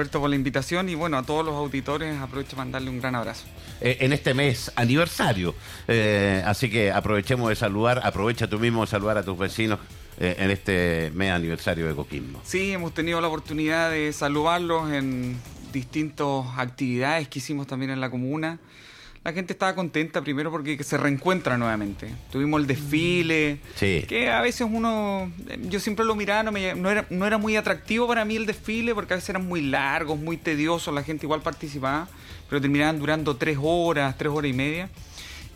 Roberto, 0.00 0.18
por 0.18 0.30
la 0.30 0.36
invitación 0.36 0.88
y 0.88 0.94
bueno, 0.94 1.18
a 1.18 1.22
todos 1.24 1.44
los 1.44 1.54
auditores 1.54 2.18
aprovecho 2.18 2.56
para 2.56 2.64
mandarle 2.64 2.88
un 2.88 3.00
gran 3.00 3.14
abrazo. 3.14 3.44
Eh, 3.82 3.98
en 4.00 4.14
este 4.14 4.32
mes 4.32 4.72
aniversario, 4.74 5.54
eh, 5.88 6.42
así 6.46 6.70
que 6.70 6.90
aprovechemos 6.90 7.50
de 7.50 7.54
saludar, 7.54 8.00
aprovecha 8.02 8.48
tú 8.48 8.58
mismo 8.58 8.80
de 8.80 8.86
saludar 8.86 9.18
a 9.18 9.22
tus 9.22 9.36
vecinos 9.36 9.78
eh, 10.18 10.36
en 10.38 10.50
este 10.50 11.12
mes 11.14 11.32
aniversario 11.32 11.86
de 11.86 11.94
Coquimbo. 11.94 12.40
Sí, 12.44 12.72
hemos 12.72 12.94
tenido 12.94 13.20
la 13.20 13.28
oportunidad 13.28 13.90
de 13.90 14.10
saludarlos 14.14 14.90
en 14.90 15.36
distintas 15.70 16.46
actividades 16.56 17.28
que 17.28 17.40
hicimos 17.40 17.66
también 17.66 17.90
en 17.90 18.00
la 18.00 18.08
comuna 18.08 18.58
la 19.22 19.32
gente 19.34 19.52
estaba 19.52 19.74
contenta 19.74 20.22
primero 20.22 20.50
porque 20.50 20.82
se 20.82 20.96
reencuentra 20.96 21.58
nuevamente. 21.58 22.10
Tuvimos 22.32 22.60
el 22.62 22.66
desfile, 22.66 23.60
que 23.78 24.30
a 24.30 24.40
veces 24.40 24.66
uno, 24.70 25.30
yo 25.68 25.78
siempre 25.78 26.06
lo 26.06 26.14
miraba, 26.14 26.42
no, 26.50 26.90
era, 26.90 27.06
no 27.10 27.26
era 27.26 27.36
muy 27.36 27.56
atractivo 27.56 28.08
para 28.08 28.24
mí 28.24 28.36
el 28.36 28.46
desfile 28.46 28.94
porque 28.94 29.12
a 29.12 29.16
veces 29.16 29.30
eran 29.30 29.46
muy 29.46 29.60
largos, 29.60 30.18
muy 30.18 30.38
tediosos, 30.38 30.94
la 30.94 31.02
gente 31.02 31.26
igual 31.26 31.42
participaba, 31.42 32.08
pero 32.48 32.62
terminaban 32.62 32.98
durando 32.98 33.36
tres 33.36 33.58
horas, 33.60 34.16
tres 34.16 34.32
horas 34.32 34.50
y 34.50 34.54
media. 34.54 34.88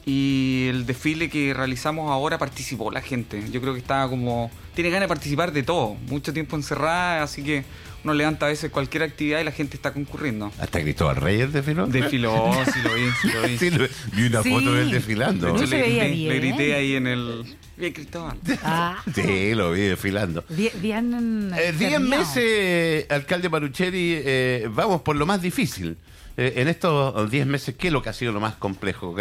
Y 0.07 0.67
el 0.69 0.85
desfile 0.85 1.31
que 1.31 1.55
realizamos 1.55 2.11
ahora 2.11 2.37
participó 2.37 2.91
la 2.91 3.01
gente. 3.01 3.43
Yo 3.51 3.63
creo 3.63 3.73
que 3.73 3.81
estaba 3.81 4.07
como. 4.11 4.51
Tiene 4.75 4.91
ganas 4.91 5.05
de 5.05 5.09
participar 5.09 5.51
de 5.51 5.63
todo. 5.63 5.95
Mucho 5.95 6.35
tiempo 6.35 6.57
encerrada, 6.57 7.23
así 7.23 7.43
que 7.43 7.65
uno 8.05 8.15
levanta 8.15 8.47
a 8.47 8.51
veces 8.51 8.71
cualquier 8.71 9.03
actividad 9.03 9.41
y 9.41 9.45
la 9.45 9.53
gente 9.53 9.77
está 9.77 9.93
concurriendo. 9.93 10.53
¿Hasta 10.59 10.81
Cristóbal 10.83 11.17
Reyes 11.17 11.53
desfiló? 11.53 11.87
Desfiló, 11.87 12.53
sí 12.73 12.81
lo 12.83 12.95
vi, 12.95 13.11
sí 13.21 13.31
lo 13.31 13.43
vi. 13.43 13.59
Sí, 13.59 13.71
vi 14.13 14.27
una 14.27 14.43
foto 14.43 14.75
de 14.75 14.83
él 14.83 14.91
desfilando. 14.91 15.53
De 15.53 15.65
hecho, 15.65 15.67
le, 15.67 16.39
grité, 16.39 16.75
ahí 16.75 16.97
en 16.97 17.07
el... 17.07 17.57
Bien, 17.77 17.93
Cristóbal. 17.93 18.39
Ah. 18.63 19.03
Sí, 19.15 19.55
lo 19.55 19.73
vi 19.73 19.81
desfilando. 19.83 20.45
Bien, 20.49 21.53
eh, 21.57 21.75
diez 21.77 22.01
meses, 22.01 23.11
alcalde 23.11 23.49
Marucheri, 23.49 24.23
eh, 24.25 24.69
vamos 24.71 25.01
por 25.01 25.17
lo 25.17 25.27
más 25.27 25.43
difícil. 25.43 25.97
Eh, 26.37 26.55
en 26.57 26.69
estos 26.69 27.31
10 27.31 27.47
meses, 27.47 27.77
¿qué 27.77 27.89
es 27.89 27.93
lo 27.93 28.03
que 28.03 28.09
ha 28.09 28.13
sido 28.13 28.33
lo 28.33 28.41
más 28.41 28.55
complejo? 28.57 29.15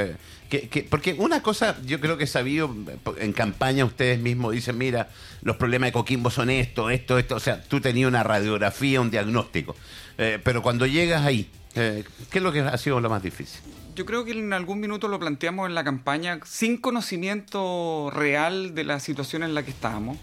porque 0.89 1.15
una 1.17 1.41
cosa, 1.41 1.77
yo 1.85 1.99
creo 1.99 2.17
que 2.17 2.25
he 2.25 2.27
sabido, 2.27 2.73
en 3.17 3.33
campaña 3.33 3.85
ustedes 3.85 4.19
mismos 4.19 4.53
dicen, 4.53 4.77
mira, 4.77 5.09
los 5.41 5.57
problemas 5.57 5.87
de 5.87 5.93
Coquimbo 5.93 6.29
son 6.29 6.49
esto, 6.49 6.89
esto, 6.89 7.17
esto. 7.19 7.35
O 7.35 7.39
sea, 7.39 7.61
tú 7.63 7.81
tenías 7.81 8.07
una 8.07 8.23
radiografía, 8.23 9.01
un 9.01 9.11
diagnóstico. 9.11 9.75
Eh, 10.17 10.39
pero 10.43 10.61
cuando 10.61 10.85
llegas 10.85 11.25
ahí, 11.25 11.49
eh, 11.75 12.03
¿qué 12.29 12.37
es 12.39 12.43
lo 12.43 12.51
que 12.51 12.61
ha 12.61 12.77
sido 12.77 12.99
lo 12.99 13.09
más 13.09 13.23
difícil? 13.23 13.61
Yo 13.95 14.05
creo 14.05 14.25
que 14.25 14.31
en 14.31 14.53
algún 14.53 14.79
minuto 14.79 15.07
lo 15.07 15.19
planteamos 15.19 15.67
en 15.67 15.75
la 15.75 15.83
campaña 15.83 16.39
sin 16.45 16.77
conocimiento 16.77 18.11
real 18.11 18.73
de 18.73 18.83
la 18.83 18.99
situación 18.99 19.43
en 19.43 19.53
la 19.53 19.63
que 19.63 19.71
estábamos. 19.71 20.17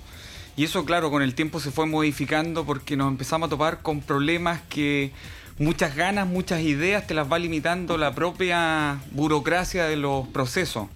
Y 0.56 0.64
eso, 0.64 0.84
claro, 0.84 1.11
con 1.11 1.22
el 1.22 1.34
tiempo 1.34 1.61
se 1.61 1.70
fue 1.70 1.86
modificando 1.86 2.64
porque 2.64 2.96
nos 2.96 3.08
empezamos 3.08 3.46
a 3.46 3.50
topar 3.50 3.83
con 3.83 4.00
problemas 4.00 4.61
que 4.68 5.12
muchas 5.61 5.94
ganas, 5.94 6.27
muchas 6.27 6.62
ideas 6.62 7.06
te 7.06 7.12
las 7.12 7.30
va 7.30 7.39
limitando 7.39 7.98
la 7.98 8.14
propia 8.14 8.98
burocracia 9.12 9.84
de 9.84 9.97
los 9.97 10.27
procesos. 10.28 10.89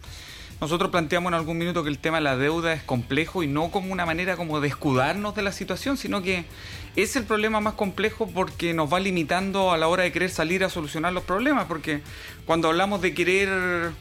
Nosotros 0.59 0.91
planteamos 0.91 1.31
en 1.31 1.35
algún 1.35 1.59
minuto 1.59 1.85
que 1.85 1.91
el 1.91 1.99
tema 1.99 2.17
de 2.17 2.25
la 2.25 2.37
deuda 2.39 2.73
es 2.73 2.83
complejo 2.83 3.43
y 3.43 3.47
no 3.47 3.71
como 3.71 3.93
una 3.93 4.07
manera 4.07 4.37
como 4.37 4.61
de 4.61 4.69
escudarnos 4.69 5.35
de 5.35 5.43
la 5.43 5.53
situación, 5.53 5.99
sino 5.99 6.23
que 6.23 6.47
es 6.97 7.15
el 7.15 7.25
problema 7.25 7.61
más 7.61 7.75
complejo 7.75 8.27
porque 8.27 8.73
nos 8.73 8.91
va 8.91 9.01
limitando 9.01 9.71
a 9.71 9.77
la 9.77 9.87
hora 9.87 10.05
de 10.05 10.13
querer 10.13 10.31
salir 10.31 10.65
a 10.65 10.71
solucionar 10.71 11.13
los 11.13 11.25
problemas, 11.25 11.67
porque 11.67 12.01
cuando 12.47 12.69
hablamos 12.69 13.03
de 13.03 13.13
querer... 13.13 13.93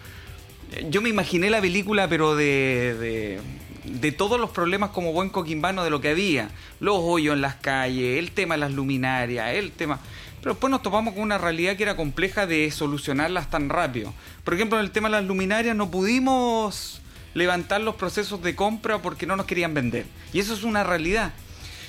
Yo 0.90 1.02
me 1.02 1.10
imaginé 1.10 1.50
la 1.50 1.60
película, 1.60 2.08
pero 2.08 2.36
de, 2.38 2.96
de 3.00 3.40
de 3.84 4.12
todos 4.12 4.40
los 4.40 4.50
problemas 4.50 4.92
como 4.92 5.12
buen 5.12 5.30
coquimbano 5.30 5.84
de 5.84 5.90
lo 5.90 6.00
que 6.02 6.10
había, 6.10 6.50
los 6.80 6.98
hoyos 7.00 7.36
en 7.36 7.42
las 7.42 7.56
calles, 7.56 8.18
el 8.18 8.32
tema 8.32 8.56
de 8.56 8.62
las 8.62 8.72
luminarias, 8.72 9.54
el 9.56 9.72
tema... 9.72 10.00
Pero 10.44 10.56
después 10.56 10.70
nos 10.70 10.82
topamos 10.82 11.14
con 11.14 11.24
una 11.24 11.38
realidad 11.38 11.78
que 11.78 11.84
era 11.84 11.96
compleja 11.96 12.46
de 12.46 12.70
solucionarlas 12.70 13.50
tan 13.50 13.70
rápido. 13.70 14.14
Por 14.44 14.54
ejemplo, 14.54 14.78
en 14.78 14.84
el 14.84 14.92
tema 14.92 15.08
de 15.08 15.14
las 15.14 15.24
luminarias 15.24 15.74
no 15.74 15.90
pudimos 15.90 17.02
levantar 17.34 17.80
los 17.80 17.96
procesos 17.96 18.44
de 18.44 18.54
compra 18.54 19.02
porque 19.02 19.26
no 19.26 19.38
nos 19.38 19.46
querían 19.46 19.74
vender. 19.74 20.06
Y 20.34 20.40
eso 20.40 20.54
es 20.54 20.64
una 20.64 20.84
realidad. 20.84 21.32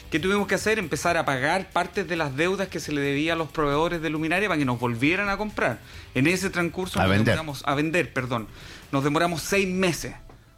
¿Qué 0.08 0.20
tuvimos 0.20 0.46
que 0.46 0.54
hacer? 0.54 0.78
Empezar 0.78 1.16
a 1.16 1.24
pagar 1.24 1.70
partes 1.70 2.06
de 2.06 2.14
las 2.14 2.36
deudas 2.36 2.68
que 2.68 2.78
se 2.78 2.92
le 2.92 3.00
debía 3.00 3.32
a 3.32 3.36
los 3.36 3.48
proveedores 3.48 4.00
de 4.00 4.08
luminaria 4.08 4.48
para 4.48 4.56
que 4.56 4.64
nos 4.64 4.78
volvieran 4.78 5.28
a 5.30 5.36
comprar. 5.36 5.80
En 6.14 6.28
ese 6.28 6.48
transcurso 6.48 7.00
a 7.00 7.02
nos 7.02 7.10
vender. 7.10 7.34
demoramos, 7.34 7.64
a 7.66 7.74
vender, 7.74 8.12
perdón. 8.12 8.46
Nos 8.92 9.02
demoramos 9.02 9.42
seis 9.42 9.66
meses. 9.66 10.14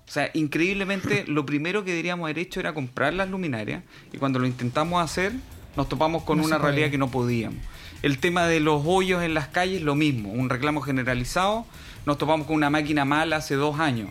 O 0.06 0.10
sea, 0.10 0.30
increíblemente, 0.34 1.24
lo 1.28 1.46
primero 1.46 1.82
que 1.82 1.92
deberíamos 1.92 2.24
haber 2.24 2.40
hecho 2.40 2.60
era 2.60 2.74
comprar 2.74 3.14
las 3.14 3.30
luminarias 3.30 3.82
y 4.12 4.18
cuando 4.18 4.38
lo 4.38 4.46
intentamos 4.46 5.02
hacer, 5.02 5.32
nos 5.78 5.88
topamos 5.88 6.24
con 6.24 6.40
una 6.40 6.58
realidad 6.58 6.90
que 6.90 6.98
no 6.98 7.10
podíamos. 7.10 7.58
El 8.02 8.18
tema 8.18 8.46
de 8.46 8.60
los 8.60 8.82
hoyos 8.84 9.22
en 9.22 9.34
las 9.34 9.48
calles, 9.48 9.82
lo 9.82 9.94
mismo, 9.94 10.30
un 10.30 10.50
reclamo 10.50 10.82
generalizado. 10.82 11.66
Nos 12.04 12.18
topamos 12.18 12.46
con 12.46 12.56
una 12.56 12.70
máquina 12.70 13.04
mala 13.04 13.36
hace 13.36 13.54
dos 13.54 13.80
años. 13.80 14.10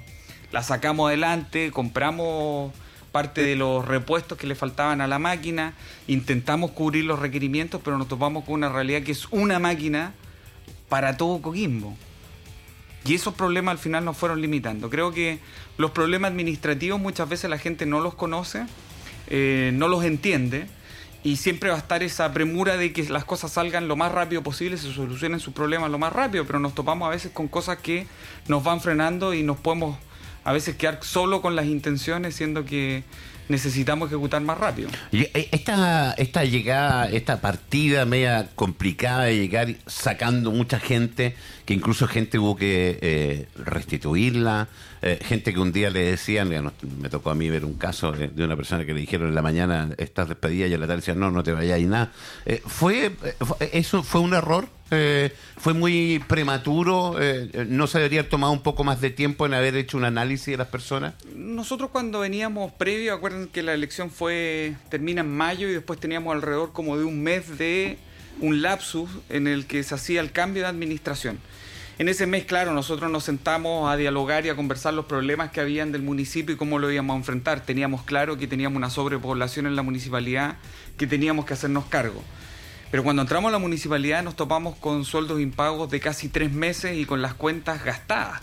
La 0.51 0.63
sacamos 0.63 1.07
adelante, 1.07 1.71
compramos 1.71 2.73
parte 3.11 3.43
de 3.43 3.55
los 3.55 3.85
repuestos 3.85 4.37
que 4.37 4.47
le 4.47 4.55
faltaban 4.55 4.99
a 4.99 5.07
la 5.07 5.19
máquina, 5.19 5.73
intentamos 6.07 6.71
cubrir 6.71 7.05
los 7.05 7.19
requerimientos, 7.19 7.79
pero 7.81 7.97
nos 7.97 8.09
topamos 8.09 8.43
con 8.43 8.55
una 8.55 8.69
realidad 8.69 9.03
que 9.03 9.13
es 9.13 9.27
una 9.31 9.59
máquina 9.59 10.13
para 10.89 11.15
todo 11.15 11.41
Coquimbo. 11.41 11.95
Y 13.05 13.13
esos 13.13 13.35
problemas 13.35 13.73
al 13.73 13.77
final 13.77 14.03
nos 14.03 14.17
fueron 14.17 14.41
limitando. 14.41 14.89
Creo 14.89 15.13
que 15.13 15.39
los 15.77 15.91
problemas 15.91 16.31
administrativos 16.31 16.99
muchas 16.99 17.29
veces 17.29 17.49
la 17.49 17.59
gente 17.59 17.85
no 17.85 18.01
los 18.01 18.15
conoce, 18.15 18.65
eh, 19.27 19.71
no 19.73 19.87
los 19.87 20.03
entiende 20.03 20.67
y 21.25 21.37
siempre 21.37 21.71
va 21.71 21.75
a 21.75 21.79
estar 21.79 22.03
esa 22.03 22.31
premura 22.33 22.77
de 22.77 22.93
que 22.93 23.03
las 23.05 23.25
cosas 23.25 23.51
salgan 23.51 23.87
lo 23.87 23.95
más 23.95 24.11
rápido 24.11 24.43
posible, 24.43 24.77
se 24.77 24.93
solucionen 24.93 25.39
sus 25.39 25.55
problemas 25.55 25.89
lo 25.89 25.97
más 25.97 26.13
rápido, 26.13 26.45
pero 26.45 26.59
nos 26.59 26.75
topamos 26.75 27.07
a 27.07 27.09
veces 27.09 27.31
con 27.31 27.47
cosas 27.47 27.79
que 27.79 28.05
nos 28.47 28.63
van 28.63 28.79
frenando 28.79 29.33
y 29.33 29.41
nos 29.41 29.57
podemos 29.57 29.97
a 30.43 30.53
veces 30.53 30.75
quedar 30.75 30.99
solo 31.01 31.41
con 31.41 31.55
las 31.55 31.65
intenciones, 31.65 32.35
siendo 32.35 32.63
que 32.63 33.03
necesitamos 33.49 34.09
ejecutar 34.09 34.41
más 34.43 34.59
rápido. 34.59 34.89
Eh, 35.11 35.49
esta, 35.51 36.13
esta 36.13 36.43
llegada, 36.45 37.09
esta 37.09 37.41
partida 37.41 38.05
media 38.05 38.49
complicada 38.53 39.23
de 39.23 39.35
llegar 39.35 39.75
sacando 39.87 40.51
mucha 40.51 40.79
gente, 40.79 41.35
que 41.65 41.73
incluso 41.73 42.07
gente 42.07 42.37
hubo 42.37 42.55
que 42.55 42.99
eh, 43.01 43.47
restituirla, 43.55 44.67
eh, 45.07 45.19
gente 45.23 45.53
que 45.53 45.59
un 45.59 45.71
día 45.71 45.91
le 45.91 45.99
decían, 45.99 46.49
me 46.49 47.09
tocó 47.09 47.29
a 47.29 47.35
mí 47.35 47.47
ver 47.47 47.63
un 47.63 47.75
caso 47.75 48.11
de, 48.11 48.43
una 48.43 48.55
persona 48.55 48.85
que 48.87 48.93
le 48.95 49.01
dijeron 49.01 49.29
en 49.29 49.35
la 49.35 49.43
mañana, 49.43 49.89
estás 49.99 50.27
despedida 50.27 50.65
y 50.65 50.73
a 50.73 50.79
la 50.79 50.87
tarde 50.87 51.01
decían, 51.01 51.19
no, 51.19 51.29
no 51.29 51.43
te 51.43 51.51
vayas 51.51 51.79
y 51.79 51.85
nada. 51.85 52.11
¿fue, 52.65 53.11
¿Eso 53.71 54.01
fue 54.01 54.21
un 54.21 54.33
error? 54.33 54.67
¿Fue 55.57 55.73
muy 55.75 56.23
prematuro? 56.27 57.17
¿No 57.67 57.85
se 57.85 57.99
debería 57.99 58.21
haber 58.21 58.31
tomado 58.31 58.51
un 58.51 58.63
poco 58.63 58.83
más 58.83 58.99
de 58.99 59.11
tiempo 59.11 59.45
en 59.45 59.53
haber 59.53 59.75
hecho 59.75 59.95
un 59.95 60.05
análisis 60.05 60.47
de 60.47 60.57
las 60.57 60.69
personas? 60.69 61.13
Nosotros 61.35 61.91
cuando 61.91 62.21
veníamos 62.21 62.71
previo, 62.71 63.13
acuerden 63.13 63.47
que 63.47 63.61
la 63.61 63.75
elección 63.75 64.09
fue 64.09 64.73
termina 64.89 65.21
en 65.21 65.29
mayo 65.29 65.69
y 65.69 65.73
después 65.73 65.99
teníamos 65.99 66.33
alrededor 66.33 66.73
como 66.73 66.97
de 66.97 67.03
un 67.03 67.21
mes 67.21 67.59
de 67.59 67.99
un 68.41 68.63
lapsus 68.63 69.09
en 69.29 69.45
el 69.45 69.67
que 69.67 69.83
se 69.83 69.93
hacía 69.93 70.21
el 70.21 70.31
cambio 70.31 70.63
de 70.63 70.69
administración. 70.69 71.37
En 71.97 72.09
ese 72.09 72.27
mes, 72.27 72.43
claro, 72.43 72.73
nosotros 72.73 73.09
nos 73.09 73.23
sentamos 73.23 73.89
a 73.89 73.95
dialogar 73.95 74.45
y 74.45 74.49
a 74.49 74.55
conversar 74.57 74.93
los 74.93 75.05
problemas 75.05 75.51
que 75.51 75.61
habían 75.61 75.93
del 75.93 76.01
municipio 76.01 76.53
y 76.53 76.57
cómo 76.57 76.77
lo 76.77 76.91
íbamos 76.91 77.13
a 77.13 77.17
enfrentar. 77.17 77.61
Teníamos 77.61 78.03
claro 78.03 78.37
que 78.37 78.47
teníamos 78.47 78.75
una 78.75 78.89
sobrepoblación 78.89 79.65
en 79.65 79.77
la 79.77 79.81
municipalidad 79.81 80.57
que 80.97 81.07
teníamos 81.07 81.45
que 81.45 81.53
hacernos 81.53 81.85
cargo. 81.85 82.21
Pero 82.91 83.01
cuando 83.03 83.21
entramos 83.21 83.47
a 83.47 83.53
la 83.53 83.59
municipalidad 83.59 84.23
nos 84.23 84.35
topamos 84.35 84.75
con 84.75 85.05
sueldos 85.05 85.39
impagos 85.39 85.89
de 85.89 86.01
casi 86.01 86.27
tres 86.27 86.51
meses 86.51 86.97
y 86.97 87.05
con 87.05 87.21
las 87.21 87.33
cuentas 87.33 87.85
gastadas. 87.85 88.41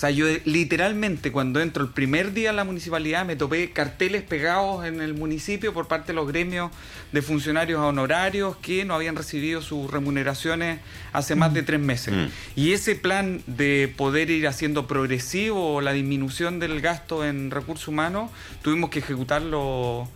O 0.00 0.06
sea, 0.08 0.08
yo 0.08 0.24
literalmente 0.46 1.30
cuando 1.30 1.60
entro 1.60 1.84
el 1.84 1.90
primer 1.90 2.32
día 2.32 2.48
a 2.48 2.52
la 2.54 2.64
municipalidad 2.64 3.26
me 3.26 3.36
topé 3.36 3.70
carteles 3.70 4.22
pegados 4.22 4.86
en 4.86 5.02
el 5.02 5.12
municipio 5.12 5.74
por 5.74 5.88
parte 5.88 6.12
de 6.12 6.14
los 6.14 6.26
gremios 6.26 6.70
de 7.12 7.20
funcionarios 7.20 7.78
honorarios 7.82 8.56
que 8.62 8.86
no 8.86 8.94
habían 8.94 9.14
recibido 9.14 9.60
sus 9.60 9.90
remuneraciones 9.90 10.80
hace 11.12 11.34
más 11.34 11.52
de 11.52 11.62
tres 11.64 11.80
meses. 11.80 12.14
Mm. 12.14 12.26
Y 12.56 12.72
ese 12.72 12.94
plan 12.94 13.42
de 13.46 13.92
poder 13.94 14.30
ir 14.30 14.48
haciendo 14.48 14.86
progresivo 14.86 15.82
la 15.82 15.92
disminución 15.92 16.60
del 16.60 16.80
gasto 16.80 17.22
en 17.22 17.50
recursos 17.50 17.86
humanos, 17.86 18.30
tuvimos 18.62 18.88
que 18.88 19.00
ejecutarlo 19.00 20.08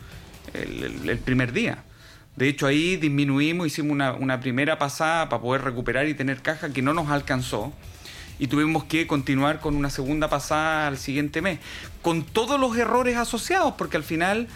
el 0.55 1.19
primer 1.19 1.53
día. 1.53 1.85
De 2.37 2.49
hecho, 2.49 2.67
ahí 2.67 2.97
disminuimos, 2.97 3.67
hicimos 3.67 4.17
una, 4.19 4.41
primera 4.41 4.79
pasada 4.79 5.29
para 5.29 5.43
poder 5.43 5.61
recuperar 5.61 6.09
y 6.09 6.15
tener 6.15 6.41
caja 6.41 6.73
que 6.73 6.81
no 6.81 6.95
nos 6.95 7.11
alcanzó. 7.11 7.75
Y 8.39 8.49
tuvimos 8.49 8.85
que 8.85 9.07
continuar 9.07 9.61
con 9.61 9.77
una 9.77 9.91
segunda 9.91 10.29
pasada 10.29 10.89
al 10.89 10.99
siguiente 10.99 11.43
mes. 11.43 11.59
Con 12.03 12.25
todos 12.25 12.59
los 12.59 12.77
errores 12.77 13.17
asociados, 13.17 13.75
porque 13.79 13.97
al 13.97 14.05
final, 14.05 14.49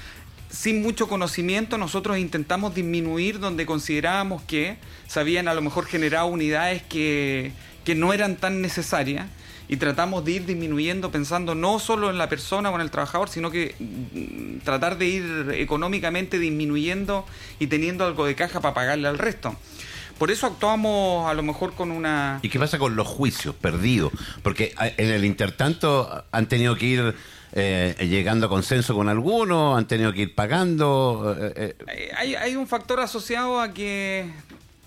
sin 0.50 0.82
mucho 0.82 1.08
conocimiento, 1.08 1.78
nosotros 1.78 2.18
intentamos 2.18 2.74
disminuir 2.74 3.38
donde 3.38 3.66
considerábamos 3.66 4.42
que 4.42 4.78
se 5.06 5.20
habían 5.20 5.48
a 5.48 5.54
lo 5.54 5.62
mejor 5.62 5.86
generado 5.86 6.26
unidades 6.26 6.82
que, 6.82 7.52
que 7.84 7.94
no 7.94 8.12
eran 8.12 8.36
tan 8.36 8.60
necesarias 8.60 9.26
y 9.68 9.76
tratamos 9.76 10.24
de 10.24 10.32
ir 10.32 10.46
disminuyendo 10.46 11.10
pensando 11.10 11.54
no 11.54 11.78
solo 11.78 12.10
en 12.10 12.18
la 12.18 12.28
persona 12.28 12.70
o 12.70 12.74
en 12.74 12.80
el 12.80 12.90
trabajador, 12.90 13.28
sino 13.28 13.50
que 13.50 13.74
mm, 13.78 14.64
tratar 14.64 14.96
de 14.96 15.06
ir 15.06 15.50
económicamente 15.54 16.38
disminuyendo 16.38 17.26
y 17.58 17.66
teniendo 17.66 18.06
algo 18.06 18.24
de 18.24 18.34
caja 18.34 18.60
para 18.60 18.74
pagarle 18.74 19.08
al 19.08 19.18
resto. 19.18 19.54
Por 20.18 20.30
eso 20.30 20.46
actuamos 20.46 21.30
a 21.30 21.34
lo 21.34 21.42
mejor 21.42 21.74
con 21.74 21.90
una... 21.90 22.40
¿Y 22.42 22.48
qué 22.48 22.58
pasa 22.58 22.78
con 22.78 22.96
los 22.96 23.06
juicios 23.06 23.54
perdidos? 23.54 24.12
Porque 24.42 24.74
en 24.78 25.10
el 25.10 25.24
intertanto 25.24 26.24
han 26.32 26.46
tenido 26.46 26.74
que 26.74 26.86
ir 26.86 27.14
eh, 27.52 27.94
llegando 28.00 28.46
a 28.46 28.48
consenso 28.48 28.94
con 28.94 29.08
algunos, 29.08 29.78
han 29.78 29.86
tenido 29.86 30.12
que 30.12 30.22
ir 30.22 30.34
pagando. 30.34 31.36
Eh, 31.38 31.76
eh. 31.86 32.12
Hay, 32.16 32.34
hay 32.34 32.56
un 32.56 32.66
factor 32.66 33.00
asociado 33.00 33.60
a 33.60 33.72
que 33.72 34.30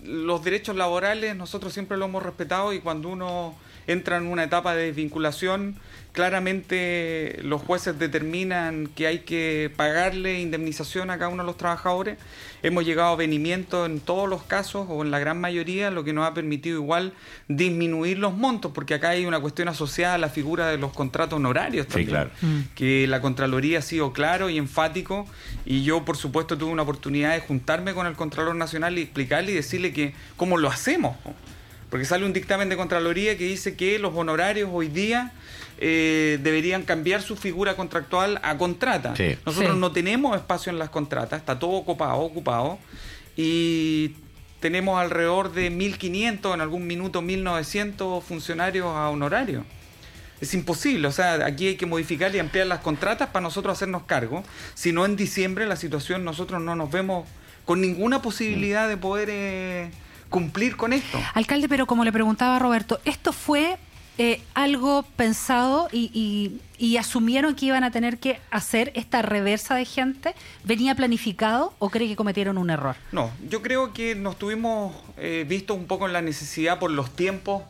los 0.04 0.44
derechos 0.44 0.76
laborales 0.76 1.34
nosotros 1.34 1.72
siempre 1.72 1.96
lo 1.96 2.04
hemos 2.04 2.22
respetado 2.22 2.72
y 2.72 2.80
cuando 2.80 3.08
uno 3.08 3.54
entra 3.86 4.16
en 4.16 4.26
una 4.26 4.44
etapa 4.44 4.74
de 4.74 4.86
desvinculación, 4.86 5.76
claramente 6.12 7.38
los 7.42 7.62
jueces 7.62 7.98
determinan 7.98 8.86
que 8.86 9.06
hay 9.06 9.20
que 9.20 9.72
pagarle 9.76 10.40
indemnización 10.40 11.10
a 11.10 11.18
cada 11.18 11.30
uno 11.30 11.42
de 11.42 11.46
los 11.46 11.56
trabajadores. 11.56 12.18
Hemos 12.62 12.84
llegado 12.84 13.08
a 13.08 13.16
venimiento 13.16 13.86
en 13.86 13.98
todos 13.98 14.28
los 14.28 14.42
casos 14.42 14.86
o 14.88 15.02
en 15.02 15.10
la 15.10 15.18
gran 15.18 15.40
mayoría, 15.40 15.90
lo 15.90 16.04
que 16.04 16.12
nos 16.12 16.26
ha 16.26 16.34
permitido 16.34 16.76
igual 16.76 17.12
disminuir 17.48 18.18
los 18.18 18.34
montos, 18.36 18.72
porque 18.72 18.94
acá 18.94 19.10
hay 19.10 19.24
una 19.24 19.40
cuestión 19.40 19.68
asociada 19.68 20.14
a 20.14 20.18
la 20.18 20.28
figura 20.28 20.68
de 20.68 20.78
los 20.78 20.92
contratos 20.92 21.38
honorarios 21.38 21.88
también. 21.88 22.10
claro. 22.10 22.30
Mm. 22.42 22.60
Que 22.74 23.06
la 23.06 23.20
Contraloría 23.20 23.78
ha 23.78 23.82
sido 23.82 24.12
claro 24.12 24.50
y 24.50 24.58
enfático 24.58 25.26
y 25.64 25.82
yo 25.82 26.04
por 26.04 26.16
supuesto 26.16 26.58
tuve 26.58 26.70
una 26.70 26.82
oportunidad 26.82 27.32
de 27.32 27.40
juntarme 27.40 27.94
con 27.94 28.06
el 28.06 28.14
Contralor 28.14 28.54
Nacional 28.54 28.98
y 28.98 29.02
explicarle 29.02 29.52
y 29.52 29.54
decirle 29.54 29.92
que 29.92 30.14
cómo 30.36 30.58
lo 30.58 30.68
hacemos. 30.68 31.16
Porque 31.92 32.06
sale 32.06 32.24
un 32.24 32.32
dictamen 32.32 32.70
de 32.70 32.76
Contraloría 32.78 33.36
que 33.36 33.44
dice 33.44 33.76
que 33.76 33.98
los 33.98 34.14
honorarios 34.14 34.70
hoy 34.72 34.88
día 34.88 35.30
eh, 35.76 36.38
deberían 36.42 36.84
cambiar 36.84 37.20
su 37.20 37.36
figura 37.36 37.76
contractual 37.76 38.40
a 38.42 38.56
contrata. 38.56 39.12
Nosotros 39.44 39.76
no 39.76 39.92
tenemos 39.92 40.34
espacio 40.34 40.72
en 40.72 40.78
las 40.78 40.88
contratas, 40.88 41.40
está 41.40 41.58
todo 41.58 41.72
ocupado, 41.72 42.20
ocupado. 42.20 42.78
Y 43.36 44.12
tenemos 44.60 44.98
alrededor 44.98 45.52
de 45.52 45.70
1.500, 45.70 46.54
en 46.54 46.62
algún 46.62 46.86
minuto 46.86 47.20
1.900 47.20 48.22
funcionarios 48.22 48.86
a 48.86 49.10
honorario. 49.10 49.66
Es 50.40 50.54
imposible, 50.54 51.08
o 51.08 51.12
sea, 51.12 51.44
aquí 51.44 51.66
hay 51.66 51.76
que 51.76 51.84
modificar 51.84 52.34
y 52.34 52.38
ampliar 52.38 52.68
las 52.68 52.80
contratas 52.80 53.28
para 53.28 53.42
nosotros 53.42 53.76
hacernos 53.76 54.04
cargo. 54.04 54.44
Si 54.72 54.92
no, 54.92 55.04
en 55.04 55.14
diciembre 55.14 55.66
la 55.66 55.76
situación 55.76 56.24
nosotros 56.24 56.62
no 56.62 56.74
nos 56.74 56.90
vemos 56.90 57.28
con 57.66 57.82
ninguna 57.82 58.22
posibilidad 58.22 58.88
de 58.88 58.96
poder... 58.96 59.28
Eh, 59.30 59.90
cumplir 60.32 60.76
con 60.76 60.92
esto. 60.92 61.20
Alcalde, 61.34 61.68
pero 61.68 61.86
como 61.86 62.02
le 62.02 62.10
preguntaba 62.10 62.58
Roberto, 62.58 62.98
¿esto 63.04 63.32
fue 63.32 63.78
eh, 64.18 64.42
algo 64.54 65.04
pensado 65.14 65.88
y, 65.92 66.58
asumieron 66.98 67.54
que 67.54 67.66
iban 67.66 67.84
a 67.84 67.90
tener 67.92 68.18
que 68.18 68.40
hacer 68.50 68.90
esta 68.96 69.22
reversa 69.22 69.76
de 69.76 69.84
gente? 69.84 70.34
¿Venía 70.64 70.96
planificado 70.96 71.74
o 71.78 71.90
cree 71.90 72.08
que 72.08 72.16
cometieron 72.16 72.58
un 72.58 72.70
error? 72.70 72.96
No, 73.12 73.30
yo 73.48 73.62
creo 73.62 73.92
que 73.92 74.16
nos 74.16 74.36
tuvimos 74.36 74.94
eh, 75.16 75.46
visto 75.48 75.74
un 75.74 75.86
poco 75.86 76.06
en 76.06 76.12
la 76.12 76.22
necesidad 76.22 76.80
por 76.80 76.90
los 76.90 77.14
tiempos 77.14 77.62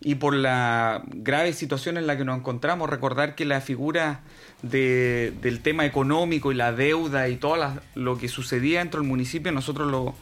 y 0.00 0.16
por 0.16 0.34
la 0.34 1.02
grave 1.06 1.52
situación 1.52 1.96
en 1.96 2.06
la 2.06 2.16
que 2.16 2.24
nos 2.24 2.38
encontramos. 2.38 2.88
Recordar 2.88 3.34
que 3.34 3.44
la 3.44 3.60
figura 3.60 4.20
del 4.62 5.60
tema 5.62 5.84
económico 5.84 6.52
y 6.52 6.54
la 6.54 6.72
deuda 6.72 7.28
y 7.28 7.36
todo 7.36 7.56
lo 7.94 8.18
que 8.18 8.28
sucedía 8.28 8.78
dentro 8.78 9.00
del 9.00 9.08
municipio, 9.08 9.52
nosotros 9.52 9.90
lo 9.90 10.14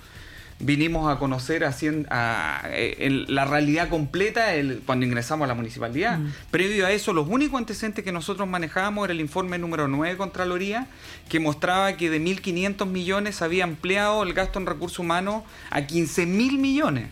vinimos 0.58 1.12
a 1.12 1.18
conocer 1.18 1.64
a, 1.64 2.62
eh, 2.66 3.24
la 3.28 3.44
realidad 3.44 3.88
completa 3.88 4.48
cuando 4.86 5.06
ingresamos 5.06 5.44
a 5.46 5.48
la 5.48 5.54
municipalidad. 5.54 6.18
Mm. 6.18 6.32
Previo 6.50 6.86
a 6.86 6.92
eso, 6.92 7.12
los 7.12 7.28
únicos 7.28 7.58
antecedentes 7.58 8.04
que 8.04 8.12
nosotros 8.12 8.48
manejábamos 8.48 9.04
era 9.04 9.12
el 9.12 9.20
informe 9.20 9.58
número 9.58 9.88
9 9.88 10.14
de 10.14 10.18
Contraloría, 10.18 10.86
que 11.28 11.40
mostraba 11.40 11.96
que 11.96 12.10
de 12.10 12.20
1.500 12.20 12.86
millones 12.86 13.42
había 13.42 13.64
empleado 13.64 14.22
el 14.22 14.34
gasto 14.34 14.58
en 14.58 14.66
recursos 14.66 14.98
humanos 14.98 15.42
a 15.70 15.80
15.000 15.80 16.58
millones. 16.58 17.08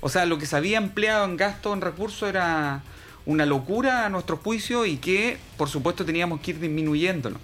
O 0.00 0.08
sea, 0.08 0.26
lo 0.26 0.38
que 0.38 0.46
se 0.46 0.56
había 0.56 0.78
empleado 0.78 1.24
en 1.24 1.36
gasto 1.36 1.72
en 1.74 1.80
recursos 1.80 2.28
era 2.28 2.82
una 3.26 3.44
locura 3.44 4.06
a 4.06 4.08
nuestro 4.08 4.38
juicio 4.38 4.86
y 4.86 4.96
que, 4.96 5.36
por 5.56 5.68
supuesto, 5.68 6.04
teníamos 6.04 6.40
que 6.40 6.52
ir 6.52 6.60
disminuyéndolo. 6.60 7.38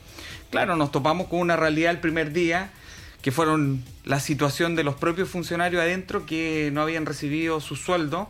Claro, 0.51 0.77
nos 0.77 0.93
topamos 0.93 1.27
con 1.27 1.41
una 1.41 1.57
realidad 1.57 1.91
el 1.91 1.99
primer 1.99 2.33
día 2.33 2.71
que 3.25 3.33
fueron 3.33 3.83
la 4.05 4.21
situación 4.21 4.77
de 4.77 4.85
los 4.85 4.97
propios 4.97 5.31
funcionarios 5.31 5.81
adentro 5.81 6.27
que 6.27 6.69
no 6.75 6.83
habían 6.83 7.07
recibido 7.07 7.59
su 7.63 7.75
sueldo 7.75 8.29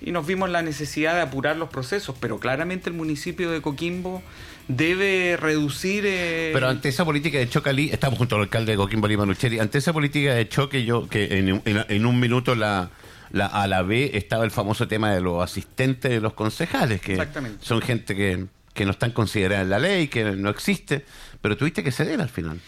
y 0.00 0.10
nos 0.10 0.26
vimos 0.26 0.50
la 0.50 0.62
necesidad 0.62 1.14
de 1.14 1.20
apurar 1.20 1.56
los 1.56 1.68
procesos, 1.68 2.16
pero 2.18 2.40
claramente 2.40 2.90
el 2.90 2.96
municipio 2.96 3.52
de 3.52 3.62
Coquimbo 3.62 4.20
debe 4.66 5.36
reducir... 5.36 6.02
Eh, 6.04 6.50
pero 6.52 6.68
ante 6.68 6.88
esa 6.88 7.04
política 7.04 7.38
de 7.38 7.48
choque, 7.48 7.70
estamos 7.92 8.18
junto 8.18 8.34
al 8.34 8.42
alcalde 8.42 8.72
de 8.72 8.78
Coquimbo, 8.78 9.06
Lima 9.06 9.24
Lucheri, 9.24 9.60
ante 9.60 9.78
esa 9.78 9.92
política 9.92 10.34
de 10.34 10.48
choque, 10.48 10.84
yo 10.84 11.08
que 11.08 11.38
en, 11.38 12.04
un 12.04 12.18
minuto 12.18 12.56
la, 12.56 12.90
la, 13.30 13.46
a 13.46 13.68
la 13.68 13.82
B 13.82 14.10
estaba 14.14 14.44
el 14.44 14.50
famoso 14.50 14.88
tema 14.88 15.14
de 15.14 15.20
los 15.20 15.40
asistentes 15.40 16.10
de 16.10 16.20
los 16.20 16.32
concejales, 16.32 17.00
que 17.00 17.28
son 17.60 17.80
gente 17.80 18.16
que, 18.16 18.46
que 18.74 18.86
no 18.86 18.90
están 18.90 19.12
consideradas 19.12 19.62
en 19.62 19.70
la 19.70 19.78
ley, 19.78 20.08
que 20.08 20.24
no 20.32 20.50
existe, 20.50 21.04
pero 21.40 21.56
tuviste 21.56 21.84
que 21.84 21.92
ceder 21.92 22.20
al 22.20 22.28
final. 22.28 22.60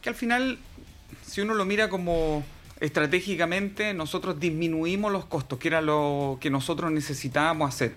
Que 0.00 0.10
al 0.10 0.14
final 0.14 0.58
si 1.28 1.42
uno 1.42 1.54
lo 1.54 1.64
mira 1.64 1.88
como 1.88 2.42
estratégicamente, 2.80 3.92
nosotros 3.92 4.40
disminuimos 4.40 5.12
los 5.12 5.26
costos, 5.26 5.58
que 5.58 5.68
era 5.68 5.80
lo 5.80 6.38
que 6.40 6.48
nosotros 6.48 6.90
necesitábamos 6.90 7.74
hacer. 7.74 7.94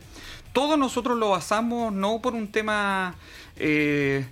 Todo 0.53 0.75
nosotros 0.75 1.17
lo 1.17 1.29
basamos 1.29 1.93
no 1.93 2.21
por 2.21 2.33
un 2.33 2.51
tema 2.51 3.15
eh, 3.55 4.25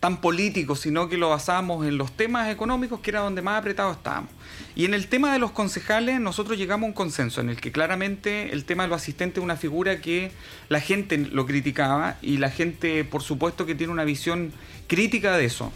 tan 0.00 0.20
político, 0.20 0.76
sino 0.76 1.08
que 1.08 1.18
lo 1.18 1.28
basamos 1.28 1.86
en 1.86 1.98
los 1.98 2.12
temas 2.12 2.48
económicos, 2.48 3.00
que 3.00 3.10
era 3.10 3.20
donde 3.20 3.42
más 3.42 3.58
apretados 3.58 3.96
estábamos. 3.96 4.30
Y 4.74 4.86
en 4.86 4.94
el 4.94 5.08
tema 5.08 5.32
de 5.32 5.40
los 5.40 5.50
concejales, 5.50 6.20
nosotros 6.20 6.56
llegamos 6.56 6.86
a 6.86 6.88
un 6.88 6.94
consenso 6.94 7.40
en 7.40 7.50
el 7.50 7.60
que 7.60 7.70
claramente 7.70 8.52
el 8.52 8.64
tema 8.64 8.84
de 8.84 8.88
los 8.88 9.02
asistentes 9.02 9.38
es 9.38 9.44
una 9.44 9.56
figura 9.56 10.00
que 10.00 10.30
la 10.68 10.80
gente 10.80 11.18
lo 11.18 11.44
criticaba 11.44 12.16
y 12.22 12.38
la 12.38 12.50
gente, 12.50 13.04
por 13.04 13.22
supuesto, 13.22 13.66
que 13.66 13.74
tiene 13.74 13.92
una 13.92 14.04
visión 14.04 14.52
crítica 14.86 15.36
de 15.36 15.44
eso. 15.44 15.70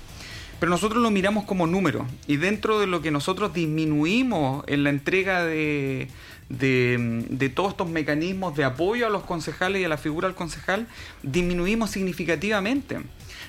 Pero 0.63 0.71
nosotros 0.71 1.03
lo 1.03 1.11
miramos 1.11 1.43
como 1.43 1.67
número 1.67 2.07
y 2.29 2.37
dentro 2.37 2.79
de 2.79 2.87
lo 2.87 3.03
que 3.03 3.11
nosotros 3.11 3.53
disminuimos 3.53 4.63
en 4.69 4.85
la 4.85 4.91
entrega 4.91 5.45
de, 5.45 6.07
de, 6.51 7.49
todos 7.53 7.71
estos 7.71 7.89
mecanismos 7.89 8.55
de 8.55 8.63
apoyo 8.63 9.09
a 9.09 9.11
los 9.11 9.25
concejales 9.25 9.83
y 9.83 9.85
a 9.85 9.89
la 9.89 9.97
figura 9.97 10.29
del 10.29 10.37
concejal, 10.37 10.87
disminuimos 11.25 11.91
significativamente. 11.91 13.01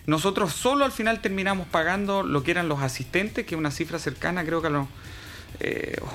Nosotros 0.07 0.53
solo 0.53 0.85
al 0.85 0.91
final 0.91 1.21
terminamos 1.21 1.67
pagando 1.67 2.23
lo 2.23 2.41
que 2.41 2.49
eran 2.49 2.67
los 2.67 2.81
asistentes, 2.81 3.45
que 3.45 3.53
es 3.53 3.59
una 3.59 3.69
cifra 3.69 3.99
cercana 3.99 4.43
creo 4.43 4.61
que 4.63 4.69
a 4.69 4.71
los 4.71 4.87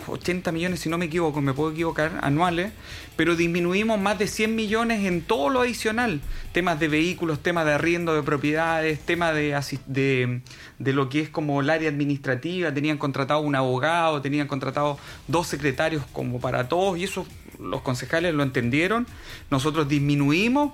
80 0.07 0.51
eh, 0.51 0.53
millones, 0.53 0.81
si 0.81 0.89
no 0.89 0.99
me 0.99 1.07
equivoco, 1.07 1.41
me 1.41 1.55
puedo 1.55 1.73
equivocar, 1.73 2.19
anuales, 2.23 2.73
pero 3.17 3.37
disminuimos 3.37 3.99
más 3.99 4.19
de 4.19 4.27
100 4.27 4.55
millones 4.55 5.05
en 5.07 5.23
todo 5.23 5.49
lo 5.49 5.61
adicional. 5.61 6.21
Temas 6.53 6.79
de 6.81 6.89
vehículos, 6.89 7.41
temas 7.43 7.65
de 7.67 7.73
arriendo 7.73 8.15
de 8.15 8.23
propiedades, 8.23 9.01
temas 9.01 9.35
de, 9.35 9.59
de, 9.87 10.41
de 10.79 10.93
lo 10.93 11.09
que 11.09 11.21
es 11.21 11.29
como 11.29 11.61
el 11.61 11.71
área 11.71 11.89
administrativa, 11.89 12.73
tenían 12.73 12.99
contratado 12.99 13.41
un 13.41 13.55
abogado, 13.55 14.21
tenían 14.23 14.49
contratado 14.49 14.99
dos 15.27 15.47
secretarios 15.47 16.05
como 16.13 16.41
para 16.41 16.69
todos, 16.69 16.99
y 16.99 17.05
eso 17.05 17.27
los 17.59 17.83
concejales 17.83 18.35
lo 18.35 18.43
entendieron. 18.43 19.07
Nosotros 19.51 19.89
disminuimos 19.89 20.73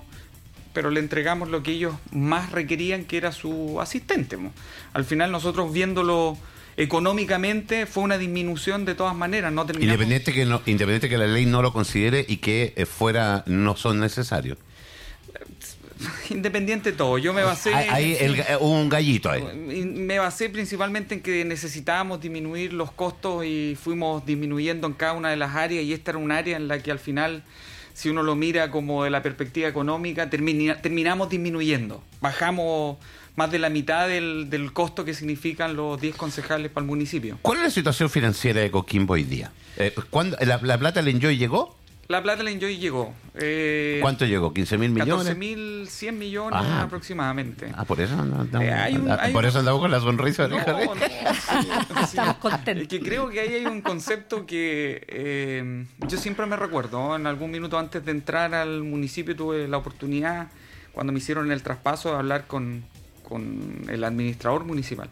pero 0.75 0.91
le 0.91 0.99
entregamos 0.99 1.49
lo 1.49 1.63
que 1.63 1.71
ellos 1.71 1.95
más 2.11 2.51
requerían, 2.51 3.05
que 3.05 3.15
era 3.15 3.31
su 3.31 3.79
asistente. 3.79 4.37
Al 4.91 5.05
final 5.05 5.31
nosotros 5.31 5.71
viéndolo 5.71 6.37
económicamente 6.77 7.85
fue 7.85 8.03
una 8.03 8.17
disminución 8.17 8.85
de 8.85 8.95
todas 8.95 9.15
maneras. 9.15 9.51
No 9.53 9.65
independiente, 9.79 10.33
que 10.33 10.45
no, 10.45 10.61
independiente 10.65 11.09
que 11.09 11.17
la 11.17 11.27
ley 11.27 11.45
no 11.45 11.61
lo 11.61 11.71
considere 11.71 12.25
y 12.27 12.37
que 12.37 12.73
eh, 12.75 12.85
fuera 12.85 13.43
no 13.47 13.75
son 13.75 13.99
necesarios. 13.99 14.57
Independiente 16.29 16.91
de 16.91 16.97
todo, 16.97 17.17
yo 17.17 17.33
me 17.33 17.43
basé... 17.43 17.73
Hay, 17.73 18.17
un 18.59 18.89
gallito 18.89 19.29
ahí. 19.29 19.43
Me 19.43 20.19
basé 20.19 20.49
principalmente 20.49 21.15
en 21.15 21.21
que 21.21 21.45
necesitábamos 21.45 22.21
disminuir 22.21 22.73
los 22.73 22.91
costos 22.91 23.45
y 23.45 23.77
fuimos 23.81 24.25
disminuyendo 24.25 24.87
en 24.87 24.93
cada 24.93 25.13
una 25.13 25.29
de 25.29 25.37
las 25.37 25.55
áreas 25.55 25.83
y 25.83 25.93
esta 25.93 26.11
era 26.11 26.17
un 26.17 26.31
área 26.31 26.57
en 26.57 26.67
la 26.67 26.79
que 26.79 26.91
al 26.91 26.99
final, 26.99 27.43
si 27.95 28.09
uno 28.09 28.23
lo 28.23 28.35
mira 28.35 28.69
como 28.71 29.05
de 29.05 29.09
la 29.09 29.23
perspectiva 29.23 29.69
económica, 29.69 30.29
terminamos 30.29 31.29
disminuyendo. 31.29 32.03
Bajamos 32.19 32.97
más 33.37 33.49
de 33.51 33.57
la 33.57 33.69
mitad 33.69 34.09
del, 34.09 34.69
costo 34.73 35.05
que 35.05 35.13
significan 35.13 35.77
los 35.77 35.99
10 36.01 36.17
concejales 36.17 36.69
para 36.71 36.83
el 36.83 36.87
municipio. 36.87 37.39
¿Cuál 37.41 37.59
es 37.59 37.63
la 37.63 37.69
situación 37.69 38.09
financiera 38.09 38.59
de 38.59 38.69
Coquimbo 38.69 39.13
hoy 39.13 39.23
día? 39.23 39.53
Eh, 39.77 39.95
la, 40.41 40.77
plata 40.77 41.01
del 41.01 41.15
Enjoy 41.15 41.37
llegó? 41.37 41.77
La 42.07 42.21
plata 42.21 42.43
del 42.43 42.49
Enjoy 42.49 42.77
llegó. 42.77 43.15
Eh, 43.33 43.97
¿Cuánto 43.99 44.25
llegó? 44.25 44.53
¿15 44.53 44.77
mil 44.77 44.91
millones? 44.91 45.35
14.100 45.35 46.11
millones 46.11 46.59
ah. 46.61 46.83
aproximadamente. 46.83 47.71
Ah, 47.75 47.83
por 47.83 47.99
eso 47.99 48.13
andamos, 48.13 48.47
eh, 48.61 49.29
por 49.33 49.43
eso 49.43 49.59
andamos 49.59 49.81
con 49.81 49.89
la 49.89 49.99
sonrisa. 49.99 50.47
No, 50.47 50.57
no, 50.57 50.93
Estamos 52.03 52.35
contentos. 52.35 52.83
Es 52.83 52.87
que 52.87 52.99
creo 52.99 53.29
que 53.29 53.39
ahí 53.39 53.55
hay 53.55 53.65
un 53.65 53.81
concepto 53.81 54.45
que 54.45 55.03
eh, 55.07 55.85
yo 56.07 56.17
siempre 56.17 56.45
me 56.45 56.55
recuerdo. 56.55 57.15
En 57.15 57.25
algún 57.25 57.49
minuto 57.49 57.79
antes 57.79 58.05
de 58.05 58.11
entrar 58.11 58.53
al 58.53 58.83
municipio 58.83 59.35
tuve 59.35 59.67
la 59.67 59.77
oportunidad, 59.77 60.49
cuando 60.91 61.11
me 61.11 61.17
hicieron 61.17 61.51
el 61.51 61.63
traspaso, 61.63 62.11
de 62.11 62.17
hablar 62.17 62.45
con, 62.45 62.83
con 63.27 63.83
el 63.89 64.03
administrador 64.03 64.63
municipal. 64.63 65.09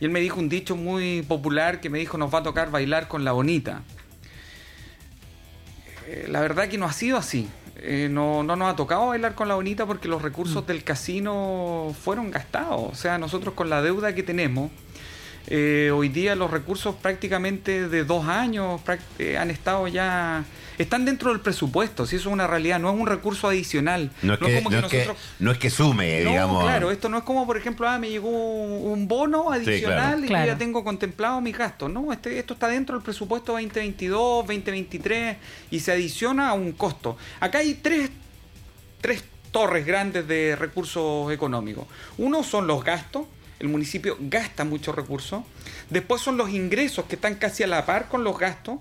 Y 0.00 0.04
él 0.04 0.10
me 0.10 0.20
dijo 0.20 0.38
un 0.38 0.50
dicho 0.50 0.76
muy 0.76 1.22
popular 1.22 1.80
que 1.80 1.88
me 1.88 1.98
dijo, 1.98 2.18
nos 2.18 2.32
va 2.32 2.40
a 2.40 2.42
tocar 2.42 2.70
bailar 2.70 3.08
con 3.08 3.24
la 3.24 3.32
bonita. 3.32 3.82
Eh, 6.08 6.26
la 6.26 6.40
verdad 6.40 6.68
que 6.68 6.78
no 6.78 6.86
ha 6.86 6.92
sido 6.92 7.18
así. 7.18 7.48
Eh, 7.76 8.08
no, 8.10 8.42
no, 8.42 8.56
nos 8.56 8.72
ha 8.72 8.76
tocado 8.76 9.08
bailar 9.08 9.34
con 9.34 9.46
la 9.46 9.54
bonita 9.54 9.84
porque 9.84 10.08
los 10.08 10.22
recursos 10.22 10.64
mm. 10.64 10.66
del 10.66 10.82
casino 10.82 11.94
fueron 12.02 12.30
gastados. 12.30 12.90
O 12.90 12.94
sea, 12.94 13.18
nosotros 13.18 13.54
con 13.54 13.68
la 13.68 13.82
deuda 13.82 14.14
que 14.14 14.22
tenemos, 14.22 14.70
eh, 15.46 15.90
hoy 15.94 16.08
día 16.08 16.34
los 16.34 16.50
recursos 16.50 16.94
prácticamente 16.94 17.88
de 17.88 18.04
dos 18.04 18.26
años 18.26 18.80
han 19.38 19.50
estado 19.50 19.88
ya 19.88 20.44
están 20.78 21.04
dentro 21.04 21.30
del 21.30 21.40
presupuesto, 21.40 22.06
si 22.06 22.16
eso 22.16 22.28
es 22.28 22.32
una 22.32 22.46
realidad, 22.46 22.78
no 22.78 22.88
es 22.90 22.98
un 22.98 23.06
recurso 23.06 23.48
adicional. 23.48 24.12
No 24.22 24.34
es, 24.34 24.38
que, 24.38 24.62
no 25.40 25.50
es, 25.50 25.58
que, 25.58 25.70
sume, 25.70 26.20
digamos. 26.20 26.62
Claro, 26.62 26.92
esto 26.92 27.08
no 27.08 27.18
es 27.18 27.24
como, 27.24 27.46
por 27.46 27.56
ejemplo, 27.56 27.88
ah, 27.88 27.98
me 27.98 28.08
llegó 28.08 28.30
un 28.30 29.08
bono 29.08 29.50
adicional 29.50 30.24
y 30.24 30.28
ya 30.28 30.56
tengo 30.56 30.84
contemplado 30.84 31.40
mis 31.40 31.58
gastos. 31.58 31.90
No, 31.90 32.12
este, 32.12 32.38
esto 32.38 32.54
está 32.54 32.68
dentro 32.68 32.94
del 32.94 33.02
presupuesto 33.02 33.52
2022, 33.52 34.46
2023 34.46 35.36
y 35.72 35.80
se 35.80 35.92
adiciona 35.92 36.50
a 36.50 36.52
un 36.52 36.72
costo. 36.72 37.16
Acá 37.40 37.58
hay 37.58 37.74
tres, 37.74 38.10
tres 39.00 39.24
torres 39.50 39.84
grandes 39.84 40.28
de 40.28 40.54
recursos 40.54 41.32
económicos. 41.32 41.86
Uno 42.18 42.44
son 42.44 42.68
los 42.68 42.84
gastos, 42.84 43.26
el 43.60 43.68
municipio 43.68 44.16
gasta 44.20 44.64
muchos 44.64 44.94
recursos. 44.94 45.42
Después 45.90 46.20
son 46.20 46.36
los 46.36 46.50
ingresos 46.50 47.06
que 47.06 47.16
están 47.16 47.34
casi 47.36 47.62
a 47.62 47.66
la 47.66 47.86
par 47.86 48.08
con 48.08 48.24
los 48.24 48.38
gastos. 48.38 48.78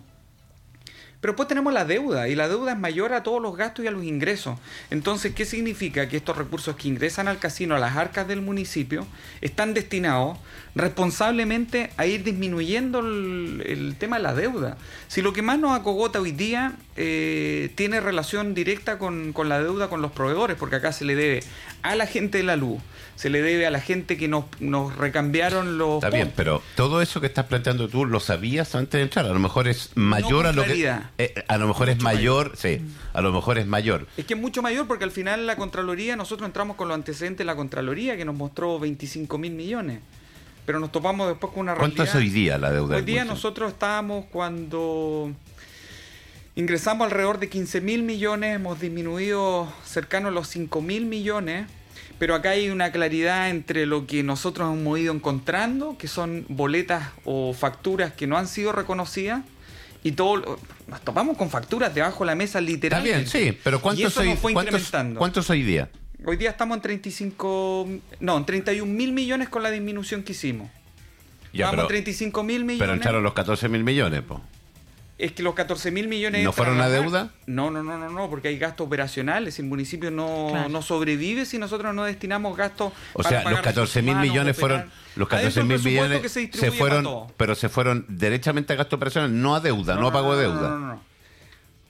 Pero 1.19 1.33
después 1.33 1.47
tenemos 1.47 1.73
la 1.73 1.83
deuda 1.83 2.27
y 2.27 2.35
la 2.35 2.47
deuda 2.47 2.73
es 2.73 2.77
mayor 2.77 3.13
a 3.13 3.23
todos 3.23 3.41
los 3.41 3.57
gastos 3.57 3.83
y 3.83 3.87
a 3.87 3.91
los 3.91 4.03
ingresos. 4.03 4.59
Entonces, 4.91 5.33
¿qué 5.33 5.45
significa? 5.45 6.07
Que 6.07 6.17
estos 6.17 6.37
recursos 6.37 6.75
que 6.75 6.87
ingresan 6.87 7.27
al 7.27 7.39
casino, 7.39 7.75
a 7.75 7.79
las 7.79 7.97
arcas 7.97 8.27
del 8.27 8.41
municipio, 8.41 9.07
están 9.41 9.73
destinados 9.73 10.37
responsablemente 10.75 11.89
a 11.97 12.05
ir 12.05 12.23
disminuyendo 12.23 12.99
el, 12.99 13.95
tema 13.97 14.17
de 14.17 14.23
la 14.23 14.35
deuda. 14.35 14.77
Si 15.07 15.21
lo 15.23 15.33
que 15.33 15.41
más 15.41 15.57
nos 15.57 15.77
acogota 15.77 16.21
hoy 16.21 16.31
día 16.31 16.73
eh, 16.95 17.71
tiene 17.75 17.99
relación 17.99 18.53
directa 18.53 18.99
con, 18.99 19.33
con 19.33 19.49
la 19.49 19.61
deuda 19.61 19.89
con 19.89 20.03
los 20.03 20.11
proveedores, 20.11 20.55
porque 20.55 20.75
acá 20.75 20.91
se 20.91 21.03
le 21.03 21.15
debe 21.15 21.43
a 21.81 21.95
la 21.95 22.05
gente 22.05 22.37
de 22.37 22.43
la 22.43 22.55
luz, 22.55 22.79
se 23.15 23.31
le 23.31 23.41
debe 23.41 23.65
a 23.65 23.71
la 23.71 23.79
gente 23.79 24.15
que 24.17 24.27
nos, 24.27 24.45
nos 24.59 24.95
recambiaron 24.95 25.79
los... 25.79 25.95
Está 25.95 26.11
bien, 26.11 26.31
pero 26.35 26.61
todo 26.75 27.01
eso 27.01 27.19
que 27.19 27.27
estás 27.27 27.45
planteando 27.45 27.87
tú 27.87 28.05
lo 28.05 28.19
sabías 28.19 28.75
antes 28.75 28.99
de 28.99 29.01
entrar. 29.01 29.25
A 29.25 29.29
lo 29.29 29.39
mejor 29.39 29.67
es 29.67 29.89
mayor 29.95 30.45
a 30.45 30.53
lo 30.53 30.63
que... 30.63 30.91
Eh, 31.19 31.33
a 31.47 31.57
lo 31.57 31.67
mejor 31.67 31.89
es 31.89 32.01
mayor, 32.01 32.53
sí, 32.55 32.79
a 33.13 33.21
lo 33.21 33.31
mejor 33.31 33.57
es 33.57 33.65
mayor. 33.65 34.07
Es 34.17 34.25
que 34.25 34.35
es 34.35 34.39
mucho 34.39 34.61
mayor 34.61 34.87
porque 34.87 35.03
al 35.03 35.11
final 35.11 35.47
la 35.47 35.55
Contraloría, 35.55 36.15
nosotros 36.15 36.47
entramos 36.47 36.75
con 36.75 36.87
los 36.87 36.95
antecedentes 36.95 37.39
de 37.39 37.45
la 37.45 37.55
Contraloría 37.55 38.15
que 38.17 38.25
nos 38.25 38.35
mostró 38.35 38.79
25 38.79 39.37
mil 39.37 39.53
millones. 39.53 39.99
Pero 40.65 40.79
nos 40.79 40.91
topamos 40.91 41.29
después 41.29 41.53
con 41.53 41.61
una 41.61 41.75
realidad... 41.75 41.95
¿Cuánto 41.95 42.11
es 42.11 42.15
hoy 42.15 42.29
día 42.29 42.57
la 42.57 42.71
deuda? 42.71 42.97
Hoy 42.97 43.01
día 43.03 43.25
nosotros 43.25 43.71
estábamos 43.71 44.25
cuando... 44.25 45.31
Ingresamos 46.55 47.05
alrededor 47.05 47.39
de 47.39 47.49
15 47.49 47.81
mil 47.81 48.03
millones, 48.03 48.55
hemos 48.55 48.79
disminuido 48.79 49.71
cercano 49.85 50.27
a 50.27 50.31
los 50.31 50.47
5 50.47 50.81
mil 50.81 51.05
millones 51.05 51.67
pero 52.19 52.33
acá 52.33 52.51
hay 52.51 52.69
una 52.69 52.91
claridad 52.91 53.49
entre 53.49 53.85
lo 53.85 54.07
que 54.07 54.23
nosotros 54.23 54.73
hemos 54.73 54.97
ido 54.97 55.13
encontrando, 55.13 55.97
que 55.97 56.07
son 56.07 56.45
boletas 56.49 57.09
o 57.25 57.53
facturas 57.53 58.11
que 58.11 58.25
no 58.25 58.37
han 58.37 58.47
sido 58.47 58.71
reconocidas, 58.71 59.43
y 60.07 60.11
todo 60.13 60.57
nos 60.87 61.01
topamos 61.01 61.37
con 61.37 61.49
facturas 61.49 61.93
debajo 61.93 62.23
de 62.23 62.27
la 62.27 62.35
mesa 62.35 62.61
literalmente. 62.61 63.23
Está 63.23 63.37
bien, 63.37 63.53
sí, 63.53 63.59
pero 63.63 63.81
¿cuántos, 63.81 64.15
hoy, 64.17 64.37
¿cuántos, 64.53 64.91
¿cuántos 65.17 65.49
hoy 65.49 65.63
día? 65.63 65.89
Hoy 66.25 66.37
día 66.37 66.49
estamos 66.49 66.77
en 66.77 66.81
35, 66.81 67.87
no, 68.21 68.37
en 68.37 68.45
31 68.45 68.91
mil 68.91 69.11
millones 69.11 69.49
con 69.49 69.63
la 69.63 69.69
disminución 69.69 70.23
que 70.23 70.31
hicimos. 70.31 70.69
Ya, 71.53 71.65
estamos 71.65 71.83
en 71.83 71.87
35 71.89 72.43
mil 72.43 72.63
millones. 72.63 72.79
Pero 72.79 72.93
entraron 72.93 73.23
los 73.23 73.33
14 73.33 73.67
mil 73.67 73.83
millones, 73.83 74.23
pues 74.27 74.39
es 75.17 75.31
que 75.31 75.41
los 75.41 75.55
14 75.55 75.89
mil 75.91 76.07
millones... 76.07 76.43
¿No 76.43 76.53
fueron 76.53 76.77
la 76.77 76.89
deuda? 76.89 77.31
No, 77.47 77.71
no, 77.71 77.81
no, 77.81 77.97
no, 77.97 78.09
no, 78.09 78.29
porque 78.29 78.49
hay 78.49 78.59
gastos 78.59 78.85
operacionales. 78.85 79.57
El 79.57 79.65
municipio 79.65 80.11
no, 80.11 80.69
no 80.69 80.81
sobrevive 80.81 81.45
si 81.45 81.57
nosotros 81.57 81.93
no 81.95 82.03
destinamos 82.03 82.55
gastos... 82.55 82.93
O 83.13 83.23
sea, 83.23 83.49
los 83.49 83.61
14 83.61 84.01
mil 84.01 84.17
millones 84.17 84.57
fueron... 84.57 84.91
Los 85.15 85.27
14 85.27 85.63
mil 85.63 85.81
millones 85.81 86.31
se, 86.31 86.71
fueron, 86.71 87.27
pero 87.37 87.55
se 87.55 87.69
fueron 87.69 88.05
derechamente 88.07 88.73
a 88.73 88.75
gasto 88.75 88.97
operacional, 88.97 89.41
no 89.41 89.55
a 89.55 89.59
deuda, 89.59 89.95
no, 89.95 90.07
a 90.07 90.13
pago 90.13 90.35
de 90.35 90.43
deuda. 90.43 90.69
No, 90.69 90.79
no, 90.79 90.87
no. 90.93 91.03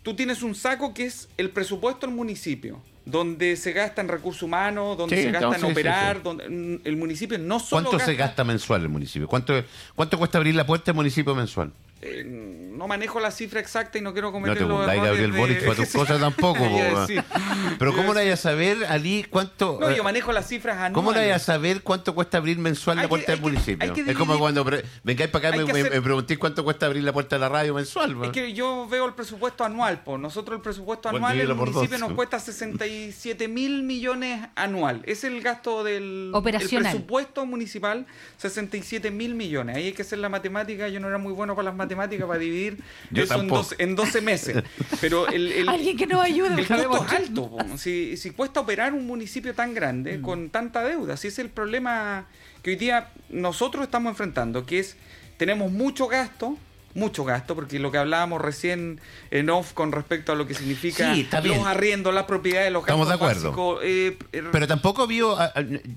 Tú 0.02 0.16
tienes 0.16 0.42
un 0.42 0.56
saco 0.56 0.94
que 0.94 1.06
es 1.06 1.28
el 1.36 1.50
presupuesto 1.50 2.08
del 2.08 2.16
municipio 2.16 2.82
donde 3.04 3.56
se 3.56 3.72
gasta 3.74 4.02
en 4.02 4.10
recursos 4.10 4.44
humanos, 4.44 4.98
donde 4.98 5.22
se 5.22 5.32
gasta 5.32 5.58
en 5.58 5.64
operar, 5.66 6.24
donde 6.24 6.80
el 6.84 6.98
municipio 6.98 7.38
no 7.38 7.60
solo 7.60 7.90
¿Cuánto 7.90 8.06
se 8.06 8.16
gasta 8.16 8.44
mensual 8.44 8.82
el 8.82 8.90
municipio? 8.90 9.28
¿Cuánto, 9.28 9.54
¿Cuánto 9.96 10.18
cuesta 10.18 10.38
abrir 10.38 10.56
la 10.56 10.66
puerta 10.66 10.88
del 10.88 10.96
municipio 10.96 11.34
mensual? 11.34 11.72
Eh, 12.00 12.24
no 12.24 12.88
manejo 12.88 13.20
la 13.20 13.32
cifra 13.32 13.60
exacta 13.60 13.98
y 13.98 14.02
no 14.02 14.14
quiero 14.14 14.32
cometer 14.32 14.62
no 14.62 14.82
te 14.82 14.94
los 14.94 15.04
Gabriel 15.04 15.32
Boric 15.32 15.64
para 15.64 15.76
tus 15.76 15.90
cosas 15.94 16.20
tampoco. 16.20 16.60
Pero 17.80 17.96
¿cómo 17.96 18.14
le 18.14 18.22
vayas 18.22 18.40
a 18.40 18.52
saber, 18.52 18.86
Ali, 18.86 19.26
cuánto... 19.28 19.80
No, 19.82 19.92
yo 19.92 20.04
manejo 20.04 20.32
las 20.32 20.48
cifras 20.48 20.76
anuales. 20.76 20.94
¿Cómo 20.94 21.12
le 21.12 21.20
vayas 21.20 21.42
a 21.42 21.46
saber 21.46 21.82
cuánto 21.82 22.14
cuesta 22.14 22.38
abrir 22.38 22.60
mensual 22.60 22.98
la 22.98 23.10
puerta 23.10 23.32
del 23.32 23.42
municipio? 23.42 23.94
es 23.96 24.16
como 24.16 24.38
cuando 24.38 24.64
vengáis 25.04 25.32
para 25.32 25.50
acá 25.50 25.58
y 25.58 25.66
me, 25.66 26.02
preguntéis 26.02 26.40
cuánto 26.40 26.64
cuesta 26.64 26.86
abrir 26.86 27.04
la 27.04 27.14
puerta 27.14 27.36
de 27.36 27.40
la 27.40 27.50
radio 27.50 27.74
mensual. 27.74 28.16
Es 28.26 28.30
que 28.30 28.54
yo 28.54 28.88
veo 28.88 29.08
el 29.08 29.14
presupuesto 29.14 29.64
anual. 29.64 30.04
Pues. 30.04 30.20
Nosotros 30.20 30.58
el 30.58 30.62
presupuesto 30.62 31.10
anual 31.10 31.40
el 31.40 31.56
municipio 31.56 31.98
nos 31.98 32.14
cuesta 32.14 32.40
67 32.40 33.48
mil 33.48 33.82
millones 33.82 34.48
anual. 34.56 35.02
Es 35.06 35.24
el 35.24 35.42
gasto 35.42 35.84
del 35.84 36.32
presupuesto 36.44 37.46
municipal, 37.48 38.06
67 38.38 39.10
mil 39.10 39.34
millones. 39.34 39.78
Ahí 39.78 39.88
hay 39.88 39.94
que 39.94 40.04
hacer 40.04 40.20
la 40.20 40.30
matemática. 40.30 40.88
Yo 40.90 41.00
no 41.00 41.08
era 41.08 41.18
muy 41.18 41.34
bueno 41.34 41.56
para 41.56 41.66
las 41.66 41.76
matemáticas 41.76 41.87
matemática 41.96 42.28
para 42.28 42.40
dividir 42.40 42.78
eso 43.14 43.74
en, 43.78 43.96
12 43.96 44.22
meses. 44.22 44.64
Pero 45.02 45.28
el, 45.28 45.68
Alguien 45.68 45.98
que 45.98 46.08
nos 46.08 46.24
ayude. 46.24 46.62
El 46.62 46.68
costo 46.68 47.06
es 47.06 47.14
alto. 47.14 47.58
Si, 47.78 48.32
cuesta 48.36 48.60
operar 48.60 48.94
un 48.94 49.08
municipio 49.08 49.54
tan 49.54 49.74
grande, 49.74 50.18
mm. 50.18 50.22
con 50.22 50.50
tanta 50.50 50.84
deuda, 50.84 51.18
si 51.18 51.28
es 51.28 51.40
el 51.40 51.50
problema 51.50 52.28
que 52.62 52.72
hoy 52.72 52.76
día 52.76 53.10
nosotros 53.30 53.84
estamos 53.84 54.12
enfrentando, 54.12 54.66
que 54.66 54.80
es 54.80 54.96
tenemos 55.38 55.72
mucho 55.72 56.08
gasto, 56.08 56.58
mucho 56.98 57.24
gasto, 57.24 57.56
porque 57.56 57.80
lo 57.80 57.92
que 57.92 58.00
hablábamos 58.00 58.42
recién 58.42 59.00
en 59.32 59.50
off 59.50 59.74
con 59.74 59.92
respecto 59.92 60.32
a 60.32 60.36
lo 60.36 60.48
que 60.48 60.56
significa 60.56 61.16
los 61.44 61.66
arriendos, 61.66 62.14
las 62.14 62.26
propiedades, 62.26 62.72
los 62.72 62.86
gastos 62.86 63.08
Estamos 63.08 63.08
de 63.08 63.14
acuerdo. 63.14 63.80
Eh, 63.84 64.18
eh, 64.34 64.44
Pero 64.52 64.68
tampoco 64.68 65.06
vio, 65.06 65.38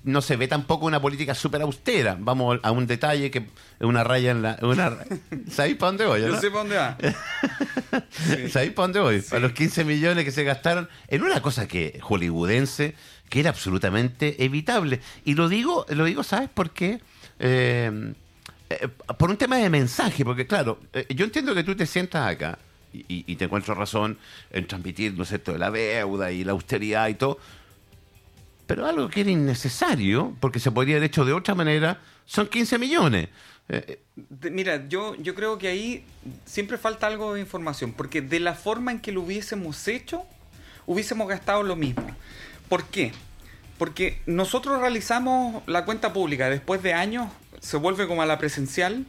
no 0.04 0.20
se 0.20 0.36
ve 0.36 0.46
tampoco 0.46 0.86
una 0.86 1.00
política 1.00 1.34
súper 1.34 1.62
austera. 1.62 2.16
Vamos 2.20 2.60
a 2.62 2.70
un 2.70 2.86
detalle 2.86 3.30
que 3.30 3.46
una 3.80 4.04
raya 4.04 4.30
en 4.30 4.42
la... 4.42 4.58
Una, 4.62 4.98
¿Sabéis 5.50 5.76
para 5.76 5.92
dónde 5.92 6.06
voy? 6.06 6.20
Yo 6.20 6.38
sé 6.38 6.50
para 6.50 6.60
dónde 6.60 6.76
va. 6.76 6.98
¿Sabéis 8.50 8.72
para 8.72 8.88
dónde 8.88 9.00
voy? 9.00 9.24
A 9.32 9.38
los 9.38 9.52
15 9.52 9.84
millones 9.84 10.24
que 10.24 10.30
se 10.30 10.44
gastaron 10.44 10.88
en 11.08 11.22
una 11.22 11.40
cosa 11.40 11.66
que 11.66 11.98
hollywoodense, 12.02 12.94
que 13.30 13.40
era 13.40 13.50
absolutamente 13.50 14.44
evitable. 14.44 15.00
Y 15.24 15.34
lo 15.34 15.48
digo, 15.48 15.86
lo 15.88 16.04
digo 16.04 16.22
¿sabes 16.24 16.50
por 16.50 16.70
qué? 16.70 17.00
Eh, 17.38 18.12
eh, 18.70 18.86
por 18.86 19.30
un 19.30 19.36
tema 19.36 19.56
de 19.56 19.68
mensaje, 19.68 20.24
porque 20.24 20.46
claro, 20.46 20.78
eh, 20.92 21.04
yo 21.10 21.24
entiendo 21.24 21.54
que 21.56 21.64
tú 21.64 21.74
te 21.74 21.86
sientas 21.86 22.30
acá 22.30 22.56
y, 22.92 23.34
te 23.36 23.44
encuentro 23.44 23.74
razón 23.74 24.16
en 24.52 24.66
transmitir, 24.66 25.14
¿no 25.14 25.24
sé, 25.24 25.38
de 25.38 25.58
la 25.58 25.70
deuda 25.70 26.30
y 26.30 26.44
la 26.44 26.52
austeridad 26.52 27.08
y 27.08 27.14
todo, 27.14 27.38
pero 28.66 28.86
algo 28.86 29.08
que 29.08 29.22
era 29.22 29.30
innecesario, 29.30 30.36
porque 30.38 30.60
se 30.60 30.70
podría 30.70 30.96
haber 30.96 31.08
hecho 31.08 31.24
de 31.24 31.32
otra 31.32 31.56
manera, 31.56 32.00
son 32.26 32.46
15 32.46 32.78
millones. 32.78 33.28
Eh, 33.68 34.00
mira, 34.50 34.88
yo, 34.88 35.16
yo 35.16 35.34
creo 35.34 35.58
que 35.58 35.66
ahí 35.66 36.04
siempre 36.44 36.78
falta 36.78 37.08
algo 37.08 37.34
de 37.34 37.40
información, 37.40 37.92
porque 37.92 38.22
de 38.22 38.38
la 38.38 38.54
forma 38.54 38.92
en 38.92 39.00
que 39.00 39.10
lo 39.10 39.22
hubiésemos 39.22 39.88
hecho, 39.88 40.22
hubiésemos 40.86 41.28
gastado 41.28 41.64
lo 41.64 41.74
mismo. 41.74 42.08
¿Por 42.68 42.84
qué? 42.84 43.12
Porque 43.78 44.20
nosotros 44.26 44.80
realizamos 44.80 45.64
la 45.66 45.84
cuenta 45.84 46.12
pública 46.12 46.48
después 46.48 46.82
de 46.82 46.94
años 46.94 47.28
se 47.60 47.76
vuelve 47.76 48.06
como 48.06 48.22
a 48.22 48.26
la 48.26 48.38
presencial. 48.38 49.06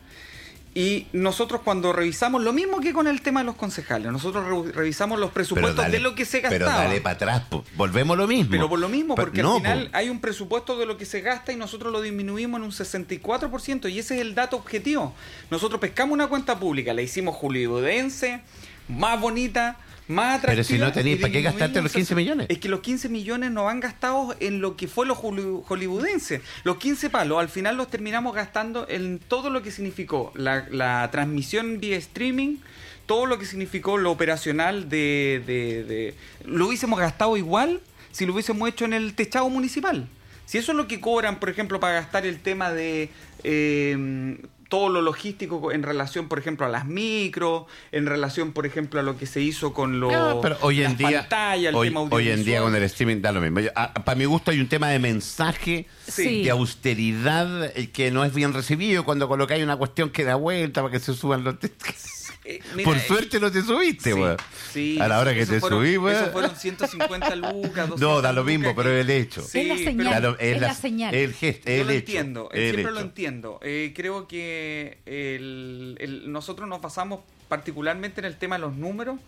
Y 0.74 1.08
nosotros 1.12 1.62
cuando 1.65 1.91
revisamos, 1.91 2.41
lo 2.41 2.53
mismo 2.53 2.79
que 2.79 2.93
con 2.93 3.05
el 3.08 3.22
tema 3.22 3.41
de 3.41 3.46
los 3.46 3.55
concejales, 3.55 4.10
nosotros 4.10 4.74
revisamos 4.74 5.20
los 5.20 5.31
presupuestos 5.31 5.91
de 5.91 6.00
lo 6.00 6.15
que 6.15 6.24
se 6.24 6.39
gastaba. 6.39 6.58
Pero 6.58 6.65
dale 6.65 7.01
para 7.01 7.15
atrás, 7.15 7.43
volvemos 7.75 8.17
lo 8.17 8.25
mismo. 8.25 8.51
Pero 8.51 8.70
por 8.70 8.79
lo 8.79 8.88
mismo, 8.88 9.15
porque 9.15 9.41
al 9.41 9.55
final 9.55 9.89
hay 9.91 10.10
un 10.10 10.22
presupuesto 10.22 10.77
de 10.77 10.86
lo 10.86 10.98
que 10.98 11.03
se 11.05 11.20
gasta 11.20 11.51
y 11.51 11.58
nosotros 11.58 11.91
lo 11.91 12.00
disminuimos 12.00 12.60
en 12.60 12.63
un 12.63 12.72
64% 12.72 13.91
y 13.91 14.00
ese 14.00 14.15
es 14.15 14.22
el 14.22 14.34
dato 14.34 14.55
objetivo. 14.55 15.13
Nosotros 15.50 15.81
pescamos 15.81 16.13
una 16.13 16.27
cuenta 16.27 16.58
pública, 16.58 16.93
la 16.93 17.01
hicimos 17.01 17.36
julibudense, 17.36 18.39
más 18.88 19.20
bonita, 19.20 19.77
más 20.12 20.39
atractiva. 20.39 20.51
Pero 20.51 20.63
si 20.63 20.77
no 20.77 20.91
tenéis, 20.91 21.20
¿para 21.20 21.34
qué 21.34 21.41
gastarte 21.41 21.82
los 21.82 21.91
15 21.91 22.13
ese- 22.13 22.15
millones? 22.15 22.48
Es 22.50 22.60
que 22.60 22.70
los 22.70 22.82
15 22.82 23.10
millones 23.10 23.51
no 23.51 23.63
van 23.63 23.80
gastados 23.80 24.36
en 24.39 24.62
lo 24.62 24.75
que 24.75 24.88
fue 24.88 25.06
lo 25.06 25.15
holly- 25.15 25.63
hollywoodense. 25.65 26.41
Los 26.63 26.77
15 26.77 27.10
palos, 27.10 27.39
al 27.39 27.50
final 27.50 27.77
los 27.77 27.89
terminamos 27.89 28.36
gastando 28.36 28.86
en 28.89 29.20
todo 29.20 29.50
lo 29.50 29.63
que 29.63 29.72
significó 29.72 30.32
la, 30.36 30.68
la 30.70 31.10
transmisión 31.12 31.80
vía 31.80 31.98
streaming, 31.98 32.58
todo 33.06 33.25
lo 33.25 33.39
que 33.39 33.46
significó 33.46 33.98
lo 33.98 34.12
operacional 34.12 34.88
de, 34.89 35.41
de- 35.48 35.84
de- 35.84 36.15
Lo 36.46 36.68
hubiésemos 36.68 37.00
gastado 37.00 37.36
igual 37.38 37.80
si 38.12 38.25
lo 38.25 38.34
hubiésemos 38.34 38.68
hecho 38.70 38.86
en 38.86 38.94
el 38.94 39.13
techado 39.15 39.50
municipal. 39.50 40.08
Si 40.46 40.58
eso 40.58 40.74
es 40.74 40.77
lo 40.77 40.88
que 40.88 41.00
cobran, 41.00 41.39
por 41.39 41.50
ejemplo, 41.50 41.80
para 41.80 41.94
gastar 41.94 42.25
el 42.25 42.39
tema 42.41 42.72
de 42.74 43.10
eh, 43.44 44.38
todo 44.72 44.90
lo 44.90 45.01
logístico 45.01 45.72
en 45.74 45.84
relación, 45.84 46.30
por 46.30 46.40
ejemplo, 46.40 46.66
a 46.66 46.70
las 46.70 46.86
micros, 46.88 47.66
en 47.92 48.06
relación, 48.08 48.54
por 48.54 48.66
ejemplo, 48.66 49.00
a 49.01 49.04
lo 49.04 49.18
que 49.18 49.25
se 49.28 49.42
hizo 49.42 49.74
con 49.74 50.00
los 50.00 50.12
No, 50.13 50.40
pero 50.42 50.58
hoy 50.62 50.82
en 50.82 50.96
día, 50.98 51.20
pantallas, 51.22 51.70
el 51.70 51.75
hoy, 51.75 51.90
tema 51.90 52.01
hoy 52.10 52.30
en 52.30 52.44
día 52.46 52.62
con 52.62 52.74
el 52.74 52.84
streaming 52.84 53.22
da 53.22 53.34
lo 53.34 53.42
mismo. 53.42 53.60
Yo- 53.60 53.70
a- 53.75 53.94
para 53.94 54.16
mi 54.18 54.24
gusto 54.25 54.50
hay 54.50 54.62
un 54.62 54.70
tema 54.70 54.88
de 54.88 54.98
mensaje, 55.00 55.88
Sí. 56.08 56.44
de 56.44 56.50
austeridad 56.51 57.66
eh, 57.78 57.90
que 57.92 58.12
no 58.12 58.24
es 58.24 58.34
bien 58.34 58.54
recibido 58.54 59.04
cuando 59.04 59.28
colocáis 59.28 59.62
una 59.63 59.75
cuestión 59.75 60.10
que 60.10 60.24
da 60.24 60.36
vuelta 60.36 60.82
para 60.82 60.92
que 60.94 61.00
se 61.00 61.13
suban 61.13 61.44
los... 61.44 61.56
Eh, 62.43 62.60
mira, 62.75 62.86
Por 62.89 62.98
eh, 62.98 63.03
suerte 63.07 63.39
no 63.39 63.51
te 63.51 63.62
subiste, 63.62 64.13
sí, 64.13 64.19
weón. 64.19 64.38
sí, 64.74 64.98
a 65.00 65.07
la 65.07 65.19
hora 65.19 65.33
que 65.33 65.45
te 65.45 65.60
fueron- 65.60 65.79
subí, 65.79 65.95
weón. 65.98 66.24
Eso 66.24 66.31
fueron 66.31 66.55
150 66.55 67.36
lucas, 67.36 67.89
200 67.89 68.00
No, 68.01 68.21
da 68.21 68.33
lo 68.33 68.41
lucas 68.41 68.51
mismo, 68.60 68.75
pero 68.75 68.89
que- 68.89 69.01
el 69.01 69.10
hecho. 69.12 69.41
Es 69.41 69.67
la 69.67 69.77
señal. 69.77 70.24
lo- 70.24 70.39
es 70.39 70.60
la 70.60 70.74
señal. 70.74 71.13
El 71.13 71.33
gesto, 71.33 71.69
Yo 71.69 71.75
el 71.81 71.88
lo 71.88 71.93
hecho, 71.93 72.00
entiendo, 72.00 72.50
el 72.51 72.71
siempre 72.74 72.91
lo 72.93 73.00
entiendo. 73.00 73.60
Eh, 73.62 73.93
creo 73.95 74.27
que 74.27 74.98
el- 75.05 75.98
el- 76.00 76.31
nosotros 76.31 76.67
nos 76.67 76.81
basamos 76.81 77.19
particularmente 77.48 78.21
en 78.21 78.25
el 78.25 78.38
tema 78.38 78.55
de 78.55 78.62
los 78.62 78.75
números 78.75 79.19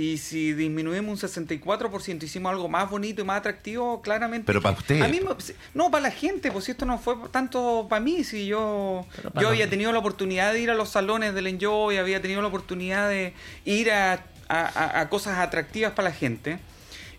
y 0.00 0.16
si 0.18 0.52
disminuimos 0.52 1.24
un 1.24 1.28
64%, 1.28 2.22
hicimos 2.22 2.52
algo 2.52 2.68
más 2.68 2.88
bonito 2.88 3.20
y 3.20 3.24
más 3.24 3.38
atractivo, 3.38 4.00
claramente. 4.00 4.46
Pero 4.46 4.62
para 4.62 4.76
usted. 4.78 5.00
A 5.02 5.08
mí 5.08 5.18
me- 5.20 5.34
no, 5.74 5.90
para 5.90 6.02
la 6.02 6.10
gente, 6.12 6.52
pues 6.52 6.66
si 6.66 6.70
esto 6.70 6.86
no 6.86 6.98
fue 6.98 7.16
tanto 7.32 7.86
para 7.90 7.98
mí, 7.98 8.22
si 8.22 8.46
yo, 8.46 9.04
yo 9.40 9.48
había 9.48 9.68
tenido 9.68 9.90
la 9.90 9.98
oportunidad 9.98 10.52
de 10.52 10.60
ir 10.60 10.70
a 10.70 10.74
los 10.74 10.90
salones 10.90 11.34
del 11.34 11.48
Enjoy, 11.48 11.96
había 11.96 12.22
tenido 12.22 12.40
la 12.42 12.46
oportunidad 12.46 13.08
de 13.08 13.32
ir 13.64 13.90
a, 13.90 14.12
a- 14.12 14.20
a- 14.48 15.00
a 15.00 15.08
cosas 15.08 15.38
atractivas 15.38 15.90
para 15.94 16.10
la 16.10 16.14
gente. 16.14 16.60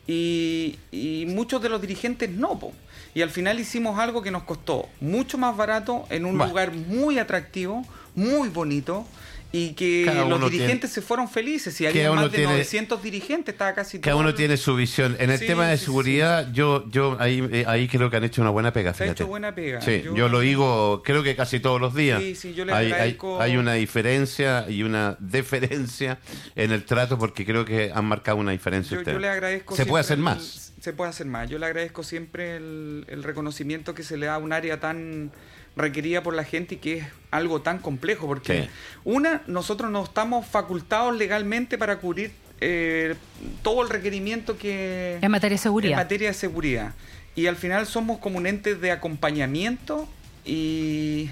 Y, 0.07 0.79
y 0.91 1.25
muchos 1.27 1.61
de 1.61 1.69
los 1.69 1.81
dirigentes 1.81 2.29
no, 2.29 2.57
po. 2.59 2.71
Y 3.13 3.21
al 3.21 3.29
final 3.29 3.59
hicimos 3.59 3.99
algo 3.99 4.21
que 4.21 4.31
nos 4.31 4.43
costó 4.43 4.87
mucho 5.01 5.37
más 5.37 5.55
barato 5.57 6.05
en 6.09 6.25
un 6.25 6.37
Bueno. 6.37 6.49
lugar 6.51 6.71
muy 6.73 7.19
atractivo, 7.19 7.85
muy 8.15 8.49
bonito. 8.49 9.05
Y 9.51 9.73
que 9.73 10.03
Cada 10.05 10.25
los 10.25 10.51
dirigentes 10.51 10.91
se 10.91 11.01
fueron 11.01 11.27
felices. 11.27 11.81
Y 11.81 11.87
había 11.87 12.11
más 12.11 12.25
de 12.31 12.37
tiene- 12.37 12.51
900 12.53 13.01
dirigentes, 13.01 13.53
estaba 13.53 13.73
casi 13.73 13.97
Cada 13.99 14.11
todo 14.13 14.19
uno 14.19 14.29
el- 14.29 14.35
tiene 14.35 14.57
su 14.57 14.75
visión. 14.75 15.17
En 15.19 15.31
el 15.31 15.39
Sí, 15.39 15.47
tema 15.47 15.67
de 15.67 15.75
sí, 15.77 15.85
seguridad, 15.85 16.51
yo 16.53 16.87
yo 16.91 17.17
ahí, 17.19 17.43
eh, 17.51 17.63
ahí 17.67 17.87
creo 17.87 18.11
que 18.11 18.17
han 18.17 18.23
hecho 18.23 18.41
una 18.41 18.51
buena 18.51 18.71
pega. 18.71 18.93
Se 18.93 19.03
ha 19.03 19.07
fíjate. 19.07 19.23
hecho 19.23 19.27
buena 19.27 19.55
pega. 19.55 19.81
Sí, 19.81 20.03
yo, 20.05 20.15
Yo- 20.15 20.29
lo 20.29 20.41
digo, 20.41 21.01
creo 21.03 21.23
que 21.23 21.35
casi 21.35 21.59
todos 21.59 21.81
los 21.81 21.95
días. 21.95 22.21
Sí, 22.21 22.35
sí, 22.35 22.53
yo 22.53 22.63
le 22.63 22.73
hay, 22.73 22.91
hay, 22.91 23.57
una 23.57 23.73
diferencia 23.73 24.69
y 24.69 24.83
una 24.83 25.17
deferencia 25.19 26.19
en 26.55 26.71
el 26.71 26.85
trato 26.85 27.17
porque 27.17 27.43
creo 27.43 27.65
que 27.65 27.91
han 27.91 28.05
marcado 28.05 28.37
una 28.37 28.51
diferencia. 28.51 28.97
Yo, 29.03 29.11
yo 29.11 29.17
le 29.17 29.29
agradezco. 29.29 29.75
Se 29.75 29.87
puede 29.87 30.01
hacer 30.01 30.17
el- 30.19 30.23
más. 30.23 30.73
se 30.79 30.93
puede 30.93 31.09
hacer 31.09 31.25
más. 31.25 31.49
Yo 31.49 31.57
le 31.57 31.65
agradezco 31.65 32.03
siempre 32.03 32.55
el, 32.57 33.03
el 33.09 33.23
reconocimiento 33.23 33.95
que 33.95 34.03
se 34.03 34.15
le 34.15 34.27
da 34.27 34.35
a 34.35 34.37
un 34.37 34.53
área 34.53 34.79
tan 34.79 35.31
requerida 35.79 36.21
por 36.21 36.35
la 36.35 36.43
gente 36.43 36.75
y 36.75 36.77
que 36.77 36.97
es 36.99 37.05
algo 37.31 37.61
tan 37.61 37.79
complejo. 37.79 38.27
Porque, 38.27 38.63
Sí. 38.63 38.69
una, 39.03 39.41
nosotros 39.47 39.89
no 39.89 40.03
estamos 40.03 40.45
facultados 40.45 41.15
legalmente 41.17 41.77
para 41.77 41.97
cubrir 41.97 42.31
eh, 42.61 43.15
todo 43.63 43.81
el 43.83 43.89
requerimiento 43.89 44.57
que. 44.57 45.17
En 45.21 45.31
materia 45.31 45.55
de 45.55 45.61
seguridad. 45.63 45.91
En 45.93 45.97
materia 45.97 46.27
de 46.27 46.33
seguridad. 46.33 46.93
Y 47.35 47.47
al 47.47 47.55
final 47.55 47.85
somos 47.87 48.19
como 48.19 48.37
un 48.37 48.45
ente 48.47 48.75
de 48.75 48.91
acompañamiento 48.91 50.07
y, 50.45 51.29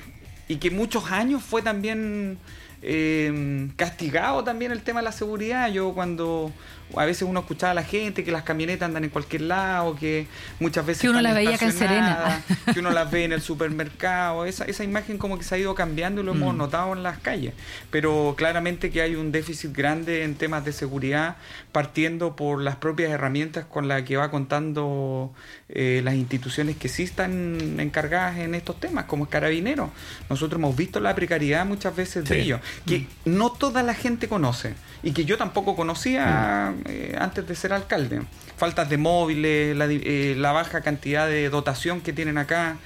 y 0.47 0.55
que 0.57 0.71
muchos 0.71 1.11
años 1.11 1.43
fue 1.43 1.61
también 1.61 2.37
eh, 2.81 3.67
castigado 3.75 4.43
también 4.43 4.71
el 4.71 4.81
tema 4.83 5.01
de 5.01 5.05
la 5.05 5.11
seguridad. 5.11 5.69
Yo 5.69 5.93
cuando 5.93 6.51
a 6.95 7.05
veces 7.05 7.23
uno 7.23 7.41
escuchaba 7.41 7.71
a 7.71 7.75
la 7.75 7.83
gente 7.83 8.23
que 8.23 8.31
las 8.31 8.43
camionetas 8.43 8.87
andan 8.87 9.03
en 9.03 9.09
cualquier 9.09 9.41
lado, 9.41 9.95
que 9.95 10.27
muchas 10.59 10.85
veces... 10.85 11.01
Que 11.01 11.09
uno 11.09 11.21
las 11.21 11.35
veía 11.35 11.55
acá 11.55 11.65
en 11.65 11.73
Serena. 11.73 12.11
estacionadas, 12.11 12.73
Que 12.73 12.79
uno 12.79 12.91
las 12.91 13.11
ve 13.11 13.25
en 13.25 13.33
el 13.33 13.41
supermercado. 13.77 14.45
Esa, 14.45 14.65
esa 14.65 14.83
imagen 14.83 15.17
como 15.17 15.37
que 15.37 15.43
se 15.43 15.55
ha 15.55 15.57
ido 15.57 15.75
cambiando 15.75 16.21
y 16.21 16.23
lo 16.23 16.31
hemos 16.31 16.53
Mm. 16.53 16.57
notado 16.57 16.93
en 16.93 17.03
las 17.03 17.17
calles. 17.19 17.53
Pero 17.91 18.35
claramente 18.37 18.89
que 18.89 19.01
hay 19.01 19.15
un 19.15 19.31
déficit 19.31 19.71
grande 19.75 20.23
en 20.23 20.35
temas 20.35 20.63
de 20.65 20.71
seguridad 20.71 21.35
partiendo 21.71 22.35
por 22.35 22.61
las 22.61 22.77
propias 22.77 23.11
herramientas 23.11 23.65
con 23.65 23.87
las 23.87 24.03
que 24.03 24.17
va 24.17 24.31
contando 24.31 25.33
eh, 25.69 26.01
las 26.03 26.15
instituciones 26.15 26.77
que 26.77 26.87
sí 26.89 27.03
están 27.03 27.79
encargadas 27.79 28.37
en 28.37 28.55
estos 28.55 28.79
temas, 28.79 29.05
como 29.05 29.25
es 29.25 29.29
Carabinero. 29.29 29.91
Nosotros 30.29 30.57
hemos 30.59 30.75
visto 30.75 30.99
la 30.99 31.13
precariedad 31.15 31.65
muchas 31.65 31.95
veces 31.95 32.25
de 32.25 32.39
ellos, 32.41 32.61
que 32.85 33.07
no 33.25 33.51
toda 33.51 33.83
la 33.83 33.93
gente 33.93 34.27
conoce 34.27 34.73
y 35.03 35.11
que 35.11 35.25
yo 35.25 35.37
tampoco 35.37 35.75
conocía 35.75 36.73
eh, 36.85 37.15
antes 37.19 37.47
de 37.47 37.55
ser 37.55 37.73
alcalde. 37.73 38.21
Faltas 38.57 38.89
de 38.89 38.97
móviles, 38.97 39.75
la, 39.75 39.85
eh, 39.89 40.35
la 40.37 40.51
baja 40.51 40.81
cantidad 40.81 41.27
de 41.27 41.49
dotación 41.49 42.01
que 42.01 42.13
tienen 42.13 42.37
acá. 42.37 42.77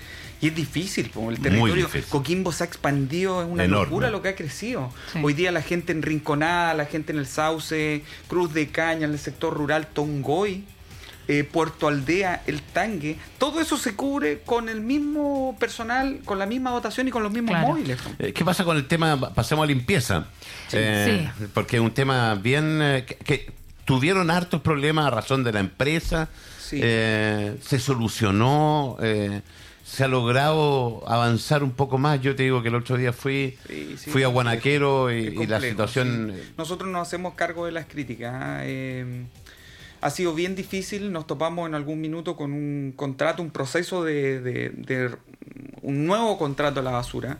Y 0.42 0.48
es 0.48 0.56
difícil, 0.56 1.10
po, 1.12 1.30
el 1.30 1.40
territorio 1.40 1.86
difícil. 1.86 2.04
Coquimbo 2.10 2.52
se 2.52 2.64
ha 2.64 2.68
expandido, 2.68 3.44
es 3.44 3.48
una 3.48 3.64
Enorme. 3.66 3.86
locura 3.86 4.10
lo 4.10 4.24
que 4.24 4.30
ha 4.30 4.36
crecido. 4.36 4.92
Sí. 5.14 5.20
Hoy 5.22 5.34
día 5.34 5.52
la 5.52 5.62
gente 5.62 5.92
en 5.92 6.02
Rinconada, 6.02 6.74
la 6.74 6.86
gente 6.86 7.12
en 7.14 7.20
el 7.20 7.28
Sauce, 7.28 8.04
Cruz 8.28 8.52
de 8.54 8.68
Caña, 8.70 9.06
en 9.06 9.12
el 9.12 9.20
sector 9.20 9.54
rural 9.56 9.86
Tongoy, 9.94 10.64
eh, 11.28 11.44
Puerto 11.44 11.88
Aldea, 11.88 12.42
El 12.48 12.64
Tangue, 12.64 13.18
todo 13.38 13.62
eso 13.62 13.78
se 13.78 13.96
cubre 13.96 14.40
con 14.44 14.68
el 14.68 14.82
mismo 14.82 15.56
personal, 15.60 16.20
con 16.26 16.40
la 16.40 16.48
misma 16.48 16.72
dotación 16.72 17.08
y 17.08 17.12
con 17.12 17.22
los 17.22 17.32
mismos 17.32 17.52
Claro. 17.52 17.68
móviles. 17.68 18.02
po. 18.02 18.10
Eh, 18.18 18.34
¿Qué 18.34 18.44
pasa 18.44 18.64
con 18.64 18.76
el 18.76 18.88
tema? 18.88 19.34
Pasemos 19.36 19.64
a 19.64 19.68
limpieza. 19.68 20.26
Eh, 20.74 21.30
Porque 21.54 21.76
es 21.78 21.82
un 21.84 21.92
tema 21.92 22.34
bien. 22.34 22.80
eh, 22.82 23.06
que, 23.06 23.16
que 23.18 23.52
tuvieron 23.86 24.30
hartos 24.32 24.62
problemas 24.62 25.08
a 25.08 25.10
razón 25.10 25.44
de 25.44 25.52
la 25.54 25.60
empresa. 25.60 26.30
Sí. 26.60 26.80
Eh, 26.82 27.58
se 27.62 27.80
solucionó. 27.80 28.98
eh, 29.02 29.42
se 29.84 30.06
ha 30.06 30.08
logrado 30.08 31.04
avanzar 31.06 31.64
un 31.64 31.72
poco 31.72 31.98
más. 31.98 32.22
Yo 32.22 32.34
te 32.36 32.44
digo 32.44 32.62
que 32.62 32.70
el 32.70 32.76
otro 32.76 32.96
día 32.96 33.12
fui, 33.12 33.58
Sí, 33.68 33.96
sí, 33.98 34.10
fui 34.10 34.24
a. 34.24 34.28
Guanaquero 34.28 35.12
y, 35.12 35.46
la 35.48 35.60
situación. 35.60 36.34
Nosotros 36.58 36.90
nos 36.90 37.06
hacemos 37.08 37.34
cargo 37.34 37.66
de 37.66 37.74
las 37.74 37.88
críticas. 37.88 38.32
¿ah? 38.34 38.60
Eh, 38.64 39.26
ha 40.00 40.10
sido 40.10 40.34
bien 40.34 40.56
difícil. 40.56 41.12
Nos 41.12 41.28
topamos 41.28 41.68
en 41.68 41.76
algún 41.76 42.00
minuto 42.00 42.38
con 42.38 42.54
un 42.54 42.94
contrato, 42.96 43.42
un 43.44 43.52
proceso 43.52 44.04
de, 44.06 44.40
de- 44.40 44.70
de 44.70 45.10
un 45.82 46.06
nuevo 46.06 46.38
contrato 46.38 46.80
a 46.80 46.84
la 46.84 46.92
basura 46.92 47.38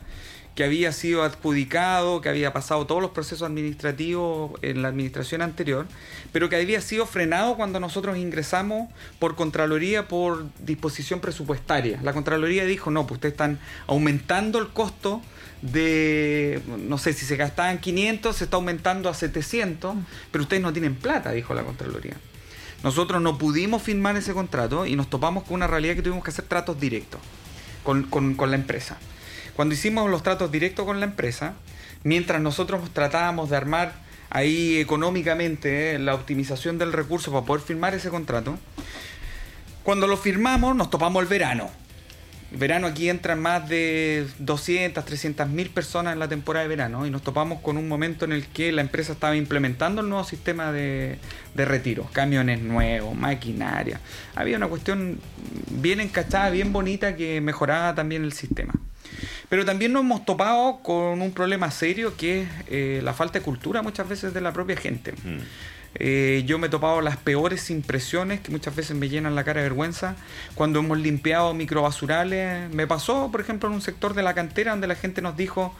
que 0.54 0.64
había 0.64 0.92
sido 0.92 1.22
adjudicado, 1.22 2.20
que 2.20 2.28
había 2.28 2.52
pasado 2.52 2.86
todos 2.86 3.00
los 3.00 3.12
procesos 3.12 3.42
administrativos 3.42 4.52
en 4.60 4.82
la 4.82 4.88
administración 4.88 5.40
anterior, 5.40 5.86
pero 6.30 6.48
que 6.50 6.56
había 6.56 6.80
sido 6.82 7.06
frenado 7.06 7.56
cuando 7.56 7.80
nosotros 7.80 8.18
ingresamos 8.18 8.90
por 9.18 9.34
Contraloría 9.34 10.08
por 10.08 10.46
disposición 10.58 11.20
presupuestaria. 11.20 12.00
La 12.02 12.12
Contraloría 12.12 12.66
dijo, 12.66 12.90
no, 12.90 13.06
pues 13.06 13.16
ustedes 13.16 13.32
están 13.32 13.58
aumentando 13.86 14.58
el 14.58 14.68
costo 14.68 15.22
de, 15.62 16.60
no 16.66 16.98
sé, 16.98 17.12
si 17.12 17.24
se 17.24 17.36
gastaban 17.36 17.78
500, 17.78 18.36
se 18.36 18.44
está 18.44 18.56
aumentando 18.56 19.08
a 19.08 19.14
700, 19.14 19.94
pero 20.30 20.42
ustedes 20.42 20.62
no 20.62 20.72
tienen 20.72 20.94
plata, 20.96 21.30
dijo 21.32 21.54
la 21.54 21.62
Contraloría. 21.64 22.16
Nosotros 22.82 23.22
no 23.22 23.38
pudimos 23.38 23.80
firmar 23.82 24.16
ese 24.16 24.34
contrato 24.34 24.84
y 24.86 24.96
nos 24.96 25.08
topamos 25.08 25.44
con 25.44 25.54
una 25.54 25.68
realidad 25.68 25.94
que 25.94 26.02
tuvimos 26.02 26.24
que 26.24 26.30
hacer 26.30 26.44
tratos 26.46 26.78
directos 26.80 27.20
con, 27.84 28.02
con- 28.04 28.34
con 28.34 28.50
la 28.50 28.56
empresa. 28.56 28.98
Cuando 29.56 29.74
hicimos 29.74 30.10
los 30.10 30.22
tratos 30.22 30.50
directos 30.50 30.86
con 30.86 31.00
la 31.00 31.06
empresa, 31.06 31.54
mientras 32.04 32.40
nosotros 32.40 32.90
tratábamos 32.92 33.50
de 33.50 33.56
armar 33.56 33.92
ahí 34.30 34.78
económicamente 34.78 35.94
eh, 35.94 35.98
la 35.98 36.14
optimización 36.14 36.78
del 36.78 36.92
recurso 36.92 37.30
para 37.32 37.44
poder 37.44 37.62
firmar 37.62 37.94
ese 37.94 38.08
contrato, 38.08 38.58
cuando 39.82 40.06
lo 40.06 40.16
firmamos 40.16 40.74
nos 40.74 40.90
topamos 40.90 41.22
el 41.22 41.28
verano. 41.28 41.70
Verano 42.54 42.86
aquí 42.86 43.08
entran 43.08 43.40
más 43.40 43.66
de 43.66 44.26
200, 44.38 45.02
300 45.04 45.48
mil 45.48 45.70
personas 45.70 46.12
en 46.12 46.18
la 46.18 46.28
temporada 46.28 46.64
de 46.64 46.68
verano 46.68 47.06
y 47.06 47.10
nos 47.10 47.22
topamos 47.22 47.60
con 47.60 47.78
un 47.78 47.88
momento 47.88 48.26
en 48.26 48.32
el 48.32 48.46
que 48.46 48.72
la 48.72 48.82
empresa 48.82 49.12
estaba 49.12 49.36
implementando 49.36 50.02
el 50.02 50.10
nuevo 50.10 50.24
sistema 50.24 50.70
de, 50.70 51.18
de 51.54 51.64
retiro, 51.64 52.08
camiones 52.12 52.60
nuevos, 52.60 53.14
maquinaria. 53.14 54.00
Había 54.34 54.58
una 54.58 54.68
cuestión 54.68 55.18
bien 55.70 56.00
encachada, 56.00 56.50
bien 56.50 56.74
bonita 56.74 57.16
que 57.16 57.40
mejoraba 57.40 57.94
también 57.94 58.22
el 58.22 58.34
sistema. 58.34 58.74
Pero 59.48 59.64
también 59.64 59.92
nos 59.92 60.02
hemos 60.02 60.24
topado 60.24 60.80
con 60.82 61.22
un 61.22 61.32
problema 61.32 61.70
serio 61.70 62.16
que 62.16 62.42
es 62.42 62.48
eh, 62.68 63.00
la 63.02 63.14
falta 63.14 63.38
de 63.38 63.44
cultura 63.44 63.82
muchas 63.82 64.08
veces 64.08 64.34
de 64.34 64.40
la 64.40 64.52
propia 64.52 64.76
gente. 64.76 65.12
Mm. 65.12 65.38
Eh, 65.94 66.42
yo 66.46 66.58
me 66.58 66.68
he 66.68 66.70
topado 66.70 67.00
las 67.02 67.18
peores 67.18 67.68
impresiones 67.70 68.40
que 68.40 68.50
muchas 68.50 68.74
veces 68.74 68.96
me 68.96 69.08
llenan 69.08 69.34
la 69.34 69.44
cara 69.44 69.60
de 69.60 69.68
vergüenza 69.68 70.16
cuando 70.54 70.78
hemos 70.78 70.98
limpiado 70.98 71.52
microbasurales. 71.54 72.70
Me 72.70 72.86
pasó, 72.86 73.30
por 73.30 73.40
ejemplo, 73.40 73.68
en 73.68 73.74
un 73.74 73.82
sector 73.82 74.14
de 74.14 74.22
la 74.22 74.34
cantera 74.34 74.70
donde 74.70 74.86
la 74.86 74.94
gente 74.94 75.20
nos 75.20 75.36
dijo, 75.36 75.74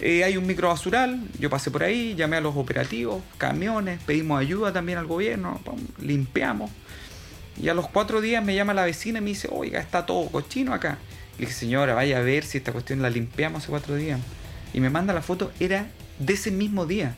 eh, 0.00 0.24
hay 0.24 0.36
un 0.36 0.46
microbasural, 0.46 1.20
yo 1.38 1.48
pasé 1.48 1.70
por 1.70 1.82
ahí, 1.82 2.14
llamé 2.14 2.36
a 2.36 2.40
los 2.40 2.56
operativos, 2.56 3.22
camiones, 3.38 4.00
pedimos 4.04 4.40
ayuda 4.40 4.72
también 4.72 4.98
al 4.98 5.06
gobierno, 5.06 5.60
pum, 5.64 5.80
limpiamos. 5.98 6.70
Y 7.60 7.68
a 7.68 7.74
los 7.74 7.88
cuatro 7.88 8.20
días 8.20 8.44
me 8.44 8.54
llama 8.54 8.74
la 8.74 8.84
vecina 8.84 9.18
y 9.20 9.22
me 9.22 9.30
dice, 9.30 9.48
oiga, 9.50 9.80
está 9.80 10.04
todo 10.04 10.28
cochino 10.28 10.74
acá. 10.74 10.98
Le 11.38 11.46
dije, 11.46 11.52
señora, 11.58 11.94
vaya 11.94 12.18
a 12.18 12.20
ver 12.20 12.44
si 12.44 12.58
esta 12.58 12.72
cuestión 12.72 13.02
la 13.02 13.10
limpiamos 13.10 13.62
hace 13.62 13.70
cuatro 13.70 13.94
días. 13.96 14.20
Y 14.72 14.80
me 14.80 14.90
manda 14.90 15.12
la 15.12 15.22
foto, 15.22 15.50
era 15.60 15.86
de 16.18 16.32
ese 16.34 16.50
mismo 16.50 16.86
día. 16.86 17.14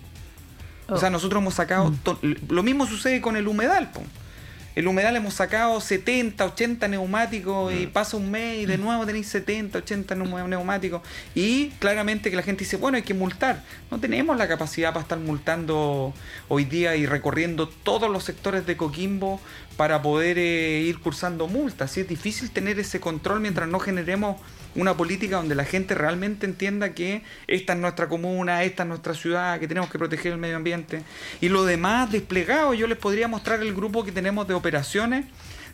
O 0.89 0.99
sea, 0.99 1.11
nosotros 1.11 1.41
hemos 1.43 1.55
sacado. 1.55 1.93
to- 2.03 2.19
Lo 2.49 2.63
mismo 2.63 2.87
sucede 2.87 3.21
con 3.21 3.37
el 3.37 3.49
humedal, 3.49 3.91
po. 3.91 4.03
El 4.77 4.87
humedal 4.89 5.17
hemos 5.17 5.33
sacado 5.33 5.81
70, 5.81 6.45
80 6.45 6.87
neumáticos 6.89 7.73
y 7.73 7.87
pasa 7.87 8.19
un 8.19 8.31
mes 8.31 8.59
y 8.59 8.67
de 8.67 8.77
nuevo 8.77 9.07
tenéis 9.07 9.27
70, 9.29 9.79
80 9.79 10.15
neu- 10.17 10.47
neumáticos. 10.49 11.01
Y 11.35 11.71
claramente 11.79 12.29
que 12.31 12.37
la 12.37 12.43
gente 12.43 12.65
dice, 12.65 12.77
bueno, 12.77 12.97
hay 12.97 13.03
que 13.03 13.15
multar. 13.15 13.65
No 13.91 13.99
tenemos 13.99 14.37
la 14.37 14.47
capacidad 14.47 14.91
para 14.93 15.01
estar 15.03 15.19
multando 15.19 16.13
hoy 16.49 16.67
día 16.67 16.95
y 16.95 17.07
recorriendo 17.07 17.69
todos 17.69 18.11
los 18.11 18.25
sectores 18.25 18.67
de 18.67 18.77
Coquimbo 18.77 19.41
para 19.79 20.03
poder 20.03 20.37
eh, 20.39 20.83
ir 20.83 20.99
cursando 21.01 21.49
multas. 21.49 21.93
Sí, 21.93 22.01
es 22.03 22.09
difícil 22.09 22.51
tener 22.51 22.79
ese 22.79 23.01
control 23.01 23.41
mientras 23.41 23.69
no 23.71 23.79
generemos 23.81 24.37
una 24.77 24.97
política 24.97 25.37
donde 25.37 25.55
la 25.55 25.65
gente 25.65 25.95
realmente 25.95 26.47
entienda 26.47 26.93
que 26.93 27.23
esta 27.47 27.73
es 27.73 27.79
nuestra 27.79 28.09
comuna, 28.09 28.63
esta 28.63 28.85
es 28.85 28.89
nuestra 28.89 29.15
ciudad, 29.15 29.59
que 29.59 29.67
tenemos 29.67 29.91
que 29.91 29.99
proteger 29.99 30.33
el 30.33 30.39
medio 30.39 30.57
ambiente. 30.57 31.03
Y 31.41 31.49
lo 31.49 31.65
demás 31.65 32.13
desplegado, 32.13 32.75
yo 32.75 32.87
les 32.87 32.99
podría 32.99 33.29
mostrar 33.29 33.61
el 33.63 33.75
grupo 33.75 34.05
que 34.05 34.13
tenemos 34.13 34.47
de 34.47 34.55
operaciones 34.55 35.25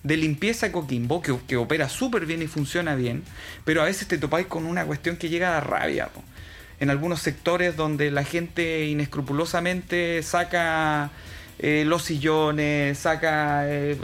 de 0.03 0.17
limpieza 0.17 0.67
de 0.67 0.73
Coquimbo, 0.73 1.23
que, 1.23 1.37
que 1.47 1.57
opera 1.57 1.89
súper 1.89 2.27
bien 2.27 2.43
y 2.43 2.47
funciona 2.47 2.95
bien, 2.95 3.23
pero 3.65 3.83
a 3.83 3.85
veces 3.85 4.09
te 4.09 4.19
topáis 4.19 4.47
con 4.47 4.67
una 4.67 4.85
cuestión 4.85 5.17
que 5.17 5.29
llega 5.29 5.57
a 5.57 5.61
rabia. 5.61 6.09
En 6.81 6.91
algunos 6.91 7.21
sectores 7.21 7.77
donde 7.77 8.11
la 8.11 8.25
gente 8.25 8.87
inescrupulosamente 8.87 10.23
saca 10.23 11.11
eh, 11.65 11.85
los 11.87 12.03
sillones, 12.03 12.99
saca 12.99 13.63
eh, 13.71 13.97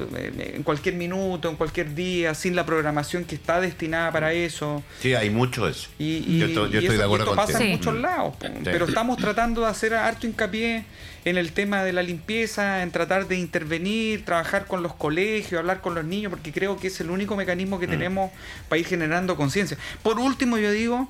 en 0.54 0.62
cualquier 0.62 0.94
minuto, 0.94 1.50
en 1.50 1.56
cualquier 1.56 1.92
día, 1.94 2.32
sin 2.34 2.54
la 2.54 2.64
programación 2.64 3.24
que 3.24 3.34
está 3.34 3.60
destinada 3.60 4.12
para 4.12 4.32
eso. 4.32 4.82
Sí, 5.00 5.14
hay 5.14 5.28
mucho 5.28 5.66
eso. 5.68 5.88
Y, 5.98 6.18
y- 6.26 6.38
yo 6.38 6.46
estoy, 6.46 6.70
yo 6.70 6.80
y 6.80 6.84
estoy 6.84 6.86
eso- 6.86 6.92
de 6.92 6.98
y 6.98 7.02
acuerdo 7.02 7.24
esto 7.24 7.36
pasa 7.36 7.52
contigo. 7.54 7.70
en 7.72 7.76
muchos 7.78 7.94
Mm. 7.94 8.00
lados. 8.00 8.34
Sí. 8.40 8.46
pero 8.62 8.84
estamos 8.86 9.16
tratando 9.18 9.62
de 9.62 9.66
hacer 9.66 9.92
harto 9.94 10.26
hincapié 10.26 10.84
en 11.24 11.36
el 11.36 11.50
tema 11.52 11.82
de 11.82 11.92
la 11.92 12.02
limpieza, 12.02 12.82
en 12.82 12.90
tratar 12.92 13.26
de 13.26 13.36
intervenir, 13.36 14.24
trabajar 14.24 14.66
con 14.66 14.82
los 14.84 14.94
colegios, 14.94 15.58
hablar 15.58 15.80
con 15.80 15.94
los 15.96 16.04
niños, 16.04 16.30
porque 16.30 16.52
creo 16.52 16.76
que 16.78 16.86
es 16.86 17.00
el 17.00 17.10
único 17.10 17.34
mecanismo 17.36 17.80
que 17.80 17.86
Mm. 17.88 17.90
tenemos 17.90 18.30
para 18.68 18.78
ir 18.78 18.86
generando 18.86 19.36
conciencia. 19.36 19.76
Por 20.04 20.18
último, 20.20 20.58
yo 20.58 20.70
digo, 20.70 21.08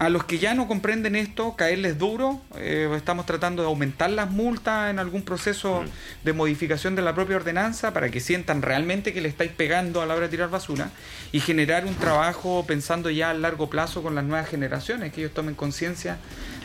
a 0.00 0.08
los 0.08 0.24
que 0.24 0.38
ya 0.38 0.54
no 0.54 0.66
comprenden 0.66 1.14
esto, 1.14 1.56
caerles 1.56 1.98
duro, 1.98 2.40
eh, 2.56 2.90
estamos 2.96 3.26
tratando 3.26 3.60
de 3.62 3.68
aumentar 3.68 4.08
las 4.08 4.30
multas 4.30 4.90
en 4.90 4.98
algún 4.98 5.20
proceso 5.20 5.82
Mm. 5.82 6.24
de 6.24 6.32
modificación 6.32 6.96
de 6.96 7.02
la 7.02 7.14
propia 7.14 7.36
ordenanza 7.36 7.92
para 7.92 8.08
que 8.10 8.18
sientan 8.18 8.62
realmente 8.62 9.12
que 9.12 9.20
le 9.20 9.28
estáis 9.28 9.50
pegando 9.52 10.00
a 10.00 10.06
la 10.06 10.14
hora 10.14 10.22
de 10.22 10.30
tirar 10.30 10.48
basura 10.48 10.88
y 11.32 11.40
generar 11.40 11.84
un 11.84 11.94
trabajo 11.96 12.64
pensando 12.66 13.10
ya 13.10 13.28
a 13.28 13.34
largo 13.34 13.68
plazo 13.68 14.02
con 14.02 14.14
las 14.14 14.24
nuevas 14.24 14.48
generaciones, 14.48 15.12
que 15.12 15.20
ellos 15.20 15.34
tomen 15.34 15.54
conciencia 15.54 16.16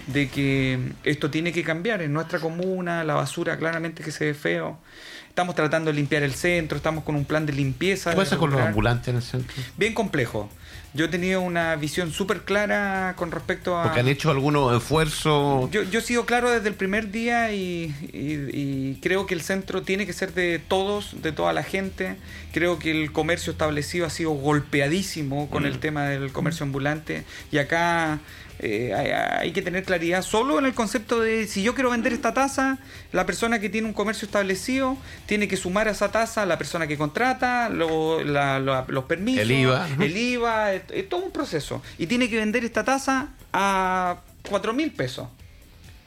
de 0.08 0.30
que 0.30 0.94
esto 1.04 1.30
tiene 1.30 1.52
que 1.52 1.64
cambiar 1.66 2.02
en 2.04 2.14
nuestra 2.14 2.40
comuna, 2.40 3.04
la 3.04 3.16
basura 3.16 3.58
claramente 3.58 4.02
que 4.02 4.12
se 4.12 4.28
ve 4.28 4.34
feo. 4.34 4.80
Estamos 5.28 5.56
tratando 5.56 5.92
de 5.92 5.98
limpiar 5.98 6.24
el 6.24 6.34
centro, 6.34 6.78
estamos 6.78 7.04
con 7.04 7.18
un 7.18 7.26
plan 7.26 7.46
de 7.46 7.52
limpieza. 7.52 8.12
¿Qué 8.12 8.16
pasa 8.16 8.38
con 8.38 8.52
los 8.52 8.62
ambulantes 8.62 9.10
en 9.10 9.18
el 9.18 9.22
centro? 9.22 9.54
Bien 9.76 9.94
complejo. 9.94 10.50
Yo 10.96 11.06
he 11.06 11.08
tenido 11.10 11.42
una 11.42 11.76
visión 11.76 12.12
súper 12.12 12.42
clara 12.44 13.14
con 13.18 13.30
respecto 13.32 13.78
a... 13.78 13.84
Porque 13.84 14.00
han 14.00 14.08
hecho 14.08 14.32
algunos 14.32 14.76
esfuerzos. 14.76 15.70
Yo, 15.70 15.84
yo 15.84 16.00
he 16.00 16.02
sido 16.02 16.26
claro 16.26 16.50
desde 16.50 16.70
el 16.70 16.76
primer 16.76 17.12
día 17.12 17.52
y, 17.52 17.94
y- 18.14 18.50
y 18.94 19.00
creo 19.02 19.26
que 19.26 19.34
el 19.34 19.42
centro 19.42 19.82
tiene 19.82 20.06
que 20.06 20.14
ser 20.14 20.34
de 20.34 20.58
todos, 20.60 21.22
de 21.22 21.32
toda 21.34 21.52
la 21.52 21.64
gente. 21.64 22.16
Creo 22.54 22.80
que 22.80 22.92
el 22.92 23.12
comercio 23.12 23.52
establecido 23.52 24.06
ha 24.06 24.10
sido 24.10 24.32
golpeadísimo 24.32 25.50
con 25.50 25.66
el 25.66 25.80
tema 25.80 26.06
del 26.06 26.32
comercio 26.32 26.64
ambulante 26.66 27.26
y 27.52 27.58
acá 27.58 28.20
eh, 28.60 28.94
hay, 28.96 29.08
hay 29.12 29.52
que 29.52 29.62
tener 29.62 29.84
claridad 29.84 30.22
solo 30.22 30.58
en 30.60 30.66
el 30.66 30.74
concepto 30.74 31.20
de 31.20 31.48
si 31.48 31.62
yo 31.64 31.74
quiero 31.76 31.90
vender 31.92 32.14
esta 32.14 32.34
taza, 32.34 32.78
la 33.12 33.26
persona 33.26 33.60
que 33.60 33.70
tiene 33.70 33.88
un 33.88 33.94
comercio 33.94 34.26
establecido 34.26 34.98
tiene 35.26 35.48
que 35.48 35.58
sumar 35.58 35.88
a 35.88 35.92
esa 35.92 36.12
taza 36.12 36.44
a 36.44 36.46
la 36.46 36.58
persona 36.58 36.88
que 36.88 36.98
contrata, 36.98 37.70
lo- 37.70 38.24
la- 38.24 38.60
la- 38.60 38.86
los 38.88 39.06
permisos, 39.06 39.42
El 39.42 39.52
IVA. 39.52 39.88
el 40.00 40.18
IVA, 40.18 40.74
es, 40.74 40.84
es 40.92 41.10
todo 41.10 41.24
un 41.26 41.32
proceso. 41.32 41.82
Y 41.98 42.08
tiene 42.08 42.30
que 42.30 42.38
vender 42.38 42.64
esta 42.64 42.84
taza 42.84 43.30
a 43.54 44.18
4 44.50 44.74
mil 44.74 44.92
pesos 44.92 45.28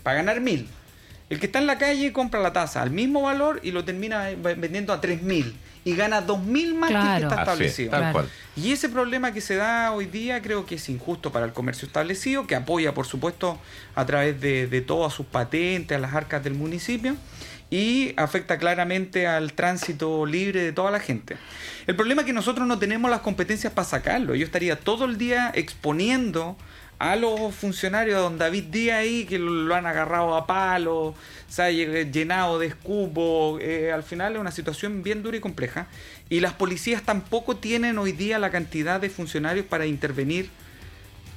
para 0.03 0.17
ganar 0.17 0.41
mil. 0.41 0.69
El 1.31 1.39
que 1.41 1.47
está 1.47 1.59
en 1.59 1.67
la 1.67 1.77
calle 1.77 2.13
compra 2.13 2.41
la 2.41 2.53
taza 2.55 2.81
al 2.81 2.91
mismo 2.91 3.21
valor 3.23 3.61
y 3.63 3.71
lo 3.73 3.85
termina 3.85 4.31
vendiendo 4.41 4.93
a 4.95 5.01
3 5.01 5.23
mil 5.23 5.55
y 5.89 5.97
gana 5.97 6.21
2 6.21 6.43
mil 6.45 6.75
más 6.75 6.91
que 6.91 6.97
el 6.97 7.03
que 7.03 7.23
está 7.23 7.27
Así 7.35 7.41
establecido. 7.43 7.91
tal 7.91 8.01
Claro. 8.01 8.13
cual. 8.13 8.29
Y 8.57 8.73
ese 8.73 8.89
problema 8.89 9.33
que 9.33 9.41
se 9.41 9.57
da 9.57 9.93
hoy 9.93 10.07
día 10.07 10.43
creo 10.43 10.67
que 10.67 10.75
es 10.75 10.89
injusto 10.89 11.33
para 11.33 11.47
el 11.47 11.53
comercio 11.53 11.87
establecido, 11.87 12.47
que 12.47 12.55
apoya, 12.57 12.93
por 12.93 13.07
supuesto, 13.07 13.59
a 13.95 14.05
través 14.05 14.41
de, 14.41 14.67
de 14.67 14.81
todas 14.81 15.13
sus 15.13 15.27
patentes, 15.27 15.97
a 15.97 16.01
las 16.01 16.13
arcas 16.15 16.43
del 16.45 16.55
municipio, 16.55 17.17
y 17.71 18.15
afecta 18.17 18.59
claramente 18.59 19.27
al 19.27 19.53
tránsito 19.53 20.25
libre 20.27 20.63
de 20.63 20.73
toda 20.73 20.91
la 20.91 21.01
gente. 21.01 21.37
El 21.87 21.97
problema 21.97 22.23
es 22.23 22.27
que 22.27 22.33
nosotros 22.33 22.67
no 22.67 22.79
tenemos 22.79 23.11
las 23.11 23.21
competencias 23.21 23.73
para 23.73 23.87
sacarlo. 23.87 24.35
Yo 24.35 24.45
estaría 24.45 24.79
todo 24.81 25.05
el 25.05 25.19
día 25.19 25.53
exponiendo 25.55 26.57
a 26.99 27.15
los 27.17 27.55
funcionarios, 27.55 28.17
a 28.17 28.21
don 28.21 28.39
David 28.39 28.65
Díaz 28.65 28.99
ahí, 28.99 29.25
que 29.25 29.39
lo, 29.39 29.73
han 29.75 29.87
agarrado 29.87 30.35
a 30.35 30.47
palo, 30.47 31.15
se 31.49 31.63
ha 31.63 31.71
lle- 31.71 32.11
llenado 32.11 32.59
de 32.59 32.67
escupo. 32.67 33.59
eh, 33.61 33.93
al 33.93 34.03
final 34.03 34.35
es 34.35 34.41
una 34.41 34.51
situación 34.51 35.03
bien 35.03 35.23
dura 35.23 35.37
y 35.37 35.41
compleja. 35.41 35.87
Y 36.29 36.41
las 36.41 36.55
policías 36.55 37.03
tampoco 37.03 37.57
tienen 37.57 37.99
hoy 37.99 38.13
día 38.13 38.39
la 38.39 38.51
cantidad 38.51 39.01
de 39.01 39.11
funcionarios 39.11 39.67
para 39.67 39.87
intervenir 39.87 40.51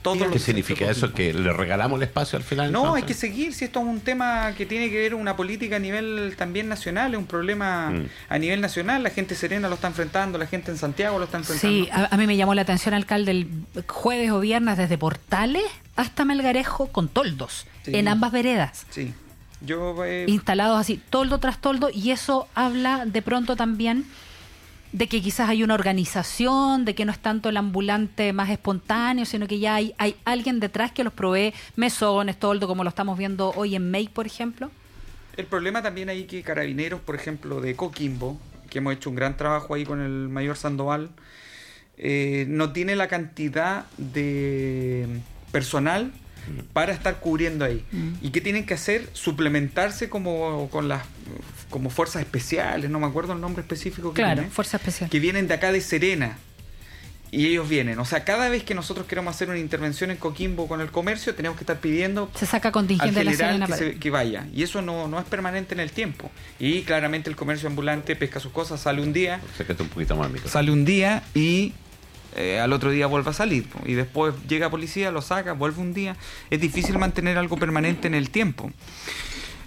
todos 0.02 0.28
¿Qué 0.32 0.40
significa 0.40 0.90
eso? 0.90 1.14
¿Que 1.14 1.34
le 1.34 1.54
regalamos 1.54 1.98
el 1.98 2.04
espacio 2.04 2.38
al 2.38 2.44
final? 2.44 2.72
no, 2.72 2.96
hay 2.96 3.04
que 3.04 3.14
seguir, 3.14 3.54
si 3.54 3.66
esto 3.66 3.80
es 3.80 3.86
un 3.86 4.00
tema 4.02 4.54
que 4.58 4.66
tiene 4.66 4.90
que 4.90 4.98
ver 4.98 5.14
una 5.16 5.36
política 5.36 5.76
a 5.76 5.80
nivel 5.80 6.34
también 6.38 6.68
nacional, 6.70 7.14
es 7.14 7.20
un 7.20 7.26
problema 7.28 7.92
Mm. 7.92 8.06
a 8.30 8.38
nivel 8.40 8.62
nacional, 8.62 9.04
la 9.04 9.10
gente 9.12 9.36
serena 9.36 9.68
lo 9.70 9.76
está 9.76 9.88
enfrentando, 9.88 10.38
la 10.38 10.48
gente 10.48 10.72
en 10.72 10.78
Santiago 10.78 11.20
lo 11.20 11.26
está 11.26 11.38
enfrentando. 11.38 11.86
Sí, 11.86 11.90
a, 11.92 12.06
a 12.14 12.18
mí 12.18 12.26
me 12.28 12.36
llamó 12.38 12.54
la 12.56 12.64
atención, 12.64 12.94
alcalde, 12.94 13.32
el 13.32 13.48
jueves 13.88 14.32
o 14.32 14.40
viernes 14.40 14.78
desde 14.78 14.98
Portales 14.98 15.64
hasta 15.96 16.26
Melgarejo 16.26 16.88
con 16.88 17.08
toldos 17.08 17.68
Sí. 17.84 17.96
en 17.96 18.08
ambas 18.08 18.32
veredas. 18.32 18.86
Sí. 18.90 19.14
Yo 19.64 20.04
eh, 20.06 20.26
instalados 20.28 20.80
así, 20.80 21.00
toldo 21.12 21.38
tras 21.38 21.60
toldo, 21.60 21.90
y 21.94 22.10
eso 22.12 22.48
habla 22.56 23.06
de 23.06 23.22
pronto 23.22 23.56
también 23.56 24.06
de 24.92 25.08
que 25.08 25.22
quizás 25.22 25.50
hay 25.50 25.64
una 25.64 25.74
organización, 25.74 26.86
de 26.86 26.96
que 26.96 27.06
no 27.06 27.12
es 27.12 27.20
tanto 27.20 27.50
el 27.50 27.58
ambulante 27.58 28.34
más 28.34 28.50
espontáneo, 28.50 29.26
sino 29.26 29.48
que 29.48 29.60
ya 29.60 29.76
hay, 29.76 29.94
hay 29.98 30.16
alguien 30.26 30.60
detrás 30.60 30.92
que 30.92 31.04
los 31.04 31.14
provee 31.14 31.54
mesones, 31.76 32.38
toldo, 32.38 32.68
como 32.68 32.84
lo 32.84 32.90
estamos 32.90 33.18
viendo 33.18 33.52
hoy 33.56 33.76
en 33.76 33.90
Make, 33.90 34.10
por 34.14 34.26
ejemplo. 34.26 34.70
El 35.38 35.46
problema 35.46 35.82
también 35.82 36.10
ahí 36.10 36.26
que 36.26 36.44
Carabineros, 36.44 37.00
por 37.00 37.16
ejemplo, 37.16 37.62
de 37.62 37.76
Coquimbo, 37.76 38.38
que 38.70 38.80
hemos 38.80 38.94
hecho 38.94 39.10
un 39.10 39.16
gran 39.16 39.38
trabajo 39.38 39.74
ahí 39.76 39.86
con 39.86 40.02
el 40.02 40.28
mayor 40.28 40.58
Sandoval, 40.58 41.10
eh, 41.98 42.46
no 42.50 42.74
tiene 42.74 42.96
la 42.96 43.08
cantidad 43.08 43.86
de 43.98 45.08
personal 45.52 46.12
para 46.74 46.92
estar 46.94 47.20
cubriendo 47.20 47.66
ahí. 47.66 47.84
¿Y 48.22 48.30
qué 48.32 48.42
tienen 48.42 48.66
que 48.66 48.74
hacer? 48.74 49.08
Suplementarse 49.14 50.10
como 50.10 50.70
con 50.70 50.88
las 50.88 51.04
como 51.70 51.90
fuerzas 51.90 52.22
especiales, 52.22 52.90
no 52.90 53.00
me 53.00 53.08
acuerdo 53.08 53.32
el 53.34 53.40
nombre 53.42 53.62
específico 53.62 54.14
que 54.14 54.22
Claro, 54.22 54.44
Fuerza 54.52 54.76
Especial. 54.78 55.10
que 55.10 55.20
vienen 55.20 55.48
de 55.48 55.54
acá 55.54 55.72
de 55.72 55.80
Serena. 55.82 56.38
Y 57.34 57.46
ellos 57.48 57.70
vienen. 57.70 57.98
O 58.00 58.04
sea, 58.04 58.26
cada 58.26 58.50
vez 58.50 58.64
que 58.64 58.76
nosotros 58.76 59.08
queremos 59.08 59.34
hacer 59.34 59.48
una 59.50 59.58
intervención 59.58 60.12
en 60.12 60.18
Coquimbo 60.18 60.68
con 60.68 60.82
el 60.82 60.92
comercio, 60.92 61.34
tenemos 61.34 61.58
que 61.58 61.64
estar 61.64 61.80
pidiendo 61.80 62.30
Se 62.36 62.46
saca 62.46 62.68
al 62.68 62.74
contingente 62.74 63.18
de 63.20 63.24
la 63.24 63.32
Serena. 63.34 63.68
que, 63.68 63.98
se- 64.02 64.10
vaya. 64.10 64.46
Y 64.54 64.64
eso 64.64 64.82
no, 64.82 65.08
no 65.08 65.18
es 65.18 65.24
permanente 65.24 65.74
en 65.74 65.80
el 65.80 65.92
tiempo. 65.92 66.30
Y 66.60 66.82
claramente 66.82 67.30
el 67.30 67.38
comercio 67.38 67.70
ambulante 67.70 68.18
pesca 68.18 68.42
sus 68.42 68.52
cosas, 68.52 68.82
sale 68.82 69.02
un 69.02 69.14
día, 69.14 69.40
Acércate 69.54 69.82
un 69.82 69.88
poquito 69.88 70.18
más 70.18 70.30
al 70.30 70.50
sale 70.50 70.72
un 70.72 70.84
día 70.84 71.24
y 71.34 71.72
eh, 72.36 72.60
al 72.60 72.74
otro 72.74 72.92
día 72.92 73.08
vuelve 73.08 73.30
a 73.30 73.34
salir. 73.34 73.68
Y 73.86 73.94
después 73.94 74.34
llega 74.48 74.70
policía, 74.70 75.12
lo 75.12 75.22
saca, 75.22 75.54
vuelve 75.54 75.82
un 75.82 75.94
día. 75.94 76.16
Es 76.50 76.62
difícil 76.62 76.98
mantener 76.98 77.38
algo 77.38 77.58
permanente 77.58 78.08
en 78.08 78.16
el 78.16 78.30
tiempo. 78.30 78.72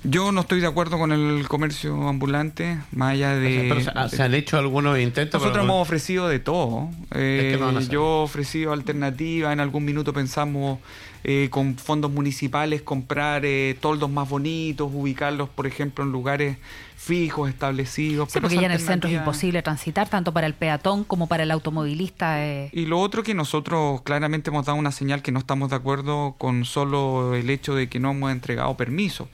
Yo 0.06 0.32
no 0.32 0.42
estoy 0.42 0.60
de 0.60 0.66
acuerdo 0.66 0.98
con 0.98 1.12
el 1.12 1.48
comercio 1.48 2.08
ambulante, 2.08 2.78
más 2.92 3.12
allá 3.12 3.34
de... 3.36 3.66
Pero 3.68 4.08
se- 4.08 4.16
se 4.16 4.22
han 4.22 4.34
hecho 4.34 4.58
algunos 4.58 4.98
intentos. 4.98 5.40
Nosotros 5.40 5.62
pero- 5.62 5.64
hemos 5.64 5.82
ofrecido 5.82 6.28
de 6.28 6.38
todo. 6.40 6.90
Eh, 7.14 7.52
Es 7.58 7.86
que 7.88 7.92
yo 7.92 8.20
he 8.20 8.22
ofrecido 8.24 8.72
alternativas. 8.72 9.52
En 9.52 9.60
algún 9.60 9.84
minuto 9.84 10.12
pensamos 10.12 10.78
eh, 11.24 11.48
con 11.50 11.76
fondos 11.76 12.10
municipales 12.10 12.82
comprar 12.82 13.46
eh, 13.46 13.76
toldos 13.80 14.10
más 14.10 14.28
bonitos, 14.28 14.90
ubicarlos, 14.92 15.48
por 15.48 15.66
ejemplo, 15.66 16.04
en 16.04 16.12
lugares 16.12 16.58
fijos, 16.96 17.48
establecidos. 17.48 18.30
Sí, 18.30 18.40
porque 18.40 18.56
ya 18.56 18.66
en 18.66 18.72
el 18.72 18.80
centro 18.80 19.08
es 19.08 19.16
imposible 19.16 19.62
transitar, 19.62 20.08
tanto 20.08 20.32
para 20.32 20.46
el 20.46 20.52
peatón 20.54 21.04
como 21.04 21.26
para 21.28 21.44
el 21.44 21.50
automovilista. 21.50 22.44
eh. 22.44 22.68
Y 22.72 22.84
lo 22.86 23.00
otro 23.00 23.22
que 23.22 23.32
nosotros 23.34 24.02
claramente 24.02 24.50
hemos 24.50 24.66
dado 24.66 24.78
una 24.78 24.92
señal 24.92 25.22
que 25.22 25.32
no 25.32 25.38
estamos 25.38 25.70
de 25.70 25.76
acuerdo 25.76 26.34
con 26.36 26.66
solo 26.66 27.34
el 27.34 27.48
hecho 27.48 27.74
de 27.74 27.88
que 27.88 28.00
no 28.00 28.10
hemos 28.10 28.30
entregado 28.30 28.76
permisos. 28.76 29.28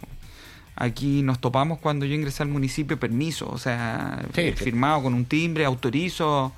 Aquí 0.76 1.22
nos 1.22 1.38
topamos 1.40 1.78
cuando 1.78 2.06
yo 2.06 2.14
ingresé 2.14 2.42
al 2.42 2.48
municipio 2.48 2.98
permiso, 2.98 3.48
o 3.50 3.59
sea, 3.59 4.22
Sí, 4.35 4.52
sí. 4.56 4.64
firmado 4.64 5.02
con 5.02 5.12
un 5.14 5.24
timbre, 5.26 5.64
autorizo, 5.66 6.52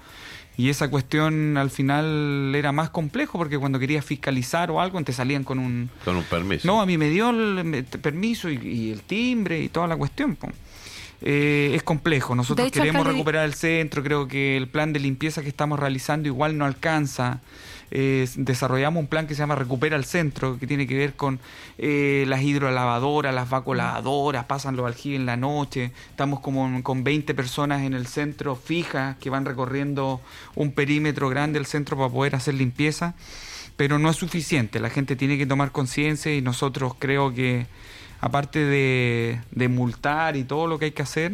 y 0.57 0.68
esa 0.68 0.90
cuestión 0.90 1.57
al 1.57 1.70
final 1.70 2.53
era 2.55 2.72
más 2.72 2.90
complejo 2.90 3.38
porque 3.38 3.59
cuando 3.59 3.79
querías 3.79 4.05
fiscalizar 4.05 4.70
o 4.70 4.81
algo 4.81 5.03
te 5.03 5.12
salían 5.12 5.44
con 5.44 5.59
un... 5.59 5.90
Con 6.05 6.16
un 6.16 6.25
permiso. 6.25 6.68
No, 6.68 6.81
a 6.81 6.87
mí 6.87 6.98
me 6.98 7.09
dio 7.09 7.31
el 7.31 7.64
me- 7.64 7.83
permiso 7.83 8.48
y, 8.51 8.59
y 8.59 8.92
el 8.92 9.01
timbre 9.01 9.61
y 9.61 9.68
toda 9.70 9.87
la 9.88 9.96
cuestión. 9.96 10.37
po. 10.37 10.48
Eh, 11.22 11.72
es 11.75 11.83
complejo. 11.83 12.35
Nosotros 12.35 12.68
hecho, 12.68 12.81
queremos 12.81 13.07
recuperar 13.07 13.44
el 13.44 13.55
centro. 13.55 14.03
Creo 14.03 14.29
que 14.29 14.57
el 14.57 14.68
plan 14.68 14.92
de 14.92 15.01
limpieza 15.01 15.40
que 15.42 15.48
estamos 15.48 15.79
realizando 15.81 16.29
igual 16.29 16.59
no 16.59 16.64
alcanza. 16.66 17.40
Eh, 17.94 18.26
desarrollamos 18.37 19.02
un 19.02 19.07
plan 19.07 19.26
que 19.26 19.35
se 19.35 19.40
llama 19.40 19.55
Recupera 19.55 19.96
el 19.96 20.07
Centro, 20.07 20.59
que 20.59 20.66
tiene 20.66 20.87
que 20.87 20.96
ver 20.96 21.12
con 21.12 21.40
eh, 21.76 22.24
las 22.26 22.40
hidrolavadoras, 22.40 23.35
las 23.35 23.50
vacolavadoras, 23.50 24.46
pasan 24.46 24.76
los 24.76 24.87
aljibes 24.87 25.20
en 25.20 25.26
la 25.26 25.37
noche. 25.37 25.92
Estamos 26.09 26.40
como 26.40 26.83
con 26.83 27.05
20 27.05 27.35
personas 27.35 27.83
en 27.83 27.92
el 27.92 28.07
centro 28.07 28.57
fijas 28.57 29.16
que 29.18 29.28
van 29.28 29.44
recorriendo 29.44 30.22
un 30.55 30.72
perímetro 30.72 31.28
grande 31.28 31.59
del 31.59 31.66
centro 31.66 31.98
para 31.98 32.09
poder 32.09 32.35
hacer 32.35 32.55
limpieza 32.55 33.14
pero 33.76 33.98
no 33.98 34.11
es 34.11 34.16
suficiente. 34.16 34.81
La 34.81 34.90
gente 34.90 35.16
tiene 35.16 35.38
que 35.38 35.46
tomar 35.46 35.72
conciencia 35.72 36.33
y 36.35 36.42
nosotros 36.42 36.94
creo 36.98 37.35
que, 37.35 37.66
aparte 38.20 38.59
de, 38.61 39.40
de 39.50 39.68
multar 39.68 40.37
y 40.37 40.44
todo 40.44 40.66
lo 40.66 40.78
que 40.78 40.87
hay 40.87 40.90
que 40.92 41.02
hacer, 41.02 41.33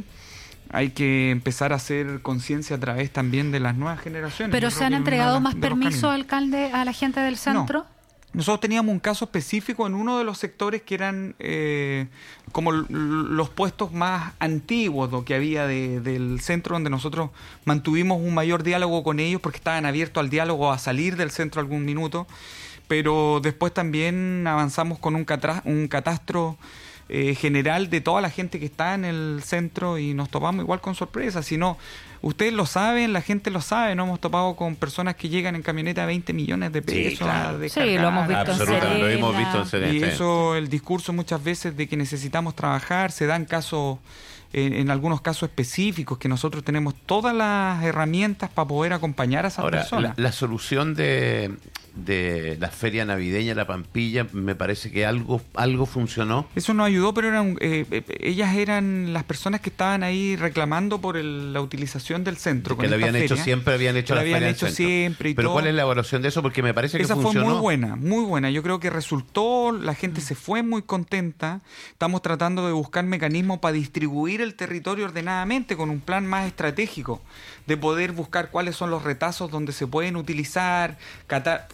hay 0.70 0.90
que 0.90 1.31
empezar 1.31 1.72
a 1.72 1.76
hacer 1.76 2.20
conciencia 2.22 2.76
a 2.76 2.81
través 2.81 3.11
también 3.12 3.50
de 3.52 3.61
las 3.61 3.76
nuevas 3.76 4.00
generaciones. 4.00 4.52
Pero 4.52 4.68
Yo 4.68 4.76
se 4.76 4.85
han 4.85 4.94
entregado 4.94 5.40
más 5.40 5.54
permisos, 5.54 6.12
alcalde, 6.12 6.70
a 6.72 6.85
la 6.85 6.92
gente 6.92 7.20
del 7.20 7.37
centro. 7.37 7.87
Nosotros 8.35 8.61
teníamos 8.61 8.92
un 8.92 9.00
caso 9.00 9.24
específico 9.24 9.87
en 9.87 9.94
uno 9.94 10.18
de 10.18 10.24
los 10.24 10.37
sectores 10.37 10.83
que 10.83 10.94
eran 10.94 11.35
eh, 11.38 12.09
como 12.52 12.72
los 12.72 13.48
puestos 13.48 13.90
más 13.94 14.35
antiguos 14.38 15.11
lo 15.11 15.24
que 15.24 15.35
había 15.35 15.66
de- 15.66 16.00
del 16.00 16.38
centro, 16.40 16.74
donde 16.74 16.90
nosotros 16.90 17.31
mantuvimos 17.64 18.20
un 18.20 18.35
mayor 18.35 18.62
diálogo 18.62 19.02
con 19.02 19.18
ellos 19.18 19.40
porque 19.40 19.57
estaban 19.57 19.87
abiertos 19.87 20.20
al 20.20 20.28
diálogo 20.28 20.70
a 20.70 20.76
salir 20.76 21.16
del 21.16 21.31
centro 21.31 21.62
algún 21.62 21.87
minuto, 21.87 22.26
pero 22.87 23.40
después 23.42 23.72
también 23.72 24.44
avanzamos 24.46 24.98
con 24.98 25.14
un, 25.16 25.24
un 25.64 25.88
catastro 25.88 26.59
eh, 27.10 27.34
general 27.34 27.88
de 27.88 28.02
toda 28.02 28.20
la 28.20 28.28
gente 28.28 28.60
que 28.60 28.66
está 28.66 28.94
en 28.94 29.06
el 29.06 29.40
centro 29.42 29.96
y 29.96 30.12
nos 30.12 30.28
topamos 30.28 30.62
igual 30.62 30.80
con 30.82 30.94
sorpresa. 30.94 31.42
Si 31.42 31.56
no, 31.56 31.78
ustedes 32.20 32.52
lo 32.52 32.66
saben, 32.66 33.14
la 33.14 33.22
gente 33.22 33.50
lo 33.50 33.62
sabe, 33.62 33.94
no 33.94 34.04
hemos 34.04 34.20
topado 34.20 34.54
con 34.56 34.76
personas 34.76 35.16
que 35.16 35.30
llegan 35.30 35.54
en 35.54 35.62
camioneta 35.62 36.02
de 36.02 36.08
20 36.08 36.32
millones 36.34 36.72
de 36.72 36.82
pesos. 36.82 37.20
claro. 37.20 37.58
a 37.64 37.68
Sí, 37.68 37.98
lo 37.98 38.08
hemos 38.08 38.28
visto 38.28 38.52
Absolutamente, 38.52 38.98
lo 38.98 39.08
hemos 39.08 39.38
visto 39.38 39.58
en 39.58 39.66
Serena. 39.66 39.92
y 39.94 40.02
eso, 40.02 40.54
el 40.54 40.68
discurso 40.68 41.12
muchas 41.14 41.42
veces 41.42 41.76
de 41.76 41.88
que 41.88 41.96
necesitamos 41.96 42.54
trabajar, 42.54 43.10
se 43.10 43.26
dan 43.26 43.46
casos, 43.46 43.98
en, 44.52 44.74
en 44.74 44.90
algunos 44.90 45.22
casos 45.22 45.48
específicos, 45.48 46.18
que 46.18 46.28
nosotros 46.28 46.62
tenemos 46.62 46.94
todas 47.06 47.34
las 47.34 47.82
herramientas 47.84 48.50
para 48.50 48.68
poder 48.68 48.92
acompañar 48.92 49.46
a 49.46 49.48
esas 49.48 49.60
Ahora, 49.60 49.78
la, 49.78 49.82
personas. 49.82 50.18
la 50.18 50.32
solución 50.32 50.94
de, 50.94 51.54
de 52.04 52.56
la 52.61 52.68
feria 52.68 53.04
navideña, 53.04 53.54
la 53.54 53.66
Pampilla, 53.66 54.26
me 54.32 54.54
parece 54.54 54.90
que 54.90 55.04
algo, 55.06 55.40
algo 55.54 55.87
funcionó. 55.87 56.46
Eso 56.54 56.74
nos 56.74 56.87
ayudó, 56.87 57.12
pero 57.14 57.28
eran, 57.28 57.56
eh, 57.61 57.84
eh, 57.90 58.02
ellas 58.20 58.54
eran 58.56 59.12
las 59.12 59.24
personas 59.24 59.61
que 59.61 59.70
estaban 59.70 60.02
ahí 60.02 60.37
reclamando 60.37 61.00
por 61.00 61.16
el- 61.16 61.52
la 61.52 61.61
utilización 61.61 62.24
del 62.24 62.37
centro. 62.37 62.76
que 62.78 62.88
lo 62.88 62.94
habían 62.94 63.16
hecho 63.16 63.37
siempre, 63.37 63.74
habían 63.74 63.96
hecho 63.96 64.14
la 64.14 64.20
habían 64.22 64.37
feria 64.40 64.50
hecho 64.50 64.68
siempre 64.68 65.30
y 65.30 65.34
Pero 65.34 65.48
todo. 65.48 65.54
¿cuál 65.54 65.66
es 65.66 65.74
la 65.74 65.82
evaluación 65.82 66.22
de 66.22 66.28
eso? 66.28 66.42
Porque 66.42 66.62
me 66.62 66.72
parece 66.74 66.96
que 66.98 67.04
Esa 67.04 67.14
funcionó. 67.16 67.44
fue 67.46 67.52
muy 67.54 67.61
buena, 67.61 67.96
muy 67.96 68.24
buena. 68.24 68.50
Yo 68.50 68.62
creo 68.62 68.78
que 68.80 68.90
resultó, 68.90 69.72
la 69.72 69.94
gente 69.94 70.20
se 70.20 70.34
fue 70.34 70.62
muy 70.62 70.82
contenta. 70.82 71.61
Estamos 71.90 72.22
tratando 72.22 72.66
de 72.66 72.72
buscar 72.72 73.04
mecanismos 73.04 73.58
para 73.58 73.72
distribuir 73.72 74.40
el 74.40 74.54
territorio 74.54 75.04
ordenadamente 75.06 75.76
con 75.76 75.90
un 75.90 76.00
plan 76.00 76.26
más 76.26 76.46
estratégico, 76.46 77.20
de 77.68 77.76
poder 77.76 78.12
buscar 78.12 78.50
cuáles 78.50 78.74
son 78.76 78.90
los 78.90 79.02
retazos 79.04 79.50
donde 79.50 79.72
se 79.72 79.87
pueden 79.87 80.16
utilizar, 80.16 80.96
tra- 81.28 81.66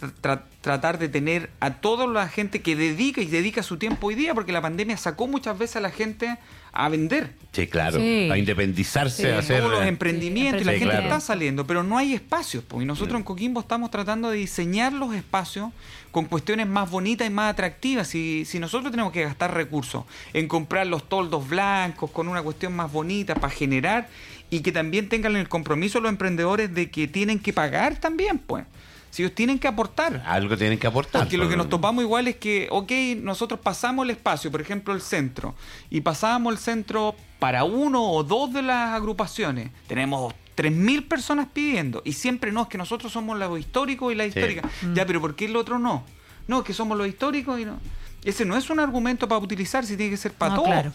tratar 0.61 0.99
de 0.99 1.07
tener 1.09 1.49
a 1.61 1.75
toda 1.75 2.05
la 2.05 2.27
gente 2.27 2.61
que 2.61 2.75
dedica 2.75 3.21
y 3.21 3.25
dedica 3.27 3.63
su 3.63 3.77
tiempo 3.77 4.07
hoy 4.07 4.15
día, 4.15 4.33
porque 4.33 4.51
la 4.51 4.61
pandemia 4.61 4.97
sacó 4.97 5.25
muchas 5.25 5.57
veces 5.57 5.77
a 5.77 5.79
la 5.79 5.91
gente 5.91 6.37
a 6.73 6.89
vender. 6.89 7.31
Sí, 7.53 7.67
claro. 7.67 7.97
Sí. 7.97 8.29
A 8.29 8.37
independizarse, 8.37 9.23
Sí. 9.23 9.29
a 9.29 9.39
hacer. 9.39 9.59
todos 9.61 9.71
los 9.71 9.83
eh, 9.83 9.87
emprendimientos 9.87 10.61
y 10.63 10.65
la 10.65 10.73
Sí, 10.73 10.79
gente 10.79 10.91
claro. 10.95 11.07
está 11.07 11.21
saliendo, 11.21 11.65
pero 11.65 11.83
no 11.83 11.97
hay 11.97 12.13
espacios. 12.13 12.65
y 12.79 12.83
nosotros 12.83 13.17
en. 13.17 13.23
Coquimbo 13.23 13.61
estamos 13.61 13.89
tratando 13.89 14.29
de 14.29 14.37
diseñar 14.37 14.91
los 14.91 15.15
espacios 15.15 15.71
con 16.11 16.25
cuestiones 16.25 16.67
más 16.67 16.89
bonitas 16.91 17.25
y 17.25 17.29
más 17.29 17.53
atractivas. 17.53 18.09
Si, 18.09 18.43
si 18.43 18.59
nosotros 18.59 18.91
tenemos 18.91 19.13
que 19.13 19.23
gastar 19.23 19.53
recursos 19.53 20.03
en 20.33 20.49
comprar 20.49 20.85
los 20.87 21.07
toldos 21.07 21.47
blancos 21.47 22.11
con 22.11 22.27
una 22.27 22.41
cuestión 22.41 22.75
más 22.75 22.91
bonita 22.91 23.35
para 23.35 23.49
generar 23.53 24.09
y 24.55 24.61
que 24.61 24.71
también 24.71 25.09
tengan 25.09 25.35
el 25.35 25.49
compromiso 25.49 25.99
los 25.99 26.09
emprendedores 26.09 26.73
de 26.73 26.89
que 26.89 27.07
tienen 27.07 27.39
que 27.39 27.53
pagar 27.53 27.97
también, 27.99 28.37
pues. 28.39 28.65
Si 29.11 29.21
ellos 29.23 29.33
tienen 29.33 29.59
que 29.59 29.67
aportar. 29.69 30.23
Algo 30.25 30.57
tienen 30.57 30.77
que 30.77 30.87
aportar. 30.87 31.21
Porque 31.21 31.37
lo 31.37 31.43
que 31.43 31.49
pues. 31.49 31.57
nos 31.57 31.69
topamos 31.69 32.03
igual 32.03 32.27
es 32.27 32.35
que, 32.35 32.67
ok, 32.69 32.91
nosotros 33.23 33.61
pasamos 33.61 34.03
el 34.03 34.09
espacio, 34.11 34.51
por 34.51 34.59
ejemplo 34.61 34.93
el 34.93 35.01
centro, 35.01 35.55
y 35.89 36.01
pasábamos 36.01 36.51
el 36.53 36.59
centro 36.59 37.15
para 37.39 37.63
uno 37.63 38.03
o 38.11 38.23
dos 38.25 38.51
de 38.51 38.61
las 38.61 38.93
agrupaciones. 38.93 39.71
Tenemos 39.87 40.33
3.000 40.57 41.07
personas 41.07 41.47
pidiendo, 41.53 42.01
y 42.03 42.11
siempre 42.13 42.51
no, 42.51 42.63
es 42.63 42.67
que 42.67 42.77
nosotros 42.77 43.11
somos 43.13 43.37
los 43.39 43.57
históricos 43.59 44.11
y 44.11 44.15
la 44.15 44.23
Sí. 44.25 44.29
histórica. 44.29 44.69
Ya, 44.93 45.05
pero 45.05 45.21
¿por 45.21 45.35
qué 45.35 45.45
el 45.45 45.55
otro 45.55 45.79
no? 45.79 46.03
No, 46.47 46.59
es 46.59 46.65
que 46.65 46.73
somos 46.73 46.97
los 46.97 47.07
históricos 47.07 47.57
y 47.59 47.65
no. 47.65 47.79
Ese 48.25 48.43
no 48.43 48.57
es 48.57 48.69
un 48.69 48.79
argumento 48.79 49.27
para 49.27 49.39
utilizar, 49.39 49.85
si 49.85 49.95
tiene 49.95 50.09
que 50.11 50.17
ser 50.17 50.33
para 50.33 50.55
No, 50.55 50.63
todos. 50.63 50.67
claro. 50.69 50.91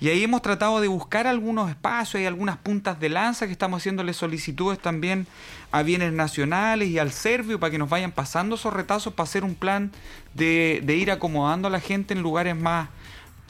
Y 0.00 0.08
ahí 0.08 0.24
hemos 0.24 0.42
tratado 0.42 0.80
de 0.80 0.88
buscar 0.88 1.26
algunos 1.26 1.70
espacios 1.70 2.20
y 2.20 2.26
algunas 2.26 2.56
puntas 2.58 2.98
de 3.00 3.08
lanza 3.08 3.46
que 3.46 3.52
estamos 3.52 3.80
haciéndole 3.80 4.12
solicitudes 4.12 4.78
también 4.80 5.26
a 5.70 5.82
bienes 5.82 6.12
nacionales 6.12 6.88
y 6.88 6.98
al 6.98 7.12
Servio 7.12 7.58
para 7.60 7.70
que 7.70 7.78
nos 7.78 7.88
vayan 7.88 8.10
pasando 8.12 8.56
esos 8.56 8.72
retazos 8.74 9.14
para 9.14 9.24
hacer 9.28 9.44
un 9.44 9.54
plan 9.54 9.92
de, 10.34 10.80
de 10.82 10.96
ir 10.96 11.10
acomodando 11.10 11.68
a 11.68 11.70
la 11.70 11.80
gente 11.80 12.14
en 12.14 12.20
lugares 12.20 12.56
más, 12.56 12.88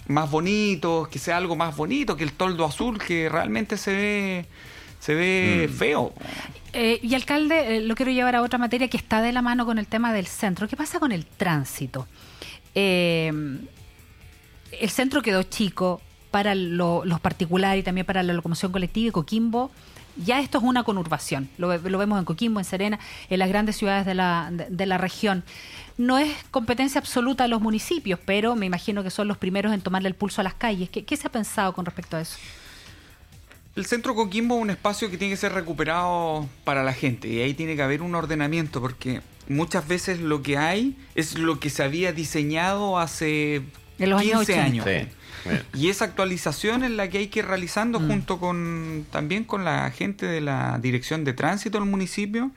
más 0.09 0.31
bonitos, 0.31 1.09
que 1.09 1.18
sea 1.18 1.38
algo 1.38 1.57
más 1.57 1.75
bonito 1.75 2.16
que 2.16 2.25
el 2.25 2.33
toldo 2.33 2.64
azul 2.66 2.99
que 2.99 3.29
realmente 3.31 3.77
se 3.79 3.92
ve, 3.95 4.47
se 5.01 5.14
ve 5.14 5.68
Mm. 5.71 5.75
feo. 5.75 6.12
Eh, 6.75 6.99
y 7.03 7.14
alcalde, 7.14 7.77
eh, 7.77 7.81
lo 7.81 7.95
quiero 7.95 8.12
llevar 8.12 8.37
a 8.37 8.42
otra 8.42 8.59
materia 8.59 8.88
que 8.88 8.97
está 8.97 9.21
de 9.23 9.33
la 9.33 9.40
mano 9.42 9.64
con 9.66 9.79
el 9.79 9.87
tema 9.87 10.12
del 10.12 10.27
centro. 10.27 10.68
¿Qué 10.68 10.77
pasa 10.77 10.99
con 11.01 11.12
el 11.12 11.25
tránsito? 11.27 12.07
Eh, 12.75 13.33
el 14.81 14.91
centro 14.91 15.23
quedó 15.23 15.43
chico 15.43 16.01
para 16.31 16.55
lo- 16.55 17.05
los 17.05 17.21
particulares 17.21 17.81
y 17.81 17.83
también 17.85 18.07
para 18.07 18.23
la 18.23 18.33
locomoción 18.33 18.73
colectiva 18.73 19.09
y 19.09 19.13
Coquimbo. 19.13 19.71
Ya 20.17 20.41
esto 20.41 20.59
es 20.59 20.65
una 20.65 20.83
conurbación. 20.85 21.49
Lo, 21.57 21.69
ve- 21.69 21.89
lo 21.91 21.99
vemos 21.99 22.19
en 22.19 22.25
Coquimbo, 22.25 22.61
en 22.61 22.65
Serena, 22.65 22.99
en 23.31 23.39
las 23.39 23.49
grandes 23.49 23.77
ciudades 23.77 24.05
de 24.05 24.15
la, 24.15 24.51
de, 24.51 24.87
la 24.87 24.99
región. 24.99 25.43
No 25.97 26.19
es 26.19 26.31
competencia 26.51 26.99
absoluta 27.01 27.45
de 27.45 27.49
los 27.49 27.61
municipios, 27.63 28.19
pero 28.25 28.55
me 28.55 28.67
imagino 28.67 29.03
que 29.03 29.11
son 29.11 29.29
los 29.29 29.39
primeros 29.39 29.73
en 29.73 29.81
tomarle 29.81 30.09
el 30.09 30.15
pulso 30.15 30.41
a 30.41 30.45
las 30.45 30.55
calles. 30.55 30.91
¿Qué, 30.91 31.05
qué 31.05 31.17
se 31.17 31.27
ha 31.27 31.31
pensado 31.33 31.73
con 31.73 31.85
respecto 31.87 32.17
a 32.17 32.21
eso? 32.21 32.37
El 33.75 33.87
centro 33.87 34.15
Coquimbo 34.15 34.57
es 34.57 34.63
un 34.63 34.71
espacio 34.71 35.11
que 35.11 35.17
tiene 35.17 35.33
que 35.33 35.39
ser 35.39 35.53
recuperado 35.53 36.47
para 36.65 36.83
la 36.85 36.93
gente 36.93 37.29
y 37.29 37.41
ahí 37.41 37.55
tiene 37.55 37.75
que 37.75 37.83
haber 37.83 38.03
un 38.03 38.15
ordenamiento 38.15 38.83
porque 38.83 39.23
muchas 39.53 39.87
veces 39.87 40.21
lo 40.21 40.43
que 40.43 40.59
hay 40.59 40.97
es 41.15 41.38
lo 41.38 41.61
que 41.61 41.71
se 41.71 41.83
había 41.83 42.12
diseñado 42.12 42.99
hace 42.99 43.62
En 43.99 44.11
los 44.11 44.21
años 44.21 44.38
15 44.47 44.53
80. 44.53 44.65
años. 44.65 44.85
Sí, 44.85 44.91
bien. 44.91 45.62
Y 45.75 45.88
esa 45.88 46.05
actualización 46.05 46.85
es 46.85 46.91
la 46.93 47.09
que 47.09 47.19
hay 47.19 47.27
que 47.29 47.41
ir 47.41 47.47
realizando 47.47 47.99
Mm. 48.01 48.07
junto 48.09 48.38
con 48.38 49.07
también 49.11 49.45
con 49.45 49.65
la 49.65 49.91
gente 49.91 50.27
de 50.27 50.41
la 50.41 50.79
Dirección 50.81 51.25
de 51.25 51.33
Tránsito 51.33 51.79
del 51.81 51.88
municipio 51.88 52.51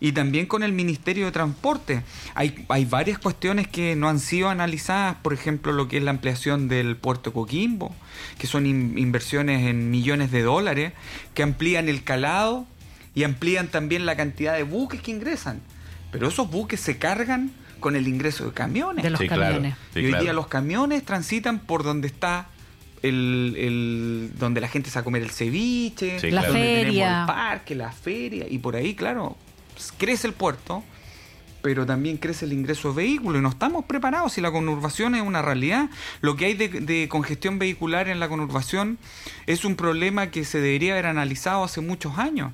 y 0.00 0.12
también 0.12 0.46
con 0.46 0.62
el 0.62 0.72
Ministerio 0.72 1.24
de 1.26 1.32
Transporte. 1.32 2.02
Hay, 2.34 2.64
hay 2.68 2.84
varias 2.84 3.18
cuestiones 3.18 3.66
que 3.66 3.96
no 3.96 4.08
han 4.08 4.20
sido 4.20 4.48
analizadas, 4.50 5.16
por 5.22 5.32
ejemplo, 5.32 5.72
lo 5.72 5.88
que 5.88 5.96
es 5.96 6.02
la 6.04 6.10
ampliación 6.12 6.68
del 6.68 6.96
puerto 6.96 7.32
Coquimbo, 7.32 7.94
que 8.38 8.46
son 8.46 8.66
in- 8.66 8.96
inversiones 8.98 9.66
en 9.66 9.90
millones 9.90 10.30
de 10.30 10.42
dólares, 10.42 10.92
que 11.34 11.42
amplían 11.42 11.88
el 11.88 12.04
calado 12.04 12.66
y 13.14 13.24
amplían 13.24 13.68
también 13.68 14.06
la 14.06 14.16
cantidad 14.16 14.54
de 14.54 14.62
buques 14.64 15.00
que 15.00 15.10
ingresan. 15.10 15.60
Pero 16.10 16.28
esos 16.28 16.50
buques 16.50 16.80
se 16.80 16.98
cargan 16.98 17.50
con 17.80 17.94
el 17.96 18.08
ingreso 18.08 18.44
de 18.46 18.52
camiones. 18.52 19.04
De 19.04 19.10
los 19.10 19.20
Sí, 19.20 19.26
claro. 19.28 19.42
camiones. 19.44 19.74
Sí, 19.94 20.00
y 20.00 20.04
hoy 20.04 20.10
claro. 20.10 20.24
día 20.24 20.32
los 20.32 20.46
camiones 20.48 21.04
transitan 21.04 21.60
por 21.60 21.82
donde 21.84 22.08
está 22.08 22.48
el, 23.02 23.54
el- 23.56 24.32
donde 24.38 24.60
la 24.60 24.68
gente 24.68 24.90
se 24.90 24.96
va 24.96 25.02
a 25.02 25.04
comer 25.04 25.22
el 25.22 25.30
ceviche, 25.30 26.18
Sí, 26.18 26.30
La 26.30 26.40
claro. 26.42 26.52
donde 26.54 26.66
tenemos 26.66 26.86
feria. 26.86 27.20
el 27.20 27.26
parque, 27.26 27.74
la 27.76 27.92
feria, 27.92 28.46
y 28.48 28.58
por 28.58 28.74
ahí, 28.74 28.94
claro, 28.94 29.36
pues, 29.74 29.92
crece 29.96 30.26
el 30.26 30.32
puerto, 30.32 30.82
pero 31.62 31.86
también 31.86 32.16
crece 32.16 32.44
el 32.46 32.52
ingreso 32.52 32.88
de 32.90 32.96
vehículos 33.02 33.38
y 33.38 33.42
no 33.42 33.48
estamos 33.50 33.84
preparados 33.84 34.32
si 34.32 34.40
la 34.40 34.50
conurbación 34.50 35.14
es 35.14 35.22
una 35.22 35.42
realidad. 35.42 35.90
Lo 36.20 36.34
que 36.36 36.46
hay 36.46 36.54
de, 36.54 36.68
de 36.68 37.08
congestión 37.08 37.58
vehicular 37.60 38.08
en 38.08 38.18
la 38.20 38.28
conurbación 38.28 38.98
es 39.46 39.64
un 39.64 39.76
problema 39.76 40.30
que 40.32 40.44
se 40.44 40.60
debería 40.60 40.92
haber 40.94 41.06
analizado 41.06 41.62
hace 41.64 41.80
muchos 41.80 42.18
años. 42.18 42.52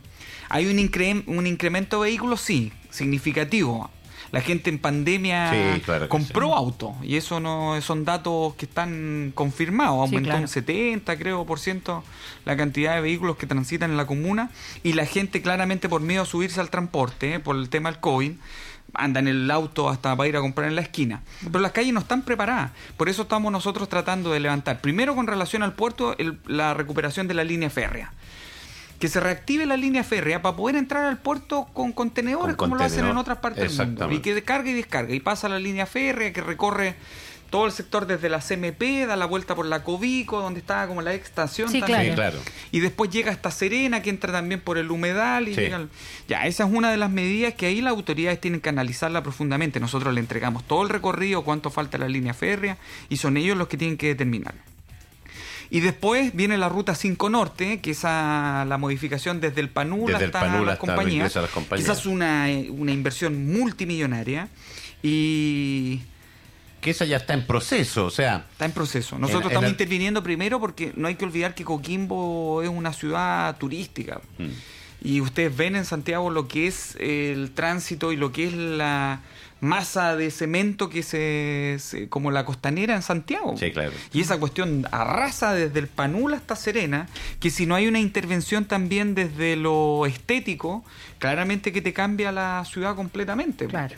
Hay 0.51 0.67
un, 0.67 0.77
incre- 0.79 1.23
un 1.27 1.47
incremento 1.47 2.03
de 2.03 2.09
vehículos, 2.11 2.41
sí, 2.43 2.73
significativo. 2.95 3.91
La 4.33 4.41
gente 4.41 4.69
en 4.71 4.79
pandemia 4.81 5.53
Sí, 5.77 5.81
claro 5.83 6.05
que 6.07 6.09
compró 6.09 6.49
sí. 6.49 6.53
auto 6.57 6.95
y 7.03 7.17
eso 7.17 7.39
no 7.39 7.81
son 7.83 8.05
datos 8.05 8.55
que 8.55 8.65
están 8.67 9.31
confirmados. 9.35 10.09
Sí, 10.09 10.17
Aumentó 10.17 10.31
claro. 10.31 10.43
un 10.43 10.49
70, 10.49 11.17
creo, 11.19 11.45
por 11.47 11.61
ciento 11.61 12.03
la 12.45 12.57
cantidad 12.57 12.95
de 12.97 13.01
vehículos 13.01 13.37
que 13.37 13.47
transitan 13.47 13.91
en 13.93 13.97
la 13.97 14.07
comuna 14.07 14.51
y 14.83 14.95
la 14.95 15.07
gente 15.07 15.41
claramente 15.41 15.89
por 15.89 16.01
miedo 16.01 16.23
a 16.23 16.27
subirse 16.27 16.61
al 16.61 16.71
transporte, 16.71 17.35
eh, 17.35 17.41
por 17.41 17.55
el 17.57 17.69
tema 17.69 17.91
del 17.93 18.01
COVID, 18.01 18.33
anda 18.95 19.21
en 19.21 19.29
el 19.29 19.51
auto 19.51 19.89
hasta 19.89 20.17
para 20.17 20.29
ir 20.29 20.37
a 20.37 20.41
comprar 20.41 20.69
en 20.69 20.75
la 20.77 20.83
esquina. 20.83 21.23
Pero 21.45 21.61
las 21.61 21.73
calles 21.73 21.93
no 21.93 22.01
están 22.01 22.23
preparadas. 22.23 22.73
Por 22.97 23.09
eso 23.09 23.23
estamos 23.23 23.53
nosotros 23.53 23.89
tratando 23.89 24.31
de 24.33 24.41
levantar, 24.41 24.81
primero 24.81 25.15
con 25.15 25.27
relación 25.29 25.63
al 25.63 25.75
puerto, 25.75 26.17
el- 26.19 26.39
la 26.47 26.75
recuperación 26.75 27.29
de 27.29 27.35
la 27.35 27.45
línea 27.45 27.71
férrea. 27.71 28.13
Que 28.99 29.09
se 29.09 29.21
reactive 29.21 29.67
la 29.67 29.77
línea 29.77 30.05
férrea 30.05 30.41
para 30.41 30.57
poder 30.57 30.77
entrar 30.77 31.05
al 31.05 31.19
puerto 31.19 31.67
con 31.73 31.93
contenedores, 31.93 32.57
Con 32.57 32.71
como 32.71 32.77
lo 32.79 32.85
hacen 32.85 33.05
en 33.07 33.17
otras 33.17 33.39
partes 33.39 33.77
del 33.77 33.87
mundo. 33.89 34.11
Y 34.13 34.21
que 34.21 34.35
descarga 34.35 34.71
y 34.71 34.75
descarga. 34.75 35.15
Y 35.15 35.21
pasa 35.21 35.49
la 35.49 35.59
línea 35.59 35.85
férrea 35.87 36.33
que 36.33 36.41
recorre 36.41 36.95
todo 37.51 37.67
el 37.67 37.73
sector 37.73 38.07
desde 38.07 38.29
la 38.29 38.41
CMP, 38.41 39.07
da 39.07 39.15
la 39.15 39.27
vuelta 39.27 39.55
por 39.55 39.67
la 39.67 39.85
Covico, 39.85 40.41
donde 40.41 40.59
estaba 40.59 40.89
como 40.89 41.03
la 41.03 41.15
extensión. 41.15 41.69
Sí, 41.71 41.79
también. 41.79 42.03
Sí, 42.07 42.11
claro. 42.15 42.39
Y 42.73 42.81
después 42.81 43.11
llega 43.11 43.31
hasta 43.31 43.53
Serena, 43.53 44.03
que 44.03 44.11
entra 44.11 44.33
también 44.33 44.61
por 44.61 44.77
el 44.77 44.91
humedal. 44.91 45.47
Y 45.49 45.55
Sí. 45.55 45.61
llega 45.61 45.77
al- 45.77 45.89
Ya, 46.27 46.47
esa 46.47 46.65
es 46.65 46.71
una 46.73 46.91
de 46.91 46.97
las 46.97 47.11
medidas 47.11 47.55
que 47.55 47.67
ahí 47.67 47.81
las 47.81 47.93
autoridades 47.93 48.41
tienen 48.41 48.61
que 48.61 48.71
analizarla 48.71 49.23
profundamente. 49.23 49.79
Nosotros 49.79 50.13
le 50.15 50.21
entregamos 50.21 50.65
todo 50.65 50.83
el 50.83 50.89
recorrido, 50.89 51.43
cuánto 51.45 51.71
falta 51.71 51.97
la 51.97 52.09
línea 52.09 52.35
férrea, 52.35 52.77
y 53.09 53.19
son 53.19 53.37
ellos 53.37 53.57
los 53.57 53.69
que 53.69 53.77
tienen 53.77 53.99
que 53.99 54.09
determinar. 54.09 54.55
Y 55.75 55.81
después 55.81 56.33
viene 56.37 56.57
la 56.57 56.69
ruta 56.69 56.95
5 56.95 57.29
Norte, 57.31 57.81
que 57.81 57.91
es 57.91 58.05
a 58.05 58.65
la 58.69 58.79
modificación 58.79 59.41
desde 59.41 59.61
el 59.61 59.71
Panul 59.71 60.13
Desde 60.13 60.27
el 60.27 60.31
hasta 60.31 60.41
Panul 60.41 60.67
las 60.67 60.75
hasta 60.75 60.87
compañías. 60.87 61.35
las 61.35 61.51
compañías. 61.51 61.89
Quizás 61.91 62.07
una, 62.07 62.49
eh, 62.49 62.71
una 62.71 62.93
inversión 62.93 63.53
multimillonaria 63.53 64.49
y 65.03 66.01
Que 66.81 66.91
esa 66.91 67.05
ya 67.07 67.17
está 67.17 67.35
en 67.35 67.47
proceso, 67.47 68.05
o 68.07 68.11
sea, 68.11 68.45
Está 68.53 68.67
en 68.67 68.73
proceso. 68.73 69.19
Nosotros 69.19 69.41
En- 69.41 69.47
en 69.47 69.51
estamos 69.53 69.65
el- 69.65 69.71
interviniendo 69.73 70.23
primero 70.23 70.61
porque 70.61 70.93
no 70.97 71.09
hay 71.09 71.15
que 71.17 71.25
olvidar 71.25 71.55
que 71.57 71.65
Coquimbo 71.65 72.63
es 72.63 72.69
una 72.69 72.93
ciudad 72.93 73.57
turística. 73.57 74.21
Mm. 74.39 74.45
Y 75.09 75.21
ustedes 75.23 75.57
ven 75.57 75.77
en 75.77 75.85
Santiago 75.87 76.31
lo 76.31 76.47
que 76.47 76.67
es 76.67 76.95
el 77.01 77.51
tránsito 77.53 78.13
y 78.13 78.17
lo 78.17 78.33
que 78.33 78.47
es 78.49 78.53
la 78.55 79.21
masa 79.65 80.15
de 80.17 80.31
cemento 80.31 80.89
que 80.89 81.03
se, 81.03 81.77
se- 81.81 82.09
como 82.09 82.31
la 82.31 82.45
costanera 82.45 82.95
en 82.95 83.03
Santiago. 83.03 83.57
Sí, 83.57 83.71
claro. 83.73 83.93
Y 84.13 84.21
esa 84.21 84.39
cuestión 84.39 84.87
arrasa 84.93 85.53
desde 85.55 85.79
el 85.81 85.89
Panul 85.89 86.35
hasta 86.35 86.55
Serena, 86.57 87.09
que 87.41 87.51
si 87.51 87.67
no 87.67 87.75
hay 87.75 87.87
una 87.89 87.99
intervención 88.01 88.67
también 88.67 89.15
desde 89.15 89.57
lo 89.57 90.07
estético, 90.07 90.85
claramente 91.19 91.73
que 91.73 91.81
te 91.81 91.93
cambia 91.93 92.31
la 92.33 92.65
ciudad 92.71 92.95
completamente. 92.95 93.67
Claro. 93.67 93.95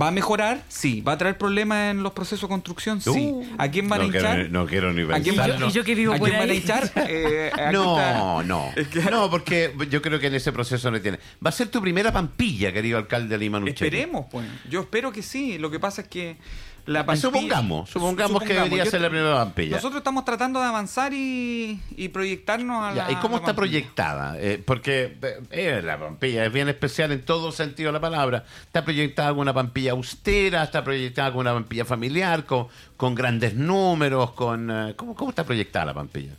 ¿Va 0.00 0.08
a 0.08 0.10
mejorar? 0.10 0.62
Sí. 0.68 1.00
¿Va 1.02 1.12
a 1.12 1.18
traer 1.18 1.36
problemas 1.38 1.90
en 1.90 2.02
los 2.02 2.12
procesos 2.12 2.42
de 2.42 2.48
construcción? 2.48 3.00
Sí. 3.00 3.10
Uh, 3.10 3.44
¿A 3.58 3.68
quién 3.68 3.88
van 3.88 4.00
no 4.00 4.06
a 4.06 4.10
quiero 4.10 4.28
hinchar? 4.28 4.44
ni- 4.44 4.48
no 4.50 4.66
quiero 4.66 4.92
ni 4.92 5.02
¿A 5.02 5.20
quién 5.20 5.36
van- 5.36 5.46
pensarlo. 5.46 5.68
Y 5.68 5.72
yo 5.72 5.84
que 5.84 5.94
vivo 5.94 6.14
¿A 6.14 6.16
por 6.18 6.28
quién 6.28 6.40
van 6.40 6.48
a 6.48 6.52
ahí. 6.52 6.58
hinchar? 6.58 6.90
Eh, 7.08 7.50
No, 7.72 7.98
está- 7.98 8.42
no. 8.44 8.72
No, 9.10 9.30
porque 9.30 9.74
yo 9.90 10.00
creo 10.00 10.18
que 10.18 10.28
en 10.28 10.34
ese 10.34 10.52
proceso 10.52 10.90
no 10.90 11.00
tiene. 11.00 11.18
Va 11.44 11.50
a 11.50 11.52
ser 11.52 11.68
tu 11.68 11.80
primera 11.82 12.12
pampilla, 12.12 12.72
querido 12.72 12.96
alcalde 12.98 13.36
Lima 13.36 13.58
Nucci. 13.60 13.72
Esperemos, 13.72 14.26
pues. 14.30 14.46
Yo 14.70 14.80
espero 14.80 15.01
que 15.10 15.22
sí. 15.22 15.58
Lo 15.58 15.70
que 15.70 15.80
pasa 15.80 16.02
es 16.02 16.08
que 16.08 16.36
la 16.84 17.06
pampilla- 17.06 17.20
Supongamos, 17.22 17.90
supongamos 17.90 18.42
que 18.42 18.54
debería 18.54 18.84
ser 18.86 19.00
la 19.00 19.08
primera 19.08 19.34
pampilla. 19.36 19.76
Nosotros 19.76 19.98
estamos 20.00 20.24
tratando 20.24 20.60
de 20.60 20.66
avanzar 20.66 21.12
y, 21.14 21.80
y 21.96 22.08
proyectarnos 22.08 22.84
a 22.84 22.92
Ya, 22.94 23.04
la 23.06 23.12
¿Y 23.12 23.16
cómo 23.16 23.36
la 23.36 23.40
está 23.42 23.54
proyectada? 23.54 24.36
Eh, 24.40 24.62
porque 24.64 25.16
eh, 25.22 25.40
eh, 25.50 25.80
la 25.82 25.98
pampilla 25.98 26.44
es 26.44 26.52
bien 26.52 26.68
especial 26.68 27.12
en 27.12 27.24
todo 27.24 27.52
sentido 27.52 27.88
de 27.88 27.92
la 27.94 28.00
palabra. 28.00 28.44
¿Está 28.64 28.84
proyectada 28.84 29.30
con 29.30 29.38
una 29.40 29.54
pampilla 29.54 29.92
austera? 29.92 30.64
¿Está 30.64 30.82
proyectada 30.84 31.30
con 31.32 31.40
una 31.42 31.52
pampilla 31.54 31.84
familiar? 31.84 32.44
¿Con, 32.46 32.66
con 32.96 33.14
grandes 33.14 33.54
números? 33.54 34.32
con 34.32 34.68
eh, 34.70 34.94
¿cómo, 34.96 35.14
¿Cómo 35.14 35.30
está 35.30 35.44
proyectada 35.44 35.86
la 35.86 35.94
pampilla? 35.94 36.32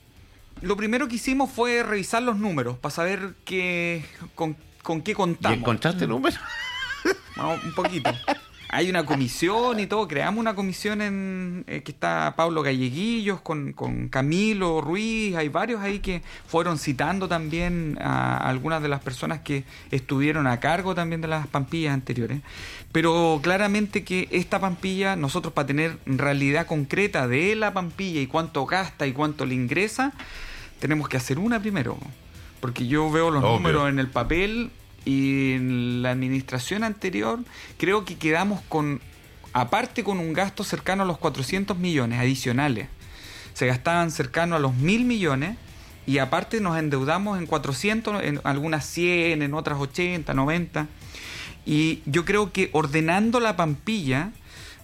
Lo 0.62 0.76
primero 0.78 1.08
que 1.08 1.15
hicimos 1.15 1.49
fue 1.52 1.84
revisar 1.84 2.21
los 2.21 2.38
números 2.38 2.78
para 2.78 2.93
saber 2.93 3.34
qué, 3.45 4.06
con, 4.36 4.56
con 4.82 5.02
qué 5.02 5.12
¿Y 5.12 5.15
contamos. 5.15 5.58
encontraste 5.58 6.06
números? 6.08 6.38
Vamos, 7.38 7.63
un 7.63 7.73
poquito. 7.73 8.12
Hay 8.73 8.89
una 8.89 9.05
comisión 9.05 9.79
y 9.79 9.86
todo. 9.86 10.07
Creamos 10.07 10.39
una 10.39 10.55
comisión 10.55 11.01
en 11.01 11.63
eh, 11.67 11.83
que 11.83 11.91
está 11.91 12.33
Pablo 12.36 12.63
Galleguillos 12.63 13.39
con, 13.41 13.73
con 13.73 14.09
Camilo 14.09 14.81
Ruiz. 14.81 15.36
Hay 15.36 15.49
varios 15.49 15.81
ahí 15.81 15.99
que 15.99 16.23
fueron 16.47 16.79
citando 16.79 17.27
también 17.27 17.99
a 18.01 18.38
algunas 18.38 18.81
de 18.81 18.89
las 18.89 19.01
personas 19.01 19.41
que 19.41 19.63
estuvieron 19.91 20.47
a 20.47 20.59
cargo 20.59 20.95
también 20.95 21.21
de 21.21 21.27
las 21.27 21.45
pampillas 21.45 21.93
anteriores. 21.93 22.41
Pero 22.91 23.39
claramente 23.43 24.03
que 24.03 24.27
esta 24.31 24.59
pampilla, 24.59 25.15
nosotros 25.15 25.53
para 25.53 25.67
tener 25.67 25.99
realidad 26.07 26.65
concreta 26.65 27.27
de 27.27 27.55
la 27.55 27.73
pampilla 27.73 28.21
y 28.21 28.27
cuánto 28.27 28.65
gasta 28.65 29.05
y 29.05 29.13
cuánto 29.13 29.45
le 29.45 29.53
ingresa, 29.53 30.13
tenemos 30.79 31.07
que 31.09 31.17
hacer 31.17 31.38
una 31.38 31.59
primero. 31.59 31.97
Porque 32.59 32.88
yo 32.88 33.12
veo 33.12 33.29
los 33.29 33.43
Obvio. 33.43 33.53
números 33.53 33.89
en 33.89 33.99
el 33.99 34.07
papel 34.07 34.71
y 35.05 35.53
en 35.53 36.01
la 36.01 36.11
administración 36.11 36.83
anterior 36.83 37.39
creo 37.77 38.05
que 38.05 38.15
quedamos 38.17 38.61
con, 38.69 39.01
aparte 39.53 40.03
con 40.03 40.19
un 40.19 40.33
gasto 40.33 40.63
cercano 40.63 41.03
a 41.03 41.05
los 41.05 41.17
400 41.17 41.77
millones 41.77 42.19
adicionales. 42.19 42.87
Se 43.53 43.67
gastaban 43.67 44.11
cercano 44.11 44.55
a 44.55 44.59
los 44.59 44.73
mil 44.75 45.05
millones 45.05 45.57
y 46.05 46.17
aparte 46.17 46.59
nos 46.59 46.77
endeudamos 46.77 47.37
en 47.37 47.45
400, 47.45 48.23
en 48.23 48.41
algunas 48.43 48.85
100, 48.85 49.41
en 49.41 49.53
otras 49.53 49.79
80, 49.79 50.33
90. 50.33 50.87
Y 51.65 52.01
yo 52.05 52.25
creo 52.25 52.51
que 52.51 52.69
ordenando 52.73 53.39
la 53.39 53.55
pampilla, 53.55 54.31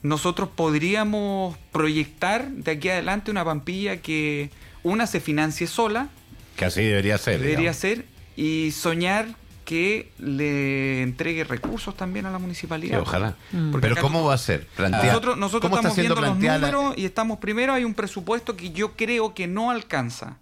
nosotros 0.01 0.49
podríamos 0.55 1.57
proyectar 1.73 2.49
de 2.49 2.71
aquí 2.71 2.89
adelante 2.89 3.31
una 3.31 3.43
pampilla 3.43 3.97
que 3.97 4.49
una 4.83 5.07
se 5.07 5.19
financie 5.19 5.67
sola, 5.67 6.07
Que 6.55 6.65
así 6.65 6.81
debería 6.83 7.17
ser. 7.17 7.33
debería 7.39 7.57
digamos. 7.57 7.77
ser, 7.77 8.05
y 8.37 8.71
soñar 8.71 9.35
que 9.69 10.11
le 10.17 11.03
entregue 11.03 11.43
recursos 11.43 11.95
también 11.95 12.25
a 12.25 12.31
la 12.31 12.37
Sí, 12.37 12.41
municipalidad. 12.41 12.99
ojalá. 13.01 13.35
Porque 13.71 13.87
Pero 13.87 14.01
¿cómo 14.01 14.23
va 14.25 14.33
a 14.33 14.37
ser? 14.39 14.65
Plantea- 14.75 15.03
nosotros, 15.09 15.37
nosotros 15.37 15.61
¿Cómo 15.69 15.75
está 15.75 15.89
estamos 15.89 15.95
viendo 15.97 16.15
los 16.15 16.23
planteada 16.31 16.71
números 16.71 16.93
y 16.97 17.05
estamos 17.05 17.37
primero 17.37 17.73
hay 17.73 17.83
un 17.83 17.93
presupuesto 17.93 18.55
que 18.57 18.71
yo 18.71 18.93
creo 18.95 19.35
que 19.35 19.45
no 19.45 19.69
alcanza. 19.69 20.37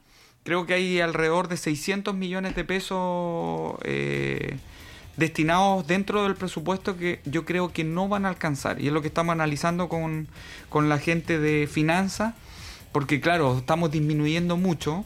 Creo 0.45 0.65
que 0.65 0.75
hay 0.75 1.01
alrededor 1.01 1.49
de 1.49 1.57
600 1.57 2.15
millones 2.15 2.55
de 2.55 2.63
pesos 2.63 3.75
eh, 3.83 4.57
destinados 5.17 5.85
dentro 5.87 6.23
del 6.23 6.35
presupuesto 6.35 6.95
que 6.95 7.19
yo 7.25 7.43
creo 7.43 7.73
que 7.73 7.83
no 7.83 8.07
van 8.07 8.25
a 8.25 8.29
alcanzar. 8.29 8.79
Y 8.81 8.87
es 8.87 8.93
lo 8.93 9.01
que 9.01 9.09
estamos 9.09 9.33
analizando 9.33 9.89
con, 9.89 10.29
con 10.69 10.87
la 10.87 10.99
gente 10.99 11.37
de 11.37 11.67
finanzas, 11.67 12.33
porque 12.93 13.19
claro, 13.19 13.57
estamos 13.57 13.91
disminuyendo 13.91 14.55
mucho 14.55 15.03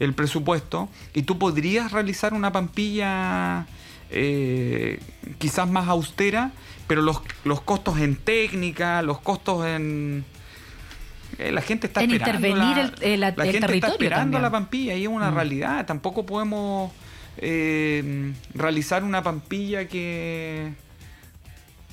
el 0.00 0.12
presupuesto 0.14 0.88
y 1.14 1.22
tú 1.22 1.38
podrías 1.38 1.92
realizar 1.92 2.34
una 2.34 2.50
pampilla 2.52 3.66
eh, 4.10 4.98
quizás 5.38 5.68
más 5.68 5.86
austera, 5.88 6.50
pero 6.88 7.02
los, 7.02 7.20
los 7.44 7.60
costos 7.60 8.00
en 8.00 8.16
técnica, 8.16 9.02
los 9.02 9.20
costos 9.20 9.64
en... 9.66 10.24
eh, 11.38 11.52
la 11.52 11.60
gente 11.60 11.86
está 11.86 12.02
En 12.02 12.10
esperando 12.10 12.48
intervenir 12.48 12.76
la, 12.76 12.82
el- 12.82 13.12
el- 13.12 13.20
la 13.20 13.28
el 13.28 13.52
gente 13.52 13.74
está 13.76 13.88
esperando 13.88 14.22
también. 14.22 14.42
la 14.42 14.50
pampilla 14.50 14.94
y 14.96 15.02
es 15.04 15.08
una 15.08 15.30
realidad. 15.30 15.86
Tampoco 15.86 16.26
podemos 16.26 16.90
eh, 17.36 18.32
realizar 18.54 19.04
una 19.04 19.22
pampilla 19.22 19.86
que 19.86 20.72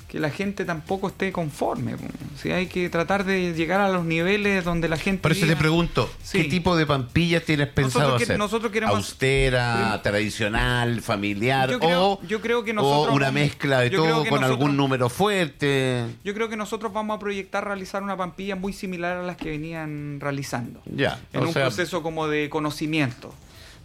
que 0.08 0.18
la 0.18 0.30
gente 0.30 0.64
tampoco 0.64 1.08
esté 1.08 1.30
conforme. 1.32 1.94
Sí, 2.42 2.50
hay 2.50 2.66
que 2.66 2.88
tratar 2.88 3.24
de 3.24 3.52
llegar 3.52 3.80
a 3.82 3.90
los 3.90 4.06
niveles 4.06 4.64
donde 4.64 4.88
la 4.88 4.96
gente. 4.96 5.20
Por 5.20 5.32
eso 5.32 5.42
te 5.46 5.52
diga- 5.52 5.58
pregunto, 5.58 6.10
¿qué 6.32 6.44
tipo 6.44 6.76
de 6.76 6.86
pampilla 6.86 7.40
tienes 7.44 7.68
pensado 7.68 8.00
Nosotros 8.04 8.18
que- 8.18 8.24
hacer? 8.24 8.38
nosotros 8.38 8.72
queremos- 8.72 8.96
¿Austera, 8.96 10.00
tradicional, 10.02 11.02
familiar? 11.02 11.70
Yo 11.70 11.78
creo- 11.78 12.06
o, 12.12 12.22
yo 12.26 12.40
creo 12.40 12.64
que 12.64 12.70
o 12.70 12.74
nosotros 12.74 13.14
una 13.14 13.26
vamos- 13.26 13.40
mezcla 13.42 13.80
de 13.80 13.90
todo 13.90 14.06
con 14.06 14.40
nosotros- 14.40 14.42
algún 14.44 14.76
número 14.78 15.08
fuerte? 15.10 16.06
Yo 16.24 16.32
creo 16.32 16.48
que 16.48 16.56
nosotros 16.56 16.90
vamos 16.92 17.16
a 17.16 17.18
proyectar 17.20 17.64
realizar 17.66 18.02
una 18.02 18.16
pampilla 18.16 18.56
muy 18.56 18.72
similar 18.72 19.18
a 19.18 19.22
las 19.22 19.36
que 19.36 19.50
venían 19.50 20.20
realizando. 20.20 20.80
Ya, 20.86 21.20
En 21.34 21.42
o 21.42 21.46
un 21.48 21.52
sea, 21.52 21.64
proceso 21.66 22.02
como 22.02 22.28
de 22.28 22.48
conocimiento. 22.48 23.34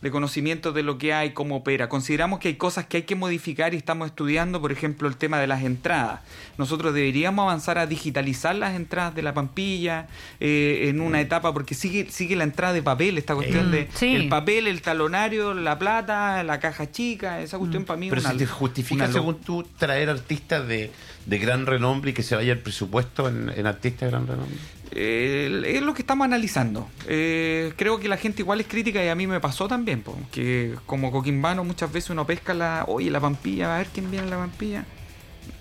De 0.03 0.11
conocimiento 0.11 0.73
de 0.73 0.83
lo 0.83 0.97
que 0.97 1.13
hay, 1.13 1.31
cómo 1.31 1.55
opera. 1.55 1.87
Consideramos 1.87 2.39
que 2.39 2.49
hay 2.49 2.55
cosas 2.55 2.85
que 2.85 2.97
hay 2.97 3.03
que 3.03 3.15
modificar 3.15 3.73
y 3.73 3.77
estamos 3.77 4.07
estudiando, 4.07 4.59
por 4.59 4.73
ejemplo, 4.73 5.07
el 5.07 5.15
tema 5.15 5.39
de 5.39 5.47
las 5.47 5.63
entradas. 5.63 6.19
Nosotros 6.57 6.93
deberíamos 6.93 7.43
avanzar 7.43 7.77
a 7.77 7.87
digitalizar 7.87 8.53
las 8.55 8.75
entradas 8.75 9.15
de 9.15 9.21
la 9.21 9.33
Pampilla 9.33 10.07
eh, 10.41 10.87
en 10.89 10.99
una 10.99 11.21
etapa, 11.21 11.53
porque 11.53 11.73
sigue, 11.73 12.11
sigue 12.11 12.35
la 12.35 12.43
entrada 12.43 12.73
de 12.73 12.83
papel, 12.83 13.17
esta 13.17 13.33
cuestión 13.33 13.71
de 13.71 13.87
Sí. 13.93 14.13
el 14.13 14.27
papel, 14.27 14.67
el 14.67 14.81
talonario, 14.81 15.53
la 15.53 15.79
plata, 15.79 16.43
la 16.43 16.59
caja 16.59 16.91
chica, 16.91 17.41
esa 17.41 17.57
cuestión 17.57 17.85
para 17.85 17.97
mí 17.97 18.09
Pero 18.09 18.19
una- 18.21 18.31
si 18.31 18.37
te 18.39 18.45
justifica, 18.45 19.09
según 19.09 19.39
tú, 19.39 19.63
traer 19.77 20.09
artistas 20.09 20.67
de, 20.67 20.91
de 21.25 21.37
gran 21.39 21.65
renombre 21.65 22.11
y 22.11 22.13
que 22.13 22.23
se 22.23 22.35
vaya 22.35 22.51
el 22.51 22.59
presupuesto 22.59 23.29
en, 23.29 23.49
en 23.55 23.67
artistas 23.67 24.01
de 24.01 24.07
gran 24.11 24.27
renombre. 24.27 24.57
Eh, 24.95 25.63
es 25.65 25.81
lo 25.81 25.93
que 25.93 26.01
estamos 26.03 26.25
analizando. 26.25 26.87
Eh, 27.07 27.73
creo 27.75 27.99
que 27.99 28.07
la 28.07 28.17
gente 28.17 28.41
igual 28.43 28.61
es 28.61 28.67
crítica 28.67 29.03
y 29.03 29.07
a 29.09 29.15
mí 29.15 29.25
me 29.25 29.39
pasó 29.39 29.67
también, 29.67 30.01
po, 30.01 30.15
que 30.31 30.75
como 30.85 31.11
coquimbano 31.11 31.63
muchas 31.63 31.91
veces 31.91 32.11
uno 32.11 32.25
pesca 32.27 32.53
la, 32.53 32.85
oye, 32.87 33.09
la 33.09 33.19
pampilla, 33.19 33.73
a 33.75 33.77
ver 33.79 33.87
quién 33.93 34.09
viene 34.11 34.25
en 34.25 34.29
la 34.29 34.37
pampilla. 34.37 34.85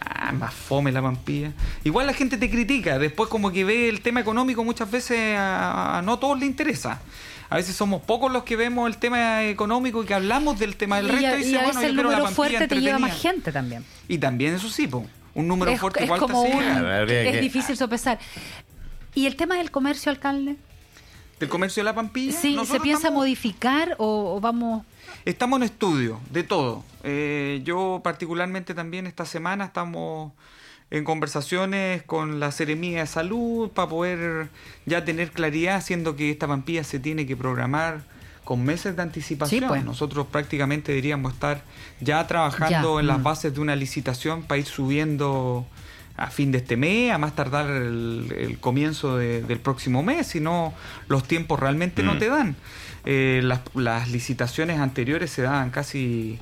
Ah, 0.01 0.33
más 0.33 0.53
fome 0.53 0.93
la 0.93 1.01
pampilla. 1.01 1.53
Igual 1.85 2.07
la 2.07 2.13
gente 2.13 2.37
te 2.37 2.51
critica, 2.51 2.99
después 2.99 3.29
como 3.29 3.51
que 3.51 3.65
ve 3.65 3.89
el 3.89 4.01
tema 4.01 4.21
económico 4.21 4.63
muchas 4.65 4.91
veces 4.91 5.37
a, 5.39 5.99
a 5.99 6.03
no 6.03 6.19
todos 6.19 6.39
le 6.39 6.47
interesa. 6.47 7.01
A 7.49 7.57
veces 7.57 7.75
somos 7.77 8.03
pocos 8.03 8.33
los 8.33 8.45
que 8.45 8.57
vemos 8.57 8.89
el 8.89 8.97
tema 8.97 9.45
económico 9.45 10.03
y 10.03 10.07
que 10.07 10.15
hablamos 10.15 10.59
del 10.59 10.77
tema 10.77 10.97
del 10.97 11.07
y, 11.07 11.11
resto 11.11 11.27
a, 11.27 11.31
y, 11.39 11.43
y 11.43 11.45
dice, 11.45 11.59
a 11.59 11.63
bueno, 11.65 11.81
veces 11.81 11.83
yo 11.83 11.89
el 11.89 11.97
número 11.97 12.25
pampilla 12.25 12.35
fuerte 12.35 12.69
te 12.69 12.81
lleva 12.81 12.99
más 12.99 13.21
gente 13.21 13.53
también. 13.53 13.85
Y 14.09 14.19
también 14.19 14.55
eso 14.55 14.69
sí, 14.71 14.87
po, 14.87 15.05
un 15.35 15.49
número 15.49 15.71
Es, 15.73 15.81
fuerte 15.81 16.01
es 16.01 16.07
igual 16.07 16.21
como 16.21 16.43
te 16.45 16.51
un- 16.51 17.11
es 17.11 17.41
difícil 17.41 17.77
sopesar. 17.77 18.19
¿Y 19.15 19.27
el 19.27 19.37
tema 19.37 19.57
del 19.57 19.71
comercio, 19.71 20.11
alcalde? 20.11 20.57
¿Del 21.39 21.49
comercio 21.49 21.83
de 21.83 21.85
la 21.85 21.95
pampilla? 21.95 22.33
Sí, 22.39 22.57
¿se 22.67 22.81
piensa 22.81 23.09
estamos- 23.09 23.21
modificar 23.25 23.97
o, 23.99 24.37
o 24.37 24.41
vamos...? 24.41 24.85
Estamos 25.25 25.59
en 25.59 25.65
estudio 25.65 26.21
de 26.31 26.43
todo. 26.43 26.85
Eh, 27.05 27.61
yo 27.65 28.01
particularmente 28.03 28.75
también 28.75 29.07
esta 29.07 29.25
semana 29.27 29.67
estamos 29.67 30.33
en 30.91 31.05
conversaciones 31.05 32.03
con 32.03 32.39
la 32.41 32.51
Seremía 32.53 33.01
de 33.01 33.07
Salud 33.07 33.71
para 33.71 33.89
poder 33.89 34.49
ya 34.87 35.05
tener 35.05 35.31
claridad, 35.31 35.83
siendo 35.83 36.17
que 36.17 36.31
esta 36.31 36.47
pampilla 36.47 36.85
se 36.85 36.99
tiene 36.99 37.27
que 37.27 37.37
programar 37.37 38.03
con 38.45 38.65
meses 38.65 38.97
de 38.97 39.03
anticipación. 39.03 39.61
Sí, 39.61 39.67
pues. 39.67 39.85
Nosotros 39.85 40.27
prácticamente 40.27 40.93
deberíamos 40.93 41.33
estar 41.35 41.63
ya 42.01 42.27
trabajando 42.27 42.95
Ya. 42.97 43.01
en 43.01 43.07
las 43.07 43.19
Mm. 43.21 43.23
bases 43.23 43.55
de 43.55 43.61
una 43.61 43.77
licitación 43.77 44.43
para 44.43 44.59
ir 44.59 44.67
subiendo 44.67 45.67
a 46.17 46.29
fin 46.31 46.53
de 46.53 46.59
este 46.59 46.77
mes, 46.77 47.13
a 47.13 47.19
más 47.19 47.35
tardar 47.35 47.69
el, 47.71 48.33
el 48.37 48.59
comienzo 48.59 49.17
de- 49.17 49.43
del 49.43 49.59
próximo 49.61 50.03
mes, 50.03 50.27
si 50.27 50.41
no 50.41 50.75
los 51.09 51.25
tiempos 51.25 51.59
realmente 51.59 52.03
no 52.03 52.15
Mm. 52.15 52.19
te 52.19 52.29
dan. 52.29 52.57
Eh, 53.05 53.41
las, 53.43 53.61
las 53.75 54.11
licitaciones 54.11 54.79
anteriores 54.79 55.31
se 55.31 55.43
daban 55.43 55.71
casi 55.71 56.39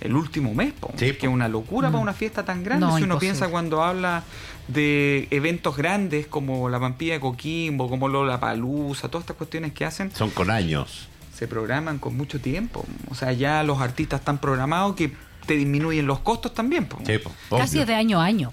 el 0.00 0.16
último 0.16 0.52
mes, 0.54 0.72
po, 0.72 0.90
Sí, 0.96 1.12
que 1.12 1.26
es 1.26 1.32
una 1.32 1.46
locura 1.48 1.88
Mm. 1.88 1.92
para 1.92 2.02
una 2.02 2.12
fiesta 2.12 2.44
tan 2.44 2.64
grande. 2.64 2.84
No, 2.86 2.96
si 2.96 3.04
uno 3.04 3.14
imposible. 3.14 3.32
piensa 3.34 3.48
cuando 3.50 3.82
habla 3.84 4.24
de 4.66 5.28
eventos 5.30 5.76
grandes 5.76 6.26
como 6.26 6.68
la 6.68 6.80
Pampilla 6.80 7.14
de 7.14 7.20
Coquimbo, 7.20 7.88
como 7.88 8.08
Lola 8.08 8.40
Palusa, 8.40 9.08
todas 9.08 9.22
estas 9.24 9.36
cuestiones 9.36 9.72
que 9.72 9.84
hacen, 9.84 10.10
Son 10.12 10.30
con 10.30 10.50
años. 10.50 11.08
se 11.34 11.46
programan 11.46 11.98
con 11.98 12.16
mucho 12.16 12.40
tiempo. 12.40 12.84
O 13.10 13.14
sea, 13.14 13.32
ya 13.32 13.62
los 13.62 13.80
artistas 13.80 14.20
están 14.20 14.38
programados 14.38 14.96
que 14.96 15.12
te 15.46 15.54
disminuyen 15.54 16.06
los 16.06 16.20
costos 16.20 16.54
también. 16.54 16.86
po. 16.86 16.98
Sí, 17.06 17.18
po, 17.18 17.58
Casi 17.58 17.84
de 17.84 17.94
año 17.94 18.20
a 18.20 18.24
año. 18.24 18.52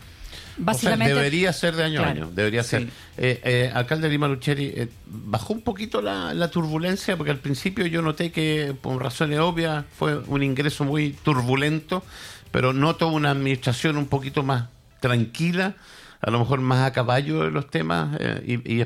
O 0.60 0.62
sea, 0.62 0.66
Básicamente... 0.66 1.14
debería 1.14 1.53
ser 1.53 1.76
de 1.76 1.84
año 1.86 2.01
a 2.03 2.07
año, 2.07 2.30
debería 2.34 2.64
Sí. 2.64 2.70
ser. 2.70 2.82
Eh, 3.18 3.41
eh, 3.43 3.72
alcalde 3.74 4.10
Lima 4.10 4.28
Lucheri, 4.28 4.66
eh, 4.76 4.88
bajó 5.07 5.53
un 5.53 5.62
poquito 5.62 6.01
la, 6.01 6.34
la 6.34 6.49
turbulencia, 6.51 7.16
porque 7.18 7.32
al 7.32 7.39
principio 7.39 7.86
yo 7.86 8.01
noté 8.01 8.32
que, 8.32 8.76
por 8.82 9.01
razones 9.01 9.39
obvias, 9.39 9.86
fue 9.97 10.18
un 10.18 10.43
ingreso 10.43 10.84
muy 10.84 11.14
turbulento, 11.24 12.03
pero 12.51 12.74
noto 12.74 13.07
una 13.07 13.32
administración 13.32 13.97
un 13.97 14.07
poquito 14.07 14.43
más 14.43 14.66
tranquila, 14.99 15.76
a 16.22 16.32
lo 16.32 16.39
mejor 16.39 16.60
más 16.60 16.86
a 16.86 16.91
caballo 16.91 17.43
de 17.45 17.51
los 17.51 17.70
temas 17.72 18.18
eh, 18.20 18.43
y, 18.66 18.82
y 18.82 18.86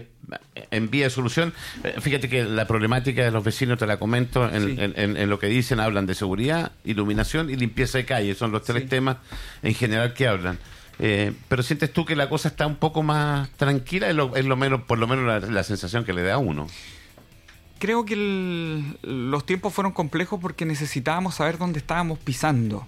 en 0.70 0.90
vía 0.92 1.06
de 1.06 1.10
solución. 1.10 1.52
Fíjate 2.02 2.30
que 2.30 2.44
la 2.44 2.68
problemática 2.68 3.24
de 3.24 3.32
los 3.32 3.44
vecinos, 3.44 3.80
te 3.80 3.88
la 3.88 3.98
comento, 3.98 4.48
en, 4.48 4.66
Sí. 4.68 4.76
en- 4.80 4.94
en- 4.96 5.18
en 5.18 5.30
lo 5.30 5.40
que 5.40 5.48
dicen, 5.48 5.80
hablan 5.80 6.06
de 6.06 6.14
seguridad, 6.14 6.72
iluminación 6.86 7.50
y 7.50 7.56
limpieza 7.56 7.98
de 7.98 8.06
calle, 8.06 8.36
son 8.36 8.52
los 8.52 8.64
tres 8.64 8.84
Sí. 8.84 8.90
temas 8.90 9.18
en 9.64 9.74
general 9.74 10.14
que 10.14 10.28
hablan. 10.28 10.60
Eh, 11.00 11.34
pero 11.50 11.64
sientes 11.64 11.92
tú 11.92 12.06
que 12.06 12.16
la 12.16 12.30
cosa 12.30 12.48
está 12.50 12.68
un 12.68 12.76
poco 12.76 13.02
más 13.04 13.50
tranquila, 13.58 14.10
es 14.10 14.16
lo, 14.16 14.36
es 14.36 14.46
lo 14.46 14.56
menos, 14.56 14.84
por 14.84 15.00
lo 15.00 15.08
menos 15.08 15.26
la, 15.26 15.40
la 15.52 15.64
sensación 15.64 16.06
que 16.06 16.14
le 16.14 16.22
da 16.24 16.36
a 16.36 16.38
uno. 16.38 16.68
Creo 17.80 18.06
que 18.06 18.14
el- 18.14 18.98
los 19.30 19.46
tiempos 19.46 19.74
fueron 19.74 19.92
complejos 19.92 20.40
porque 20.40 20.66
necesitábamos 20.66 21.36
saber 21.36 21.58
dónde 21.58 21.80
estábamos 21.80 22.20
pisando. 22.20 22.86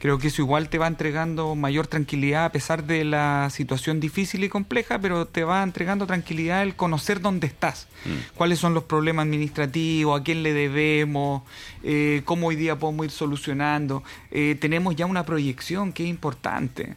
Creo 0.00 0.18
que 0.18 0.26
eso 0.28 0.42
igual 0.42 0.68
te 0.68 0.78
va 0.78 0.88
entregando 0.88 1.54
mayor 1.54 1.86
tranquilidad 1.86 2.46
a 2.46 2.50
pesar 2.50 2.82
de 2.82 3.04
la 3.04 3.48
situación 3.52 4.00
difícil 4.00 4.42
y 4.42 4.48
compleja, 4.48 4.98
pero 4.98 5.26
te 5.26 5.44
va 5.44 5.62
entregando 5.62 6.08
tranquilidad 6.08 6.64
el 6.64 6.74
conocer 6.74 7.20
dónde 7.20 7.46
estás, 7.46 7.86
cuáles 8.34 8.58
son 8.58 8.74
los 8.74 8.82
problemas 8.82 9.26
administrativos, 9.26 10.20
a 10.20 10.24
quién 10.24 10.42
le 10.42 10.52
debemos, 10.54 11.42
eh, 11.84 12.22
cómo 12.24 12.48
hoy 12.48 12.56
día 12.56 12.80
podemos 12.80 13.06
ir 13.06 13.12
solucionando. 13.12 14.02
Eh, 14.32 14.56
tenemos 14.60 14.96
ya 14.96 15.06
una 15.06 15.24
proyección 15.24 15.92
que 15.92 16.02
es 16.02 16.08
importante. 16.10 16.96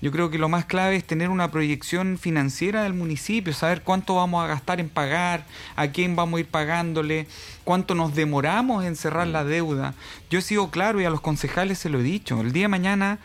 Yo 0.00 0.12
creo 0.12 0.30
que 0.30 0.38
lo 0.38 0.48
más 0.48 0.64
clave 0.64 0.94
es 0.94 1.04
tener 1.04 1.28
una 1.28 1.50
proyección 1.50 2.18
financiera 2.18 2.84
del 2.84 2.94
municipio, 2.94 3.52
saber 3.52 3.82
cuánto 3.82 4.14
vamos 4.14 4.44
a 4.44 4.46
gastar 4.46 4.78
en 4.78 4.88
pagar, 4.88 5.44
a 5.74 5.88
quién 5.88 6.14
vamos 6.14 6.38
a 6.38 6.40
ir 6.40 6.46
pagándole, 6.46 7.26
cuánto 7.64 7.96
nos 7.96 8.14
demoramos 8.14 8.84
en 8.84 8.94
cerrar 8.94 9.26
la 9.26 9.42
deuda. 9.42 9.94
Yo 10.30 10.38
he 10.38 10.42
sido 10.42 10.70
claro 10.70 11.00
y 11.00 11.04
a 11.04 11.10
los 11.10 11.20
concejales 11.20 11.78
se 11.78 11.88
lo 11.88 11.98
he 11.98 12.04
dicho. 12.04 12.40
El 12.40 12.52
día 12.52 12.64
de 12.64 12.68
mañana 12.68 13.18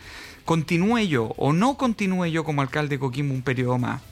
continúe 0.44 1.06
yo 1.06 1.34
o 1.36 1.52
no 1.52 1.76
continúe 1.76 2.26
yo 2.26 2.42
como 2.42 2.60
alcalde 2.60 2.96
de 2.96 3.00
Coquimbo 3.00 3.34
un 3.34 3.42
periodo 3.42 3.78
más. 3.78 4.02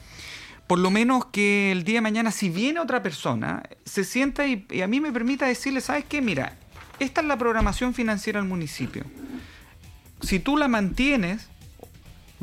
Por 0.68 0.78
lo 0.78 0.90
menos 0.90 1.26
que 1.26 1.72
el 1.72 1.82
día 1.82 1.96
de 1.96 2.00
mañana, 2.02 2.30
si 2.30 2.48
viene 2.48 2.80
otra 2.80 3.02
persona, 3.02 3.62
se 3.84 4.04
sienta 4.04 4.46
y, 4.46 4.64
a 4.80 4.86
mí 4.86 5.00
me 5.00 5.12
permita 5.12 5.46
decirle, 5.46 5.80
¿sabes 5.80 6.04
qué? 6.08 6.22
Mira, 6.22 6.56
esta 7.00 7.20
es 7.20 7.26
la 7.26 7.36
programación 7.36 7.92
financiera 7.92 8.40
del 8.40 8.48
municipio. 8.48 9.04
Si 10.20 10.38
tú 10.38 10.56
la 10.56 10.68
mantienes, 10.68 11.48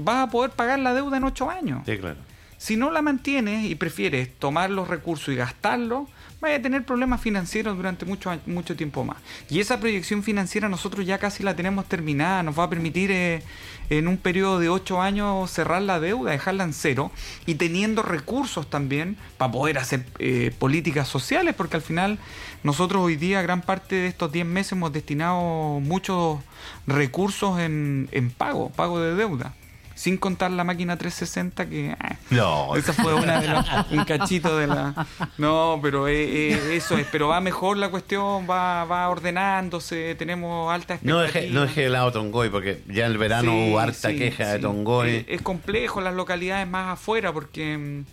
vas 0.03 0.27
a 0.27 0.31
poder 0.31 0.51
pagar 0.51 0.79
la 0.79 0.93
deuda 0.93 1.17
en 1.17 1.23
ocho 1.23 1.49
años. 1.49 1.83
Sí, 1.85 1.97
claro. 1.97 2.17
Si 2.57 2.75
no 2.75 2.91
la 2.91 3.01
mantienes 3.01 3.65
y 3.65 3.75
prefieres 3.75 4.37
tomar 4.37 4.69
los 4.69 4.89
recursos 4.89 5.29
y 5.29 5.37
gastarlos, 5.37 6.09
vaya 6.41 6.57
a 6.57 6.61
tener 6.61 6.85
problemas 6.85 7.21
financieros 7.21 7.77
durante 7.77 8.05
mucho, 8.05 8.37
mucho 8.47 8.75
tiempo 8.75 9.05
más. 9.05 9.17
Y 9.49 9.61
esa 9.61 9.79
proyección 9.79 10.23
financiera 10.23 10.67
nosotros 10.67 11.05
ya 11.05 11.17
casi 11.19 11.43
la 11.43 11.55
tenemos 11.55 11.85
terminada, 11.85 12.43
nos 12.43 12.59
va 12.59 12.65
a 12.65 12.69
permitir 12.69 13.11
eh, 13.11 13.43
en 13.89 14.09
un 14.09 14.17
periodo 14.17 14.59
de 14.59 14.67
ocho 14.67 15.01
años 15.01 15.49
cerrar 15.49 15.81
la 15.81 16.01
deuda, 16.01 16.31
dejarla 16.31 16.65
en 16.65 16.73
cero 16.73 17.11
y 17.45 17.55
teniendo 17.55 18.01
recursos 18.01 18.69
también 18.69 19.15
para 19.37 19.53
poder 19.53 19.77
hacer 19.77 20.05
eh, 20.19 20.53
políticas 20.59 21.07
sociales, 21.07 21.55
porque 21.55 21.77
al 21.77 21.81
final 21.81 22.19
nosotros 22.63 23.01
hoy 23.01 23.15
día 23.15 23.41
gran 23.41 23.61
parte 23.61 23.95
de 23.95 24.07
estos 24.07 24.33
10 24.33 24.45
meses 24.45 24.73
hemos 24.73 24.91
destinado 24.91 25.79
muchos 25.79 26.39
recursos 26.87 27.57
en, 27.59 28.09
en 28.11 28.31
pago, 28.31 28.69
pago 28.69 28.99
de 28.99 29.15
deuda. 29.15 29.53
Sin 29.99 30.15
contar 30.17 30.49
la 30.51 30.63
máquina 30.63 30.95
360 30.97 31.67
que... 31.67 31.93
ah, 31.99 32.15
No, 32.29 32.73
esa 32.77 32.93
fue 32.93 33.13
una 33.13 33.41
de 33.41 33.47
las- 33.49 33.91
un 33.91 34.05
cachito 34.05 34.55
de 34.57 34.67
la. 34.67 35.05
No, 35.37 35.77
pero 35.81 36.07
eh, 36.07 36.53
eh, 36.53 36.75
eso 36.77 36.97
es. 36.97 37.05
Pero 37.11 37.27
va 37.27 37.41
mejor 37.41 37.75
la 37.75 37.89
cuestión, 37.89 38.47
va, 38.49 38.85
va 38.85 39.09
ordenándose, 39.09 40.15
tenemos 40.15 40.71
alta 40.73 40.97
no 41.01 41.21
expectativa. 41.21 41.41
deje, 41.41 41.53
no 41.53 41.61
deje 41.63 41.81
de 41.81 41.89
lado 41.89 42.13
Tongoy, 42.13 42.49
porque 42.49 42.81
ya 42.87 43.07
en 43.07 43.11
el 43.11 43.17
verano 43.17 43.51
Sí, 43.51 43.69
hubo 43.71 43.79
harta 43.79 44.09
sí, 44.09 44.15
queja 44.17 44.47
de. 44.53 44.59
Tongoy. 44.59 45.09
Eh, 45.09 45.25
es 45.27 45.41
complejo 45.41 45.99
las 45.99 46.13
localidades 46.13 46.65
más 46.65 46.93
afuera 46.93 47.33
porque 47.33 47.77
mm, 47.77 48.05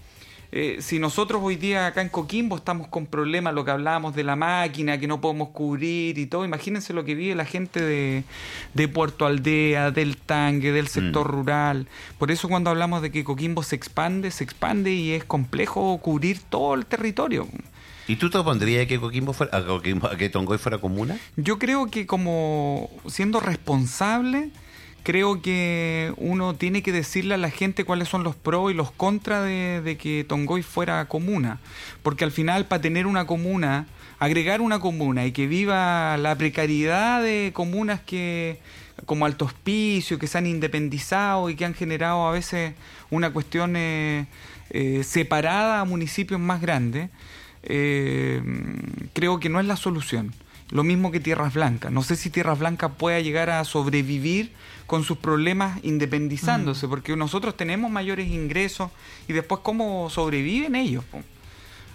eh, 0.53 0.79
si 0.81 0.99
nosotros 0.99 1.41
hoy 1.45 1.57
día 1.57 1.87
acá 1.89 2.03
en 2.03 2.09
Coquimbo 2.09 2.57
estamos 2.57 2.89
con 2.89 3.07
problemas, 3.07 3.53
lo 3.55 3.65
que 3.65 3.71
hablábamos 3.73 4.15
de 4.15 4.25
la 4.25 4.37
máquina 4.37 4.99
que 4.99 5.07
no 5.07 5.21
podemos 5.21 5.49
cubrir 5.51 6.19
y 6.19 6.27
todo, 6.27 6.45
imagínense 6.45 6.93
lo 6.93 7.05
que 7.05 7.15
vive 7.15 7.35
la 7.35 7.45
gente 7.45 7.81
de, 7.81 8.25
de 8.75 8.89
Puerto 8.89 9.27
Aldea, 9.27 9.91
del 9.91 10.17
Tangue, 10.17 10.73
del 10.73 10.89
sector 10.89 11.29
Mm. 11.29 11.31
rural. 11.33 11.89
Por 12.19 12.31
eso 12.31 12.49
cuando 12.49 12.71
hablamos 12.71 13.03
de 13.03 13.11
que 13.11 13.25
Coquimbo 13.25 13.63
se 13.63 13.77
expande, 13.77 14.31
se 14.31 14.45
expande 14.45 14.93
y 14.93 15.13
es 15.13 15.25
complejo 15.25 15.99
cubrir 15.99 16.41
todo 16.49 16.75
el 16.75 16.87
territorio. 16.87 17.49
¿Y 18.09 18.15
tú 18.17 18.31
te 18.31 18.39
opondrías 18.39 18.87
que 18.87 19.01
Coquimbo 19.01 19.33
fuera, 19.33 19.57
a, 19.59 19.63
Coquimbo- 19.67 20.13
a 20.13 20.17
que 20.17 20.29
Tongoy 20.29 20.59
fuera 20.59 20.79
comuna? 20.79 21.19
Yo 21.37 21.59
creo 21.59 21.87
que 21.91 22.07
como 22.07 22.89
siendo 23.09 23.41
responsable, 23.41 24.51
creo 25.07 25.41
que 25.41 26.13
uno 26.17 26.57
tiene 26.57 26.83
que 26.83 26.91
decirle 26.91 27.35
a 27.35 27.39
la 27.39 27.51
gente 27.51 27.85
cuáles 27.85 28.09
son 28.09 28.25
los 28.25 28.35
pros 28.35 28.73
y 28.73 28.75
los 28.75 28.91
contras 28.91 29.45
de, 29.45 29.97
que 30.01 30.27
Tongoy 30.29 30.65
fuera 30.65 31.05
comuna. 31.05 31.61
Porque 32.03 32.25
al 32.25 32.33
final, 32.33 32.67
para 32.67 32.83
tener 32.83 33.07
una 33.07 33.25
comuna, 33.25 33.87
agregar 34.19 34.61
una 34.61 34.81
comuna 34.81 35.25
y 35.25 35.31
que 35.31 35.47
viva 35.47 36.17
la 36.17 36.35
precariedad 36.35 37.23
de 37.23 37.53
comunas 37.55 38.01
que 38.01 38.59
como 39.05 39.27
Alto 39.27 39.45
Hospicio, 39.45 40.19
que 40.19 40.27
se 40.27 40.39
han 40.39 40.47
independizado 40.49 41.51
y 41.51 41.55
que 41.55 41.65
han 41.65 41.75
generado 41.75 42.27
a 42.27 42.33
veces 42.33 42.75
una 43.09 43.33
cuestión 43.33 43.77
eh, 43.77 44.27
eh, 44.71 45.05
separada 45.05 45.83
a 45.83 45.85
municipios 45.85 46.41
más 46.41 46.61
grandes, 46.61 47.11
eh, 47.63 48.43
creo 49.13 49.39
que 49.39 49.51
no 49.51 49.61
es 49.61 49.67
la 49.67 49.77
solución. 49.77 50.35
Lo 50.71 50.83
mismo 50.83 51.11
que 51.11 51.21
Tierras 51.21 51.55
Blancas. 51.55 51.93
No 51.93 52.03
sé 52.03 52.17
si 52.17 52.31
Tierras 52.31 52.59
Blancas 52.59 52.93
pueda 52.97 53.21
llegar 53.21 53.51
a 53.51 53.65
sobrevivir 53.65 54.53
con 54.87 55.05
sus 55.05 55.19
problemas 55.19 55.79
independizándose, 55.85 56.89
porque 56.89 57.17
nosotros 57.17 57.57
tenemos 57.57 57.91
mayores 57.91 58.29
ingresos 58.29 58.91
y 59.29 59.33
después 59.33 59.61
cómo 59.63 60.11
sobreviven 60.11 60.75
ellos. 60.75 61.05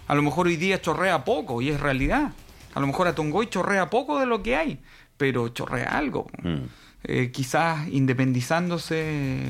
A 0.08 0.14
lo 0.14 0.22
mejor 0.22 0.46
hoy 0.46 0.56
día 0.56 0.80
chorrea 0.80 1.24
poco 1.24 1.60
y 1.62 1.70
es 1.70 1.80
realidad. 1.80 2.32
A 2.74 2.80
lo 2.80 2.86
mejor 2.86 3.08
a 3.08 3.14
Tongoy 3.14 3.48
chorrea 3.48 3.90
poco 3.90 4.18
de 4.18 4.26
lo 4.26 4.42
que 4.42 4.56
hay, 4.56 4.78
pero 5.16 5.48
chorrea 5.48 5.96
algo. 5.96 6.28
Mm. 6.42 6.64
Eh, 7.04 7.30
quizás 7.32 7.88
independizándose 7.88 9.40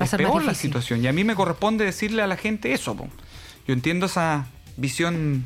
Va 0.00 0.06
es 0.06 0.10
peor 0.14 0.44
la 0.44 0.54
situación. 0.54 1.04
Y 1.04 1.06
a 1.06 1.12
mí 1.12 1.24
me 1.24 1.34
corresponde 1.34 1.84
decirle 1.84 2.22
a 2.22 2.26
la 2.26 2.36
gente 2.36 2.72
eso. 2.72 2.96
po. 2.96 3.08
Yo 3.66 3.74
entiendo 3.74 4.06
esa 4.06 4.46
visión 4.76 5.44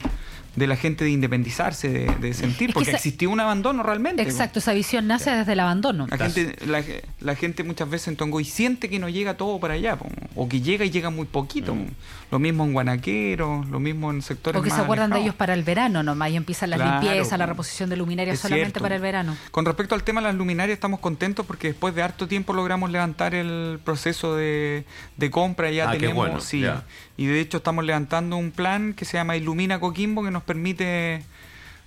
de 0.57 0.67
la 0.67 0.77
gente 0.77 1.05
de 1.05 1.11
independizarse, 1.11 1.89
de, 1.89 2.07
de 2.21 2.35
sentir, 2.35 2.69
Es 2.69 2.69
que 2.69 2.73
porque 2.75 2.91
esa- 2.91 2.97
existió 2.99 3.31
un 3.31 3.41
abandono 3.41 3.83
realmente. 3.83 4.23
Exacto, 4.23 4.59
esa 4.61 4.73
visión 4.73 5.07
nace 5.07 5.31
desde 5.31 5.53
el 5.53 5.61
abandono. 5.61 6.07
La 6.09 6.17
gente, 6.19 6.57
la, 6.67 6.83
la 7.21 7.35
gente 7.35 7.65
muchas 7.65 7.91
veces 7.91 8.09
en 8.09 8.17
Tongoy 8.17 8.45
siente 8.45 8.89
que 8.89 8.99
no 8.99 9.09
llega 9.09 9.37
todo 9.37 9.59
para 9.59 9.75
allá, 9.75 9.97
po, 9.97 10.07
o 10.37 10.49
que 10.49 10.61
llega 10.61 10.85
y 10.85 10.91
llega 10.91 11.11
muy 11.11 11.27
poquito. 11.27 11.75
po. 11.75 11.85
Lo 12.31 12.39
mismo 12.39 12.65
en 12.65 12.73
Guanaquero, 12.73 13.65
lo 13.71 13.79
mismo 13.81 14.11
en 14.11 14.23
sectores 14.23 14.61
O 14.61 14.63
que 14.65 14.71
se 14.71 14.81
acuerdan 14.81 15.11
de 15.11 15.21
ellos 15.21 15.35
para 15.35 15.55
el 15.55 15.63
verano 15.63 16.03
nomás 16.03 16.31
y 16.31 16.37
empiezan 16.37 16.71
las 16.71 16.81
Claro, 16.81 17.01
limpiezas, 17.01 17.39
la 17.39 17.47
po. 17.47 17.51
reposición 17.53 17.91
de 17.91 17.97
luminarias 17.97 18.39
solamente 18.41 18.67
cierto. 18.67 18.81
para 18.81 18.97
el 18.97 19.03
verano. 19.03 19.37
Con 19.51 19.65
respecto 19.65 19.95
al 19.95 20.03
tema 20.03 20.21
de 20.21 20.29
las 20.29 20.37
luminarias, 20.37 20.75
estamos 20.77 21.01
contentos 21.01 21.47
porque 21.47 21.69
después 21.69 21.95
de 21.95 22.03
harto 22.03 22.27
tiempo 22.29 22.53
logramos 22.53 22.91
levantar 22.91 23.35
el 23.35 23.79
proceso 23.85 24.35
de, 24.37 24.85
de 25.17 25.31
compra. 25.31 25.71
Ya 25.71 25.89
Ah, 25.89 25.93
qué 25.93 25.99
tenemos, 26.01 26.17
bueno, 26.27 26.41
sí. 26.41 26.61
ya. 26.63 26.85
Y 27.17 27.27
de 27.27 27.41
hecho 27.41 27.59
estamos 27.59 27.85
levantando 27.85 28.37
un 28.37 28.51
plan 28.51 28.93
que 28.95 29.05
se 29.05 29.17
llama 29.17 29.37
Ilumina 29.37 29.79
Coquimbo 29.81 30.25
que 30.25 30.31
nos 30.31 30.43
permite 30.43 31.23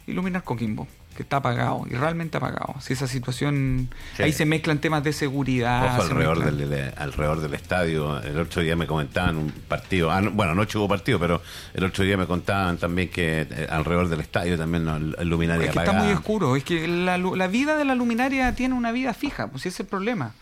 iluminar 0.08 0.44
Coquimbo, 0.44 0.88
que 1.18 1.24
está 1.24 1.38
apagado 1.38 1.86
y 1.90 1.96
realmente 1.96 2.38
apagado. 2.38 2.76
Si 2.80 2.94
esa 2.94 3.08
situación, 3.08 3.90
Sí. 4.16 4.24
ahí 4.24 4.32
se 4.32 4.46
mezclan 4.46 4.80
temas 4.80 5.04
de 5.04 5.12
seguridad. 5.12 5.86
Ojo 5.98 6.04
alrededor 6.04 6.46
del, 6.56 6.94
alrededor 6.96 7.42
del 7.42 7.54
estadio. 7.56 8.22
El 8.24 8.40
otro 8.40 8.62
día 8.62 8.78
me 8.78 8.88
comentaban 8.88 9.36
un 9.36 9.52
partido. 9.52 10.12
ah, 10.12 10.22
no- 10.22 10.32
bueno, 10.32 10.54
anoche 10.54 10.78
hubo 10.78 10.88
partido, 10.88 11.20
pero 11.20 11.42
el 11.74 11.84
otro 11.84 12.06
día 12.06 12.16
me 12.16 12.26
contaban 12.26 12.78
también 12.78 13.10
que 13.10 13.42
eh, 13.50 13.68
alrededor 13.70 14.08
del 14.08 14.22
estadio 14.22 14.58
también 14.58 14.86
no, 14.86 14.96
el, 14.96 15.28
luminaria 15.28 15.66
Es 15.68 15.74
que 15.74 15.80
está 15.80 15.92
muy 15.92 16.14
oscuro. 16.14 16.56
Es 16.56 16.64
que 16.64 16.88
la, 16.88 17.18
la 17.18 17.48
vida 17.48 17.76
de 17.76 17.84
la 17.84 17.96
luminaria 17.96 18.56
tiene 18.56 18.76
una 18.76 18.94
vida 18.94 19.14
fija, 19.14 19.48
pues 19.48 19.64
ese 19.66 19.70
es 19.70 19.80
el 19.82 19.86
problema. 19.88 20.34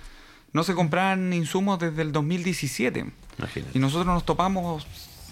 No 0.56 0.64
se 0.64 0.74
compraban 0.74 1.34
insumos 1.34 1.80
desde 1.80 2.01
el 2.01 2.14
2017. 2.14 3.06
Imagínate. 3.39 3.78
Y 3.78 3.80
nosotros 3.80 4.06
nos 4.06 4.24
topamos, 4.24 4.88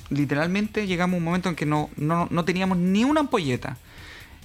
literalmente 0.10 0.86
llegamos 0.86 1.14
a 1.14 1.18
un 1.20 1.24
momento 1.24 1.48
en 1.48 1.56
que 1.56 1.66
no, 1.66 1.90
no, 1.96 2.28
no 2.30 2.44
teníamos 2.44 2.78
ni 2.78 3.06
una 3.06 3.22
ampolleta. 3.22 3.78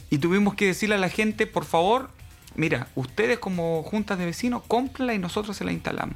Y 0.09 0.19
tuvimos 0.19 0.55
que 0.55 0.67
decirle 0.67 0.95
a 0.95 0.99
la 0.99 1.09
gente, 1.09 1.49
por 1.49 1.65
favor, 1.65 2.11
mira, 2.55 2.87
ustedes 2.95 3.41
como 3.41 3.83
juntas 3.83 4.21
de 4.21 4.27
vecinos, 4.27 4.63
cómprenla 4.69 5.15
y 5.15 5.19
nosotros 5.19 5.57
se 5.57 5.65
la 5.65 5.73
instalamos. 5.73 6.15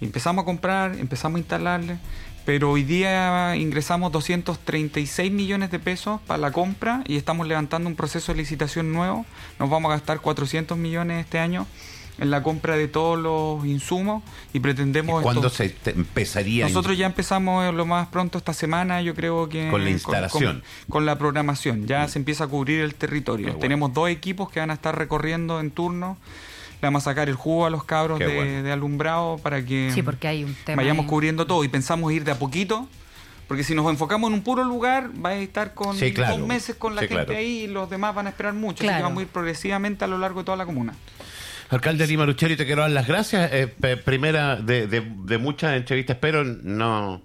Empezamos 0.00 0.44
a 0.44 0.46
comprar, 0.46 0.96
empezamos 0.96 1.38
a 1.38 1.40
instalarle, 1.40 1.98
pero 2.46 2.70
hoy 2.70 2.84
día 2.84 3.56
ingresamos 3.56 4.12
236 4.12 5.32
millones 5.32 5.72
de 5.72 5.80
pesos 5.80 6.20
para 6.28 6.38
la 6.38 6.52
compra 6.52 7.02
y 7.08 7.16
estamos 7.16 7.48
levantando 7.48 7.88
un 7.88 7.96
proceso 7.96 8.30
de 8.30 8.38
licitación 8.38 8.92
nuevo. 8.92 9.26
Nos 9.58 9.68
vamos 9.68 9.90
a 9.90 9.94
gastar 9.94 10.20
400 10.20 10.78
millones 10.78 11.24
este 11.24 11.40
año 11.40 11.66
en 12.18 12.30
la 12.30 12.42
compra 12.42 12.76
de 12.76 12.86
todos 12.88 13.18
los 13.18 13.66
insumos 13.66 14.22
y 14.52 14.60
pretendemos... 14.60 15.22
¿Cuándo 15.22 15.48
esto- 15.48 15.56
se 15.64 15.68
te- 15.70 15.90
empezaría? 15.90 16.66
nosotros 16.66 16.96
ya 16.96 17.06
empezamos 17.06 17.64
eh, 17.64 17.72
lo 17.72 17.86
más 17.86 18.06
pronto 18.08 18.38
esta 18.38 18.52
semana, 18.52 19.02
yo 19.02 19.14
creo 19.14 19.48
que... 19.48 19.68
Con 19.70 19.82
la 19.84 19.90
instalación. 19.90 20.60
Con, 20.86 20.90
con 20.90 21.06
la 21.06 21.18
programación, 21.18 21.86
ya 21.86 22.06
se 22.08 22.18
empieza 22.18 22.44
a 22.44 22.46
cubrir 22.46 22.80
el 22.82 22.94
territorio. 22.94 23.46
Bueno. 23.46 23.58
Tenemos 23.60 23.92
dos 23.92 24.08
equipos 24.10 24.50
que 24.50 24.60
van 24.60 24.70
a 24.70 24.74
estar 24.74 24.96
recorriendo 24.96 25.58
en 25.60 25.70
turno. 25.70 26.16
Le 26.80 26.86
vamos 26.86 27.02
a 27.02 27.10
sacar 27.10 27.28
el 27.28 27.34
jugo 27.34 27.66
a 27.66 27.70
los 27.70 27.84
cabros 27.84 28.18
de, 28.18 28.26
bueno. 28.26 28.62
de 28.62 28.70
alumbrado 28.72 29.38
para 29.38 29.64
que 29.64 29.90
Sí, 29.94 30.02
porque 30.02 30.28
hay 30.28 30.44
un 30.44 30.54
tema. 30.64 30.82
vayamos 30.82 31.04
ahí. 31.04 31.08
cubriendo 31.10 31.46
todo 31.46 31.64
y 31.64 31.68
pensamos 31.68 32.12
ir 32.12 32.24
de 32.24 32.32
a 32.32 32.38
poquito. 32.38 32.88
Porque 33.48 33.62
si 33.64 33.74
nos 33.74 33.88
enfocamos 33.90 34.28
en 34.28 34.34
un 34.34 34.42
puro 34.42 34.64
lugar, 34.64 35.10
va 35.22 35.30
a 35.30 35.34
estar 35.36 35.74
con 35.74 35.96
Sí, 35.98 36.12
claro. 36.14 36.38
dos 36.38 36.46
meses 36.48 36.76
con 36.76 36.94
la 36.94 37.02
Sí, 37.02 37.08
gente 37.08 37.24
claro. 37.26 37.38
ahí 37.38 37.64
y 37.64 37.66
los 37.66 37.90
demás 37.90 38.14
van 38.14 38.26
a 38.26 38.30
esperar 38.30 38.54
mucho. 38.54 38.84
Así 38.84 38.94
que 38.96 39.02
vamos 39.02 39.18
a 39.18 39.22
ir 39.22 39.28
progresivamente 39.28 40.04
a 40.04 40.08
lo 40.08 40.16
largo 40.18 40.40
de 40.40 40.44
toda 40.46 40.56
la 40.56 40.64
comuna. 40.64 40.94
Alcalde 41.74 42.06
Lima 42.06 42.24
Lucheri, 42.24 42.54
te 42.56 42.66
quiero 42.66 42.82
dar 42.82 42.92
las 42.92 43.08
gracias. 43.08 43.50
Eh, 43.52 43.66
primera 44.04 44.54
de, 44.54 44.86
de- 44.86 45.38
muchas 45.38 45.76
entrevistas, 45.76 46.16
pero 46.20 46.44
no, 46.44 47.20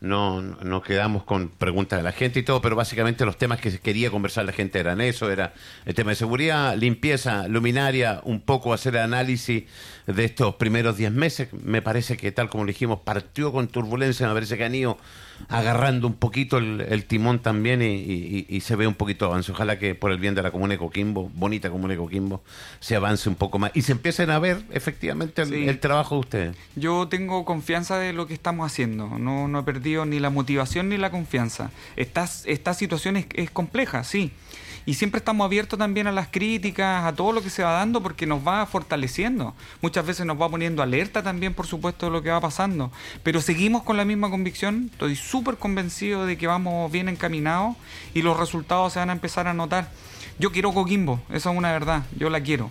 no, 0.00 0.40
no 0.40 0.82
quedamos 0.82 1.24
con 1.24 1.50
preguntas 1.50 1.98
de 1.98 2.02
la 2.02 2.12
gente 2.12 2.40
y 2.40 2.42
todo, 2.42 2.62
pero 2.62 2.76
básicamente 2.76 3.26
los 3.26 3.36
temas 3.36 3.60
que 3.60 3.78
quería 3.78 4.10
conversar 4.10 4.46
la 4.46 4.52
gente 4.52 4.78
eran 4.78 5.02
eso, 5.02 5.30
era 5.30 5.52
el 5.84 5.94
tema 5.94 6.12
de 6.12 6.16
seguridad, 6.16 6.74
limpieza, 6.78 7.46
luminaria, 7.46 8.22
un 8.24 8.40
poco 8.40 8.72
hacer 8.72 8.96
análisis 8.96 9.64
de 10.06 10.24
estos 10.24 10.54
primeros 10.54 10.96
10 10.96 11.12
meses. 11.12 11.52
Me 11.52 11.82
parece 11.82 12.16
que 12.16 12.32
tal 12.32 12.48
como 12.48 12.64
dijimos, 12.64 13.00
partió 13.04 13.52
con 13.52 13.68
turbulencia, 13.68 14.26
me 14.28 14.32
parece 14.32 14.56
que 14.56 14.64
han 14.64 14.74
ido 14.74 14.96
agarrando 15.48 16.06
un 16.06 16.14
poquito 16.14 16.58
el, 16.58 16.80
el 16.82 17.04
timón 17.04 17.38
también 17.40 17.82
y, 17.82 17.86
y- 17.86 18.46
y 18.48 18.60
se 18.60 18.76
ve 18.76 18.86
un 18.86 18.94
poquito 18.94 19.26
avance. 19.26 19.50
Ojalá 19.52 19.78
que 19.78 19.94
por 19.94 20.12
el 20.12 20.18
bien 20.18 20.34
de 20.34 20.42
la 20.42 20.50
comuna 20.50 20.74
de 20.74 20.78
Coquimbo, 20.78 21.30
bonita 21.34 21.70
comuna 21.70 21.94
de 21.94 21.98
Coquimbo, 21.98 22.42
se 22.80 22.96
avance 22.96 23.28
un 23.28 23.34
poco 23.34 23.58
más 23.58 23.70
y 23.74 23.82
se 23.82 23.92
empiecen 23.92 24.30
a 24.30 24.38
ver 24.38 24.62
efectivamente 24.70 25.42
el, 25.42 25.48
Sí. 25.48 25.68
el 25.68 25.80
trabajo 25.80 26.14
de 26.16 26.20
ustedes. 26.20 26.56
Yo 26.76 27.08
tengo 27.08 27.44
confianza 27.44 27.98
de 27.98 28.12
lo 28.12 28.26
que 28.26 28.34
estamos 28.34 28.70
haciendo. 28.70 29.18
No, 29.18 29.48
no 29.48 29.60
he 29.60 29.62
perdido 29.62 30.04
ni 30.06 30.20
la 30.20 30.30
motivación 30.30 30.88
ni 30.88 30.96
la 30.98 31.10
confianza. 31.10 31.70
Esta, 31.96 32.28
esta 32.46 32.74
situación 32.74 33.16
es, 33.16 33.26
es 33.34 33.50
compleja, 33.50 34.04
sí. 34.04 34.32
Y 34.86 34.94
siempre 34.94 35.18
estamos 35.18 35.44
abiertos 35.44 35.78
también 35.78 36.06
a 36.06 36.12
las 36.12 36.28
críticas, 36.28 37.04
a 37.04 37.14
todo 37.14 37.32
lo 37.32 37.42
que 37.42 37.50
se 37.50 37.62
va 37.62 37.72
dando, 37.72 38.02
porque 38.02 38.26
nos 38.26 38.46
va 38.46 38.64
fortaleciendo. 38.66 39.54
Muchas 39.82 40.06
veces 40.06 40.26
nos 40.26 40.40
va 40.40 40.48
poniendo 40.48 40.82
alerta 40.82 41.22
también, 41.22 41.54
por 41.54 41.66
supuesto, 41.66 42.06
de 42.06 42.12
lo 42.12 42.22
que 42.22 42.30
va 42.30 42.40
pasando. 42.40 42.90
Pero 43.22 43.40
seguimos 43.40 43.82
con 43.82 43.96
la 43.96 44.04
misma 44.04 44.30
convicción. 44.30 44.90
Estoy 44.92 45.16
súper 45.16 45.56
convencido 45.56 46.26
de 46.26 46.38
que 46.38 46.46
vamos 46.46 46.90
bien 46.90 47.08
encaminados 47.08 47.76
y 48.14 48.22
los 48.22 48.38
resultados 48.38 48.92
se 48.92 48.98
van 48.98 49.10
a 49.10 49.12
empezar 49.12 49.46
a 49.46 49.54
notar. 49.54 49.90
Yo 50.38 50.52
quiero 50.52 50.72
Coquimbo, 50.72 51.20
esa 51.28 51.50
es 51.50 51.56
una 51.56 51.72
verdad. 51.72 52.04
Yo 52.16 52.30
la 52.30 52.40
quiero. 52.40 52.70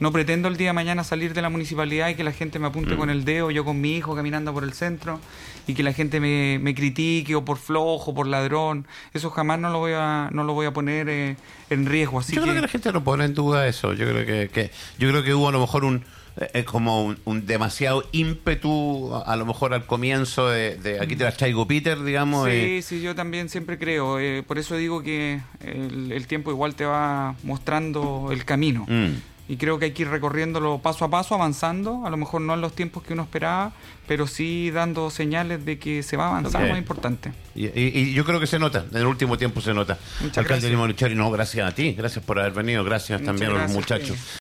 No 0.00 0.10
pretendo 0.12 0.48
el 0.48 0.56
día 0.56 0.68
de 0.68 0.72
mañana 0.72 1.04
salir 1.04 1.34
de 1.34 1.40
la 1.42 1.48
municipalidad 1.50 2.08
y 2.08 2.14
que 2.16 2.24
la 2.24 2.32
gente 2.32 2.58
me 2.58 2.66
apunte 2.66 2.96
con 2.96 3.10
el 3.10 3.24
dedo, 3.24 3.50
yo 3.50 3.64
con 3.64 3.80
mi 3.80 3.96
hijo 3.96 4.14
caminando 4.16 4.52
por 4.52 4.64
el 4.64 4.72
centro, 4.72 5.20
y 5.66 5.74
que 5.74 5.82
la 5.82 5.92
gente 5.92 6.18
me, 6.20 6.58
me 6.60 6.74
critique 6.74 7.34
o 7.34 7.44
por 7.44 7.58
flojo, 7.58 8.12
por 8.14 8.26
ladrón. 8.26 8.86
Eso 9.14 9.30
jamás 9.30 9.58
no 9.60 9.70
lo 9.70 9.78
voy 9.78 9.92
a, 9.94 10.28
no 10.32 10.42
lo 10.44 10.52
voy 10.52 10.66
a 10.66 10.72
poner 10.72 11.08
eh, 11.08 11.36
en 11.70 11.86
riesgo. 11.86 12.18
Así 12.18 12.34
yo 12.34 12.42
que, 12.42 12.46
creo 12.48 12.54
que 12.56 12.62
la 12.62 12.68
gente 12.68 12.92
no 12.92 13.04
pone 13.04 13.24
en 13.24 13.34
duda 13.34 13.66
eso. 13.68 13.92
Yo 13.94 14.06
creo 14.08 14.26
que, 14.26 14.48
que- 14.52 14.70
yo 14.98 15.08
creo 15.10 15.22
que 15.22 15.32
hubo 15.32 15.48
a 15.48 15.52
lo 15.52 15.60
mejor 15.60 15.84
un 15.84 16.02
eh, 16.36 16.50
eh, 16.54 16.64
como 16.64 17.04
un, 17.04 17.16
un 17.24 17.46
demasiado 17.46 18.02
ímpetu 18.10 19.14
a, 19.24 19.36
lo 19.36 19.46
mejor 19.46 19.72
al 19.72 19.86
comienzo 19.86 20.48
de, 20.48 20.76
de 20.76 21.00
aquí 21.00 21.14
te 21.14 21.22
las 21.24 21.36
traigo 21.36 21.66
Peter, 21.68 22.02
digamos. 22.02 22.50
Sí, 22.50 22.82
sí, 22.82 23.00
yo 23.00 23.14
también 23.14 23.48
siempre 23.48 23.78
creo. 23.78 24.18
eh, 24.18 24.42
por 24.44 24.58
eso 24.58 24.76
digo 24.76 25.02
que 25.02 25.40
el, 25.60 26.10
el 26.10 26.26
tiempo 26.26 26.50
igual 26.50 26.74
te 26.74 26.84
va 26.84 27.36
mostrando 27.44 28.28
el 28.32 28.44
camino. 28.44 28.84
mm. 28.88 29.33
Y 29.46 29.56
creo 29.58 29.78
que 29.78 29.84
hay 29.86 29.90
que 29.92 30.02
ir 30.02 30.08
recorriéndolo 30.08 30.78
paso 30.78 31.04
a 31.04 31.10
paso, 31.10 31.34
avanzando. 31.34 32.06
A 32.06 32.10
lo 32.10 32.16
mejor 32.16 32.40
no 32.40 32.54
en 32.54 32.62
los 32.62 32.74
tiempos 32.74 33.02
que 33.02 33.12
uno 33.12 33.24
esperaba, 33.24 33.72
pero 34.08 34.26
sí 34.26 34.70
dando 34.70 35.10
señales 35.10 35.66
de 35.66 35.78
que 35.78 36.02
se 36.02 36.16
va 36.16 36.28
avanzando, 36.28 36.68
Ok. 36.68 36.72
es 36.72 36.78
importante. 36.78 37.32
Y, 37.54 37.66
y- 37.66 37.92
y 37.94 38.14
yo 38.14 38.24
creo 38.24 38.40
que 38.40 38.46
se 38.46 38.58
nota, 38.58 38.86
en 38.90 38.96
el 38.96 39.06
último 39.06 39.36
tiempo 39.36 39.60
se 39.60 39.74
nota. 39.74 39.98
Muchas 40.22 40.38
Alcalde 40.38 40.70
gracias. 40.70 41.10
Lima 41.10 41.22
no, 41.22 41.30
gracias 41.30 41.68
a 41.70 41.74
ti, 41.74 41.92
gracias 41.92 42.24
por 42.24 42.40
haber 42.40 42.52
venido, 42.52 42.84
gracias 42.84 43.20
Muchas 43.20 43.36
también 43.36 43.50
a 43.60 43.62
los 43.64 43.72
muchachos. 43.72 44.16